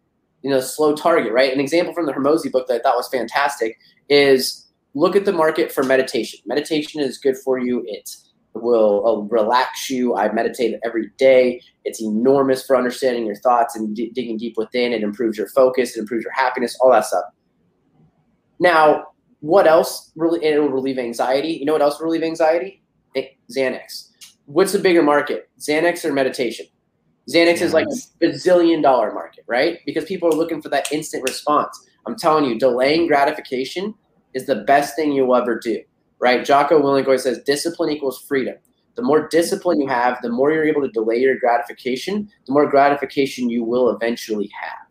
you 0.45 0.51
know, 0.51 0.59
slow 0.59 0.95
target, 0.95 1.33
right? 1.33 1.51
An 1.51 1.59
example 1.59 1.91
from 1.91 2.05
the 2.05 2.13
Hormozi 2.13 2.51
book 2.51 2.67
that 2.67 2.75
I 2.75 2.79
thought 2.79 2.95
was 2.95 3.07
fantastic 3.07 3.79
is 4.09 4.67
look 4.93 5.15
at 5.15 5.25
the 5.25 5.33
market 5.33 5.71
for 5.71 5.83
meditation. 5.83 6.39
Meditation 6.45 7.01
is 7.01 7.17
good 7.17 7.35
for 7.35 7.57
you. 7.57 7.83
It 7.87 8.15
will 8.53 9.07
uh, 9.07 9.35
relax 9.35 9.89
you. 9.89 10.15
I 10.15 10.31
meditate 10.31 10.75
every 10.85 11.09
day. 11.17 11.63
It's 11.83 11.99
enormous 11.99 12.63
for 12.63 12.77
understanding 12.77 13.25
your 13.25 13.37
thoughts 13.37 13.75
and 13.75 13.95
d- 13.95 14.11
digging 14.13 14.37
deep 14.37 14.55
within. 14.55 14.93
It 14.93 15.01
improves 15.01 15.35
your 15.35 15.47
focus. 15.47 15.97
It 15.97 16.01
improves 16.01 16.23
your 16.23 16.33
happiness. 16.33 16.77
All 16.79 16.91
that 16.91 17.05
stuff. 17.05 17.25
Now, 18.59 19.05
what 19.39 19.65
else 19.65 20.11
really? 20.15 20.45
It 20.45 20.61
will 20.61 20.69
relieve 20.69 20.99
anxiety. 20.99 21.53
You 21.53 21.65
know 21.65 21.73
what 21.73 21.81
else 21.81 21.99
will 21.99 22.05
relieve 22.05 22.21
anxiety? 22.21 22.83
Xanax. 23.51 24.11
What's 24.45 24.73
the 24.73 24.79
bigger 24.79 25.01
market, 25.01 25.49
Xanax 25.59 26.05
or 26.05 26.13
meditation? 26.13 26.67
Xanax 27.29 27.61
is 27.61 27.73
like 27.73 27.87
a 27.87 28.25
bazillion 28.25 28.83
dollar 28.83 29.13
market, 29.13 29.43
right? 29.47 29.79
Because 29.85 30.05
people 30.05 30.29
are 30.29 30.37
looking 30.37 30.61
for 30.61 30.69
that 30.69 30.91
instant 30.91 31.23
response. 31.23 31.87
I'm 32.05 32.15
telling 32.15 32.45
you, 32.45 32.59
delaying 32.59 33.07
gratification 33.07 33.95
is 34.33 34.45
the 34.45 34.63
best 34.63 34.95
thing 34.95 35.11
you'll 35.11 35.35
ever 35.35 35.59
do, 35.59 35.81
right? 36.19 36.45
Jocko 36.45 36.79
Willink 36.79 37.19
says 37.19 37.41
discipline 37.43 37.89
equals 37.89 38.23
freedom. 38.27 38.55
The 38.95 39.01
more 39.01 39.27
discipline 39.27 39.81
you 39.81 39.87
have, 39.87 40.21
the 40.21 40.29
more 40.29 40.51
you're 40.51 40.67
able 40.67 40.81
to 40.81 40.91
delay 40.91 41.17
your 41.17 41.37
gratification, 41.37 42.29
the 42.45 42.53
more 42.53 42.69
gratification 42.69 43.49
you 43.49 43.63
will 43.63 43.89
eventually 43.89 44.49
have. 44.61 44.85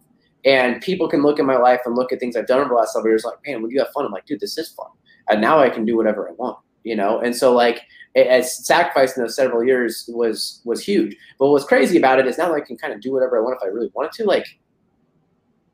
And 0.45 0.83
people 0.83 1.09
can 1.09 1.23
look 1.23 1.39
at 1.39 1.47
my 1.47 1.57
life 1.57 1.81
and 1.87 1.95
look 1.95 2.13
at 2.13 2.21
things 2.21 2.37
I've 2.37 2.47
done 2.47 2.61
over 2.61 2.69
the 2.69 2.75
last 2.75 2.93
several 2.93 3.13
years, 3.13 3.25
like, 3.25 3.39
man, 3.47 3.63
would 3.63 3.71
you 3.71 3.79
have 3.79 3.93
fun? 3.95 4.05
I'm 4.05 4.13
like, 4.13 4.27
dude, 4.27 4.41
this 4.41 4.59
is 4.59 4.69
fun. 4.71 4.89
And 5.31 5.41
now 5.41 5.59
I 5.59 5.71
can 5.71 5.87
do 5.87 5.97
whatever 5.97 6.29
I 6.29 6.33
want, 6.33 6.59
you 6.83 6.97
know? 6.97 7.21
And 7.21 7.35
so, 7.35 7.55
like, 7.55 7.81
as 8.17 8.65
sacrificing 8.65 9.23
those 9.23 9.37
several 9.37 9.65
years 9.65 10.09
was 10.13 10.61
was 10.65 10.85
huge. 10.85 11.17
But 11.39 11.49
what's 11.49 11.65
crazy 11.65 11.99
about 11.99 12.19
it 12.19 12.27
is 12.27 12.39
now 12.39 12.55
I 12.55 12.61
can 12.61 12.77
kind 12.77 12.93
of 12.93 13.01
do 13.01 13.13
whatever 13.13 13.39
I 13.39 13.43
want 13.43 13.57
if 13.61 13.63
I 13.63 13.69
really 13.69 13.91
wanted 13.95 14.13
to. 14.13 14.25
Like, 14.25 14.47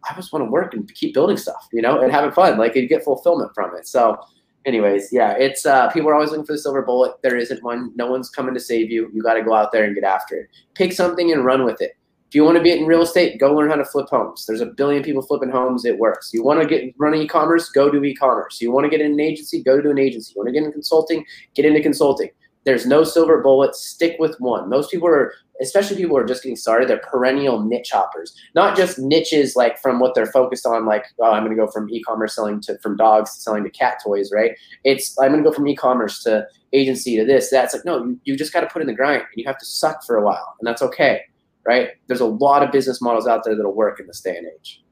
I 0.09 0.15
just 0.15 0.33
want 0.33 0.45
to 0.47 0.51
work 0.51 0.75
and 0.75 0.93
keep 0.95 1.15
building 1.15 1.37
stuff, 1.37 1.69
you 1.73 1.83
know, 1.83 2.01
and 2.01 2.11
having 2.11 2.33
fun. 2.33 2.59
Like 2.59 2.75
you 2.75 2.87
get 2.89 3.05
fulfillment 3.05 3.53
from 3.55 3.77
it. 3.77 3.87
So, 3.87 4.19
anyways, 4.65 5.13
yeah, 5.13 5.33
it's 5.33 5.67
uh, 5.67 5.91
people 5.91 6.09
are 6.11 6.15
always 6.15 6.31
looking 6.31 6.47
for 6.47 6.53
the 6.53 6.59
silver 6.59 6.83
bullet. 6.83 7.21
There 7.23 7.37
isn't 7.37 7.63
one. 7.63 7.93
No 7.95 8.11
one's 8.11 8.31
coming 8.31 8.55
to 8.55 8.61
save 8.61 8.91
you. 8.91 9.11
You 9.13 9.23
got 9.23 9.35
to 9.35 9.43
go 9.43 9.55
out 9.55 9.73
there 9.73 9.85
and 9.85 9.95
get 9.95 10.05
after 10.05 10.37
it. 10.37 10.49
Pick 10.75 10.93
something 10.93 11.33
and 11.33 11.45
run 11.45 11.65
with 11.65 11.81
it. 11.83 11.97
If 12.31 12.37
you 12.37 12.45
want 12.45 12.59
to 12.59 12.63
be 12.63 12.71
in 12.71 12.87
real 12.87 13.03
estate, 13.03 13.41
go 13.41 13.53
learn 13.53 13.71
how 13.71 13.75
to 13.75 13.85
flip 13.85 14.09
homes. 14.09 14.47
There's 14.47 14.61
a 14.61 14.67
billion 14.67 15.03
people 15.03 15.21
flipping 15.21 15.51
homes. 15.51 15.85
It 15.85 15.99
works. 15.99 16.31
You 16.33 16.45
want 16.45 16.61
to 16.61 16.67
get 16.67 16.95
running 16.97 17.23
e-commerce, 17.23 17.71
go 17.71 17.91
do 17.91 18.05
e-commerce. 18.05 18.61
You 18.61 18.71
want 18.71 18.85
to 18.85 18.89
get 18.89 19.01
in 19.01 19.11
an 19.11 19.19
agency, 19.19 19.65
go 19.65 19.81
to 19.81 19.91
an 19.91 19.99
agency. 19.99 20.35
You 20.37 20.39
want 20.39 20.47
to 20.47 20.53
get 20.53 20.63
into 20.63 20.71
consulting, 20.71 21.25
get 21.57 21.65
into 21.65 21.83
consulting. 21.83 22.29
There's 22.63 22.87
no 22.87 23.03
silver 23.03 23.43
bullet. 23.43 23.75
Stick 23.75 24.15
with 24.21 24.37
one. 24.39 24.69
Most 24.69 24.93
people 24.93 25.09
are, 25.09 25.33
especially 25.61 25.97
people 25.97 26.11
who 26.15 26.23
are 26.23 26.27
just 26.27 26.45
getting 26.45 26.55
started, 26.55 26.89
they're 26.89 26.99
perennial 26.99 27.65
niche 27.65 27.91
hoppers. 27.91 28.33
Not 28.55 28.77
just 28.77 29.01
niches 29.01 29.57
like 29.57 29.81
from 29.81 29.99
what 29.99 30.15
they're 30.15 30.27
focused 30.27 30.67
on, 30.67 30.87
like, 30.87 31.07
oh, 31.21 31.33
I'm 31.33 31.43
going 31.45 31.57
to 31.57 31.61
go 31.61 31.69
from 31.73 31.91
e-commerce 31.91 32.37
selling 32.37 32.61
to 32.61 32.79
from 32.79 32.97
dogs 32.97 33.35
to 33.35 33.41
selling 33.41 33.65
to 33.65 33.71
cat 33.71 33.99
toys, 34.05 34.31
right? 34.33 34.53
It's 34.85 35.19
I'm 35.19 35.33
going 35.33 35.43
to 35.43 35.51
go 35.51 35.55
from 35.55 35.67
e-commerce 35.67 36.23
to 36.23 36.47
agency 36.73 37.17
to 37.17 37.25
this. 37.25 37.51
That's 37.51 37.75
like, 37.75 37.85
no, 37.85 38.05
you, 38.05 38.21
you 38.23 38.37
just 38.37 38.53
got 38.53 38.61
to 38.61 38.69
put 38.69 38.83
in 38.83 38.87
the 38.87 38.95
grind 38.95 39.23
and 39.23 39.29
you 39.35 39.45
have 39.47 39.59
to 39.59 39.67
suck 39.67 40.05
for 40.05 40.17
a 40.17 40.25
while, 40.25 40.55
and 40.61 40.69
that's 40.69 40.83
okay, 40.83 41.23
right? 41.67 41.91
There's 42.07 42.21
a 42.21 42.27
lot 42.27 42.63
of 42.63 42.73
business 42.73 43.01
models 43.01 43.27
out 43.27 43.45
there 43.45 43.55
that'll 43.55 43.75
work 43.75 44.01
in 44.01 44.07
this 44.07 44.21
day 44.21 44.37
and 44.37 44.47
age. 44.47 44.83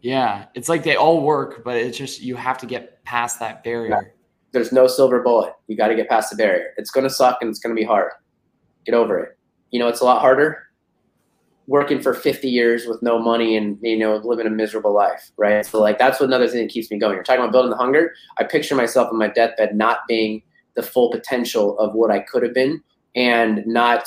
Yeah, 0.00 0.46
it's 0.54 0.68
like 0.68 0.84
they 0.84 0.96
all 0.96 1.22
work, 1.22 1.64
but 1.64 1.76
it's 1.76 1.98
just 1.98 2.20
you 2.20 2.36
have 2.36 2.58
to 2.58 2.66
get 2.66 3.02
past 3.04 3.40
that 3.40 3.64
barrier. 3.64 3.90
Yeah 3.90 4.10
there's 4.56 4.72
no 4.72 4.86
silver 4.86 5.22
bullet. 5.22 5.52
You 5.66 5.76
got 5.76 5.88
to 5.88 5.94
get 5.94 6.08
past 6.08 6.30
the 6.30 6.36
barrier. 6.36 6.72
It's 6.78 6.90
going 6.90 7.04
to 7.04 7.10
suck 7.10 7.38
and 7.42 7.50
it's 7.50 7.58
going 7.58 7.76
to 7.76 7.78
be 7.78 7.86
hard. 7.86 8.10
Get 8.86 8.94
over 8.94 9.18
it. 9.18 9.38
You 9.70 9.78
know, 9.78 9.88
it's 9.88 10.00
a 10.00 10.04
lot 10.04 10.22
harder 10.22 10.62
working 11.66 12.00
for 12.00 12.14
50 12.14 12.48
years 12.48 12.86
with 12.86 13.02
no 13.02 13.18
money 13.18 13.56
and, 13.56 13.76
you 13.82 13.98
know, 13.98 14.16
living 14.16 14.46
a 14.46 14.50
miserable 14.50 14.94
life, 14.94 15.30
right? 15.36 15.66
So, 15.66 15.80
like, 15.80 15.98
that's 15.98 16.20
another 16.20 16.48
thing 16.48 16.62
that 16.62 16.72
keeps 16.72 16.90
me 16.90 16.98
going. 16.98 17.14
You're 17.14 17.24
talking 17.24 17.40
about 17.40 17.52
building 17.52 17.70
the 17.70 17.76
hunger. 17.76 18.14
I 18.38 18.44
picture 18.44 18.74
myself 18.74 19.08
in 19.12 19.18
my 19.18 19.28
deathbed 19.28 19.76
not 19.76 19.98
being 20.08 20.42
the 20.74 20.82
full 20.82 21.10
potential 21.10 21.78
of 21.78 21.94
what 21.94 22.10
I 22.10 22.20
could 22.20 22.42
have 22.42 22.54
been 22.54 22.82
and 23.14 23.62
not 23.66 24.06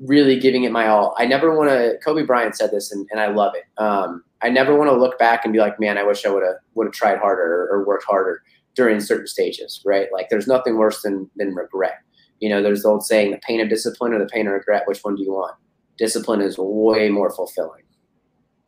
really 0.00 0.38
giving 0.38 0.64
it 0.64 0.72
my 0.72 0.88
all. 0.88 1.14
I 1.18 1.26
never 1.26 1.56
want 1.56 1.70
to, 1.70 1.98
Kobe 2.04 2.22
Bryant 2.22 2.56
said 2.56 2.70
this 2.70 2.92
and, 2.92 3.06
and 3.10 3.20
I 3.20 3.28
love 3.28 3.54
it. 3.54 3.64
Um, 3.82 4.22
I 4.42 4.48
never 4.48 4.76
want 4.76 4.90
to 4.90 4.96
look 4.96 5.18
back 5.18 5.44
and 5.44 5.52
be 5.52 5.58
like, 5.58 5.80
man, 5.80 5.98
I 5.98 6.04
wish 6.04 6.24
I 6.24 6.30
would 6.30 6.44
have 6.44 6.56
would 6.74 6.86
have 6.86 6.94
tried 6.94 7.18
harder 7.18 7.42
or, 7.42 7.78
or 7.78 7.86
worked 7.86 8.04
harder 8.04 8.42
during 8.74 9.00
certain 9.00 9.26
stages, 9.26 9.82
right? 9.84 10.08
Like 10.12 10.28
there's 10.28 10.46
nothing 10.46 10.76
worse 10.76 11.02
than 11.02 11.28
than 11.36 11.54
regret. 11.54 11.98
You 12.38 12.48
know, 12.48 12.62
there's 12.62 12.82
the 12.82 12.88
old 12.88 13.04
saying, 13.04 13.32
the 13.32 13.38
pain 13.38 13.60
of 13.60 13.68
discipline 13.68 14.12
or 14.12 14.20
the 14.20 14.26
pain 14.26 14.46
of 14.46 14.52
regret. 14.52 14.84
Which 14.86 15.00
one 15.00 15.16
do 15.16 15.22
you 15.22 15.32
want? 15.32 15.56
Discipline 15.96 16.40
is 16.40 16.56
way 16.56 17.08
more 17.08 17.30
fulfilling. 17.30 17.82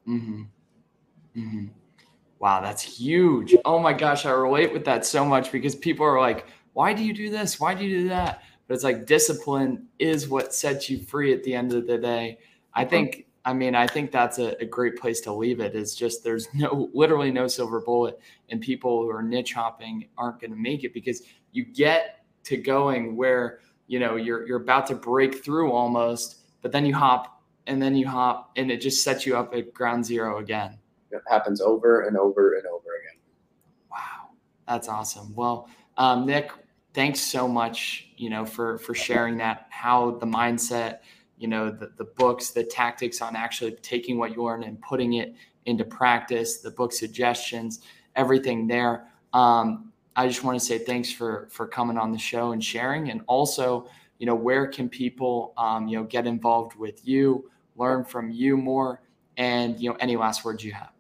Mm-hmm. 0.08 0.42
Mm-hmm. 1.36 1.66
Wow, 2.40 2.60
that's 2.62 2.82
huge. 2.82 3.54
Oh 3.64 3.78
my 3.78 3.92
gosh, 3.92 4.26
I 4.26 4.30
relate 4.30 4.72
with 4.72 4.84
that 4.86 5.06
so 5.06 5.24
much 5.24 5.52
because 5.52 5.76
people 5.76 6.04
are 6.04 6.18
like, 6.18 6.46
why 6.72 6.92
do 6.92 7.04
you 7.04 7.12
do 7.12 7.30
this? 7.30 7.60
Why 7.60 7.74
do 7.74 7.84
you 7.84 8.00
do 8.00 8.08
that? 8.08 8.42
But 8.70 8.74
it's 8.74 8.84
like 8.84 9.04
discipline 9.04 9.88
is 9.98 10.28
what 10.28 10.54
sets 10.54 10.88
you 10.88 11.00
free 11.00 11.32
at 11.32 11.42
the 11.42 11.54
end 11.54 11.72
of 11.72 11.88
the 11.88 11.98
day. 11.98 12.38
I 12.72 12.84
think, 12.84 13.26
I 13.44 13.52
mean, 13.52 13.74
I 13.74 13.88
think 13.88 14.12
that's 14.12 14.38
a, 14.38 14.56
a 14.60 14.64
great 14.64 14.96
place 14.96 15.20
to 15.22 15.32
leave 15.32 15.58
it. 15.58 15.74
Is 15.74 15.92
just 15.92 16.22
there's 16.22 16.46
no, 16.54 16.88
literally 16.94 17.32
no 17.32 17.48
silver 17.48 17.80
bullet, 17.80 18.20
and 18.48 18.60
people 18.60 19.02
who 19.02 19.10
are 19.10 19.24
niche 19.24 19.54
hopping 19.54 20.06
aren't 20.16 20.38
going 20.38 20.52
to 20.52 20.56
make 20.56 20.84
it 20.84 20.94
because 20.94 21.22
you 21.50 21.64
get 21.64 22.24
to 22.44 22.56
going 22.56 23.16
where 23.16 23.58
you 23.88 23.98
know 23.98 24.14
you're 24.14 24.46
you're 24.46 24.62
about 24.62 24.86
to 24.86 24.94
break 24.94 25.42
through 25.44 25.72
almost, 25.72 26.42
but 26.62 26.70
then 26.70 26.86
you 26.86 26.94
hop 26.94 27.42
and 27.66 27.82
then 27.82 27.96
you 27.96 28.06
hop, 28.06 28.52
and 28.54 28.70
it 28.70 28.80
just 28.80 29.02
sets 29.02 29.26
you 29.26 29.36
up 29.36 29.52
at 29.52 29.74
ground 29.74 30.06
zero 30.06 30.38
again. 30.38 30.78
It 31.10 31.22
happens 31.28 31.60
over 31.60 32.02
and 32.02 32.16
over 32.16 32.54
and 32.54 32.66
over 32.68 32.86
again. 33.00 33.18
Wow, 33.90 34.28
that's 34.68 34.88
awesome. 34.88 35.34
Well, 35.34 35.68
um, 35.96 36.24
Nik, 36.24 36.52
thanks 36.95 37.20
so 37.20 37.49
much. 37.49 38.09
You 38.16 38.30
know, 38.30 38.45
for 38.45 38.78
for 38.78 38.95
sharing 38.95 39.36
that 39.38 39.66
how 39.70 40.12
the 40.12 40.26
mindset, 40.26 40.99
you 41.38 41.49
know, 41.49 41.70
the 41.70 41.93
the 41.97 42.05
books, 42.05 42.51
the 42.51 42.64
tactics 42.64 43.22
on 43.22 43.36
actually 43.36 43.72
taking 43.82 44.18
what 44.18 44.34
you 44.34 44.45
learn 44.45 44.62
and 44.62 44.80
putting 44.80 45.14
it 45.14 45.34
into 45.66 45.84
practice, 45.84 46.59
the 46.59 46.70
book 46.70 46.93
suggestions, 46.93 47.80
everything 48.16 48.66
there. 48.66 49.07
Um, 49.32 49.93
I 50.16 50.26
just 50.26 50.45
want 50.45 50.59
to 50.59 50.64
say 50.64 50.78
thanks 50.78 51.11
for 51.11 51.49
for 51.51 51.66
coming 51.66 51.97
on 51.97 52.12
the 52.12 52.18
show 52.18 52.53
and 52.53 52.62
sharing, 52.62 53.11
and 53.11 53.22
also, 53.26 53.88
you 54.18 54.26
know, 54.26 54.34
where 54.34 54.66
can 54.66 54.88
people, 54.88 55.55
um, 55.57 55.88
you 55.88 55.97
know, 55.97 56.05
get 56.05 56.26
involved 56.26 56.76
with 56.76 57.07
you, 57.07 57.51
learn 57.76 58.05
from 58.05 58.30
you 58.30 58.57
more, 58.57 59.03
and 59.36 59.80
you 59.80 59.91
know, 59.91 59.97
any 60.01 60.16
last 60.16 60.45
words 60.45 60.64
you 60.64 60.72
have. 60.72 60.91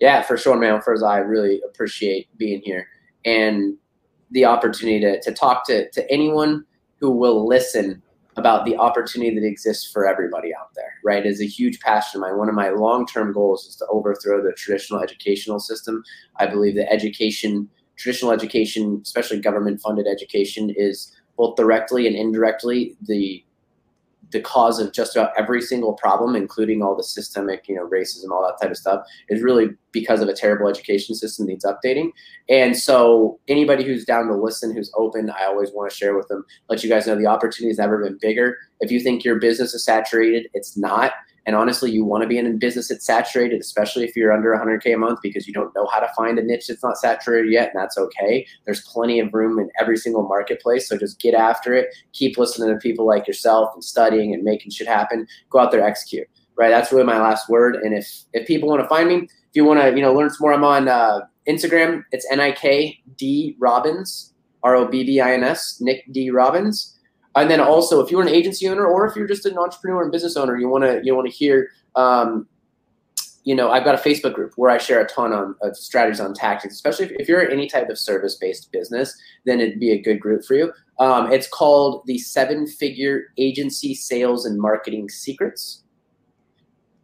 Yeah, 0.00 0.22
for 0.22 0.36
sure, 0.36 0.56
man. 0.56 0.80
First, 0.82 1.02
I 1.04 1.18
really 1.18 1.62
appreciate 1.66 2.28
being 2.36 2.60
here 2.62 2.88
and 3.24 3.76
the 4.30 4.44
opportunity 4.44 5.00
to, 5.00 5.20
to 5.20 5.32
talk 5.32 5.66
to, 5.66 5.88
to 5.90 6.10
anyone 6.10 6.64
who 7.00 7.10
will 7.10 7.46
listen 7.46 8.02
about 8.36 8.66
the 8.66 8.76
opportunity 8.76 9.34
that 9.34 9.46
exists 9.46 9.90
for 9.90 10.06
everybody 10.06 10.54
out 10.54 10.68
there, 10.74 10.92
right? 11.04 11.24
Is 11.24 11.40
a 11.40 11.46
huge 11.46 11.80
passion 11.80 12.18
of 12.18 12.28
mine. 12.28 12.38
One 12.38 12.48
of 12.48 12.54
my 12.54 12.68
long 12.68 13.06
term 13.06 13.32
goals 13.32 13.66
is 13.66 13.76
to 13.76 13.86
overthrow 13.86 14.42
the 14.42 14.52
traditional 14.52 15.00
educational 15.00 15.58
system. 15.58 16.02
I 16.36 16.46
believe 16.46 16.76
that 16.76 16.92
education, 16.92 17.68
traditional 17.96 18.32
education, 18.32 19.00
especially 19.02 19.40
government 19.40 19.80
funded 19.80 20.06
education, 20.06 20.70
is 20.76 21.16
both 21.38 21.56
directly 21.56 22.06
and 22.06 22.14
indirectly 22.14 22.96
the 23.00 23.42
the 24.30 24.40
cause 24.40 24.78
of 24.80 24.92
just 24.92 25.16
about 25.16 25.32
every 25.36 25.62
single 25.62 25.94
problem, 25.94 26.34
including 26.34 26.82
all 26.82 26.96
the 26.96 27.02
systemic, 27.02 27.68
you 27.68 27.74
know, 27.74 27.88
racism, 27.88 28.30
all 28.30 28.42
that 28.42 28.60
type 28.60 28.70
of 28.70 28.76
stuff, 28.76 29.06
is 29.28 29.42
really 29.42 29.70
because 29.92 30.20
of 30.20 30.28
a 30.28 30.34
terrible 30.34 30.68
education 30.68 31.14
system 31.14 31.46
needs 31.46 31.64
updating. 31.64 32.10
And 32.48 32.76
so, 32.76 33.38
anybody 33.48 33.84
who's 33.84 34.04
down 34.04 34.26
to 34.26 34.34
listen, 34.34 34.74
who's 34.74 34.92
open, 34.96 35.30
I 35.30 35.44
always 35.44 35.70
want 35.72 35.90
to 35.90 35.96
share 35.96 36.16
with 36.16 36.28
them, 36.28 36.44
let 36.68 36.82
you 36.82 36.88
guys 36.88 37.06
know 37.06 37.16
the 37.16 37.26
opportunity 37.26 37.70
has 37.70 37.78
never 37.78 38.02
been 38.02 38.18
bigger. 38.20 38.56
If 38.80 38.90
you 38.90 39.00
think 39.00 39.24
your 39.24 39.38
business 39.38 39.74
is 39.74 39.84
saturated, 39.84 40.48
it's 40.54 40.76
not. 40.76 41.12
And 41.46 41.54
honestly, 41.54 41.92
you 41.92 42.04
want 42.04 42.22
to 42.22 42.28
be 42.28 42.38
in 42.38 42.46
a 42.46 42.50
business 42.50 42.88
that's 42.88 43.06
saturated, 43.06 43.60
especially 43.60 44.04
if 44.04 44.16
you're 44.16 44.32
under 44.32 44.50
100K 44.50 44.94
a 44.94 44.98
month 44.98 45.20
because 45.22 45.46
you 45.46 45.54
don't 45.54 45.74
know 45.76 45.86
how 45.86 46.00
to 46.00 46.08
find 46.16 46.38
a 46.38 46.42
niche 46.42 46.66
that's 46.66 46.82
not 46.82 46.98
saturated 46.98 47.52
yet, 47.52 47.70
and 47.72 47.80
that's 47.80 47.96
okay. 47.96 48.44
There's 48.64 48.82
plenty 48.82 49.20
of 49.20 49.32
room 49.32 49.60
in 49.60 49.70
every 49.80 49.96
single 49.96 50.26
marketplace. 50.26 50.88
So 50.88 50.98
just 50.98 51.20
get 51.20 51.34
after 51.34 51.72
it. 51.72 51.94
Keep 52.12 52.36
listening 52.36 52.68
to 52.70 52.78
people 52.78 53.06
like 53.06 53.28
yourself 53.28 53.70
and 53.74 53.84
studying 53.84 54.34
and 54.34 54.42
making 54.42 54.72
shit 54.72 54.88
happen. 54.88 55.26
Go 55.50 55.60
out 55.60 55.70
there, 55.70 55.82
execute. 55.82 56.26
Right. 56.56 56.70
That's 56.70 56.90
really 56.90 57.04
my 57.04 57.20
last 57.20 57.48
word. 57.48 57.76
And 57.76 57.92
if 57.96 58.24
if 58.32 58.46
people 58.46 58.68
want 58.68 58.80
to 58.82 58.88
find 58.88 59.08
me, 59.08 59.16
if 59.16 59.54
you 59.54 59.64
want 59.64 59.78
to, 59.80 59.90
you 59.94 60.00
know, 60.00 60.14
learn 60.14 60.30
some 60.30 60.38
more, 60.40 60.54
I'm 60.54 60.64
on 60.64 60.88
uh, 60.88 61.20
Instagram. 61.46 62.02
It's 62.12 62.26
N 62.32 62.40
I 62.40 62.52
K 62.52 62.98
D 63.16 63.56
Robbins, 63.58 64.32
R 64.62 64.74
O 64.74 64.86
B 64.88 65.04
B 65.04 65.20
I 65.20 65.34
N 65.34 65.44
S, 65.44 65.78
Nik 65.80 66.10
D 66.10 66.30
Robbins. 66.30 66.95
And 67.36 67.50
then 67.50 67.60
also, 67.60 68.00
if 68.00 68.10
you're 68.10 68.22
an 68.22 68.28
agency 68.28 68.66
owner 68.68 68.86
or 68.86 69.06
if 69.06 69.14
you're 69.14 69.28
just 69.28 69.46
an 69.46 69.58
entrepreneur 69.58 70.02
and 70.02 70.10
business 70.10 70.36
owner, 70.36 70.58
you 70.58 70.68
want 70.68 70.84
to 70.84 71.00
you 71.04 71.14
want 71.14 71.30
to 71.30 71.32
hear. 71.32 71.70
Um, 71.94 72.48
you 73.44 73.54
know, 73.54 73.70
I've 73.70 73.84
got 73.84 73.94
a 73.94 73.98
Facebook 73.98 74.34
group 74.34 74.54
where 74.56 74.70
I 74.70 74.78
share 74.78 75.00
a 75.00 75.06
ton 75.06 75.32
on 75.32 75.54
of 75.62 75.76
strategies 75.76 76.18
on 76.18 76.34
tactics, 76.34 76.74
especially 76.74 77.06
if, 77.06 77.12
if 77.12 77.28
you're 77.28 77.48
any 77.48 77.68
type 77.68 77.88
of 77.88 77.96
service-based 77.96 78.72
business, 78.72 79.16
then 79.44 79.60
it'd 79.60 79.78
be 79.78 79.92
a 79.92 80.02
good 80.02 80.18
group 80.18 80.44
for 80.44 80.54
you. 80.54 80.72
Um, 80.98 81.32
it's 81.32 81.46
called 81.46 82.02
the 82.06 82.18
Seven 82.18 82.66
Figure 82.66 83.26
Agency 83.38 83.94
Sales 83.94 84.46
and 84.46 84.58
Marketing 84.58 85.08
Secrets 85.08 85.84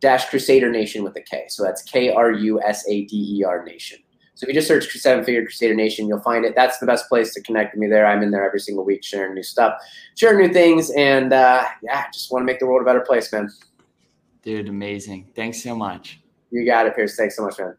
dash 0.01 0.27
Krusader 0.31 0.71
Nation 0.71 1.05
with 1.05 1.17
a 1.17 1.23
K. 1.23 1.45
So 1.49 1.63
that's 1.63 1.83
K 1.83 2.11
R 2.11 2.33
U 2.33 2.61
S 2.61 2.85
A 2.89 3.05
D 3.05 3.39
E 3.39 3.45
R 3.45 3.65
Nation. 3.65 4.01
So 4.35 4.45
if 4.45 4.49
you 4.49 4.55
just 4.55 4.69
search 4.69 4.91
Seven 4.91 5.25
Figure 5.25 5.45
Krusader 5.45 5.75
Nation, 5.75 6.09
you'll 6.09 6.21
find 6.21 6.45
it. 6.45 6.55
That's 6.57 6.79
the 6.79 6.87
best 6.87 7.09
place 7.09 7.35
to 7.35 7.43
connect 7.43 7.75
with 7.75 7.81
me 7.81 7.87
there. 7.87 8.07
I'm 8.07 8.23
in 8.23 8.31
there 8.31 8.45
every 8.47 8.61
single 8.61 8.85
week 8.85 9.05
sharing 9.05 9.35
new 9.35 9.43
stuff, 9.43 9.75
sharing 10.17 10.47
new 10.47 10.53
things, 10.53 10.91
and 10.97 11.33
uh, 11.33 11.65
yeah, 11.83 12.07
just 12.13 12.33
want 12.33 12.43
to 12.43 12.47
make 12.47 12.59
the 12.59 12.67
world 12.67 12.83
a 12.83 12.85
better 12.85 13.01
place, 13.01 13.33
man. 13.33 13.51
Dude, 14.43 14.69
amazing. 14.69 15.29
Thanks 15.35 15.63
so 15.63 15.77
much. 15.77 16.21
You 16.51 16.67
got 16.67 16.87
it, 16.87 16.97
Pierce. 16.97 17.17
Thanks 17.17 17.37
so 17.37 17.45
much, 17.45 17.59
man. 17.59 17.77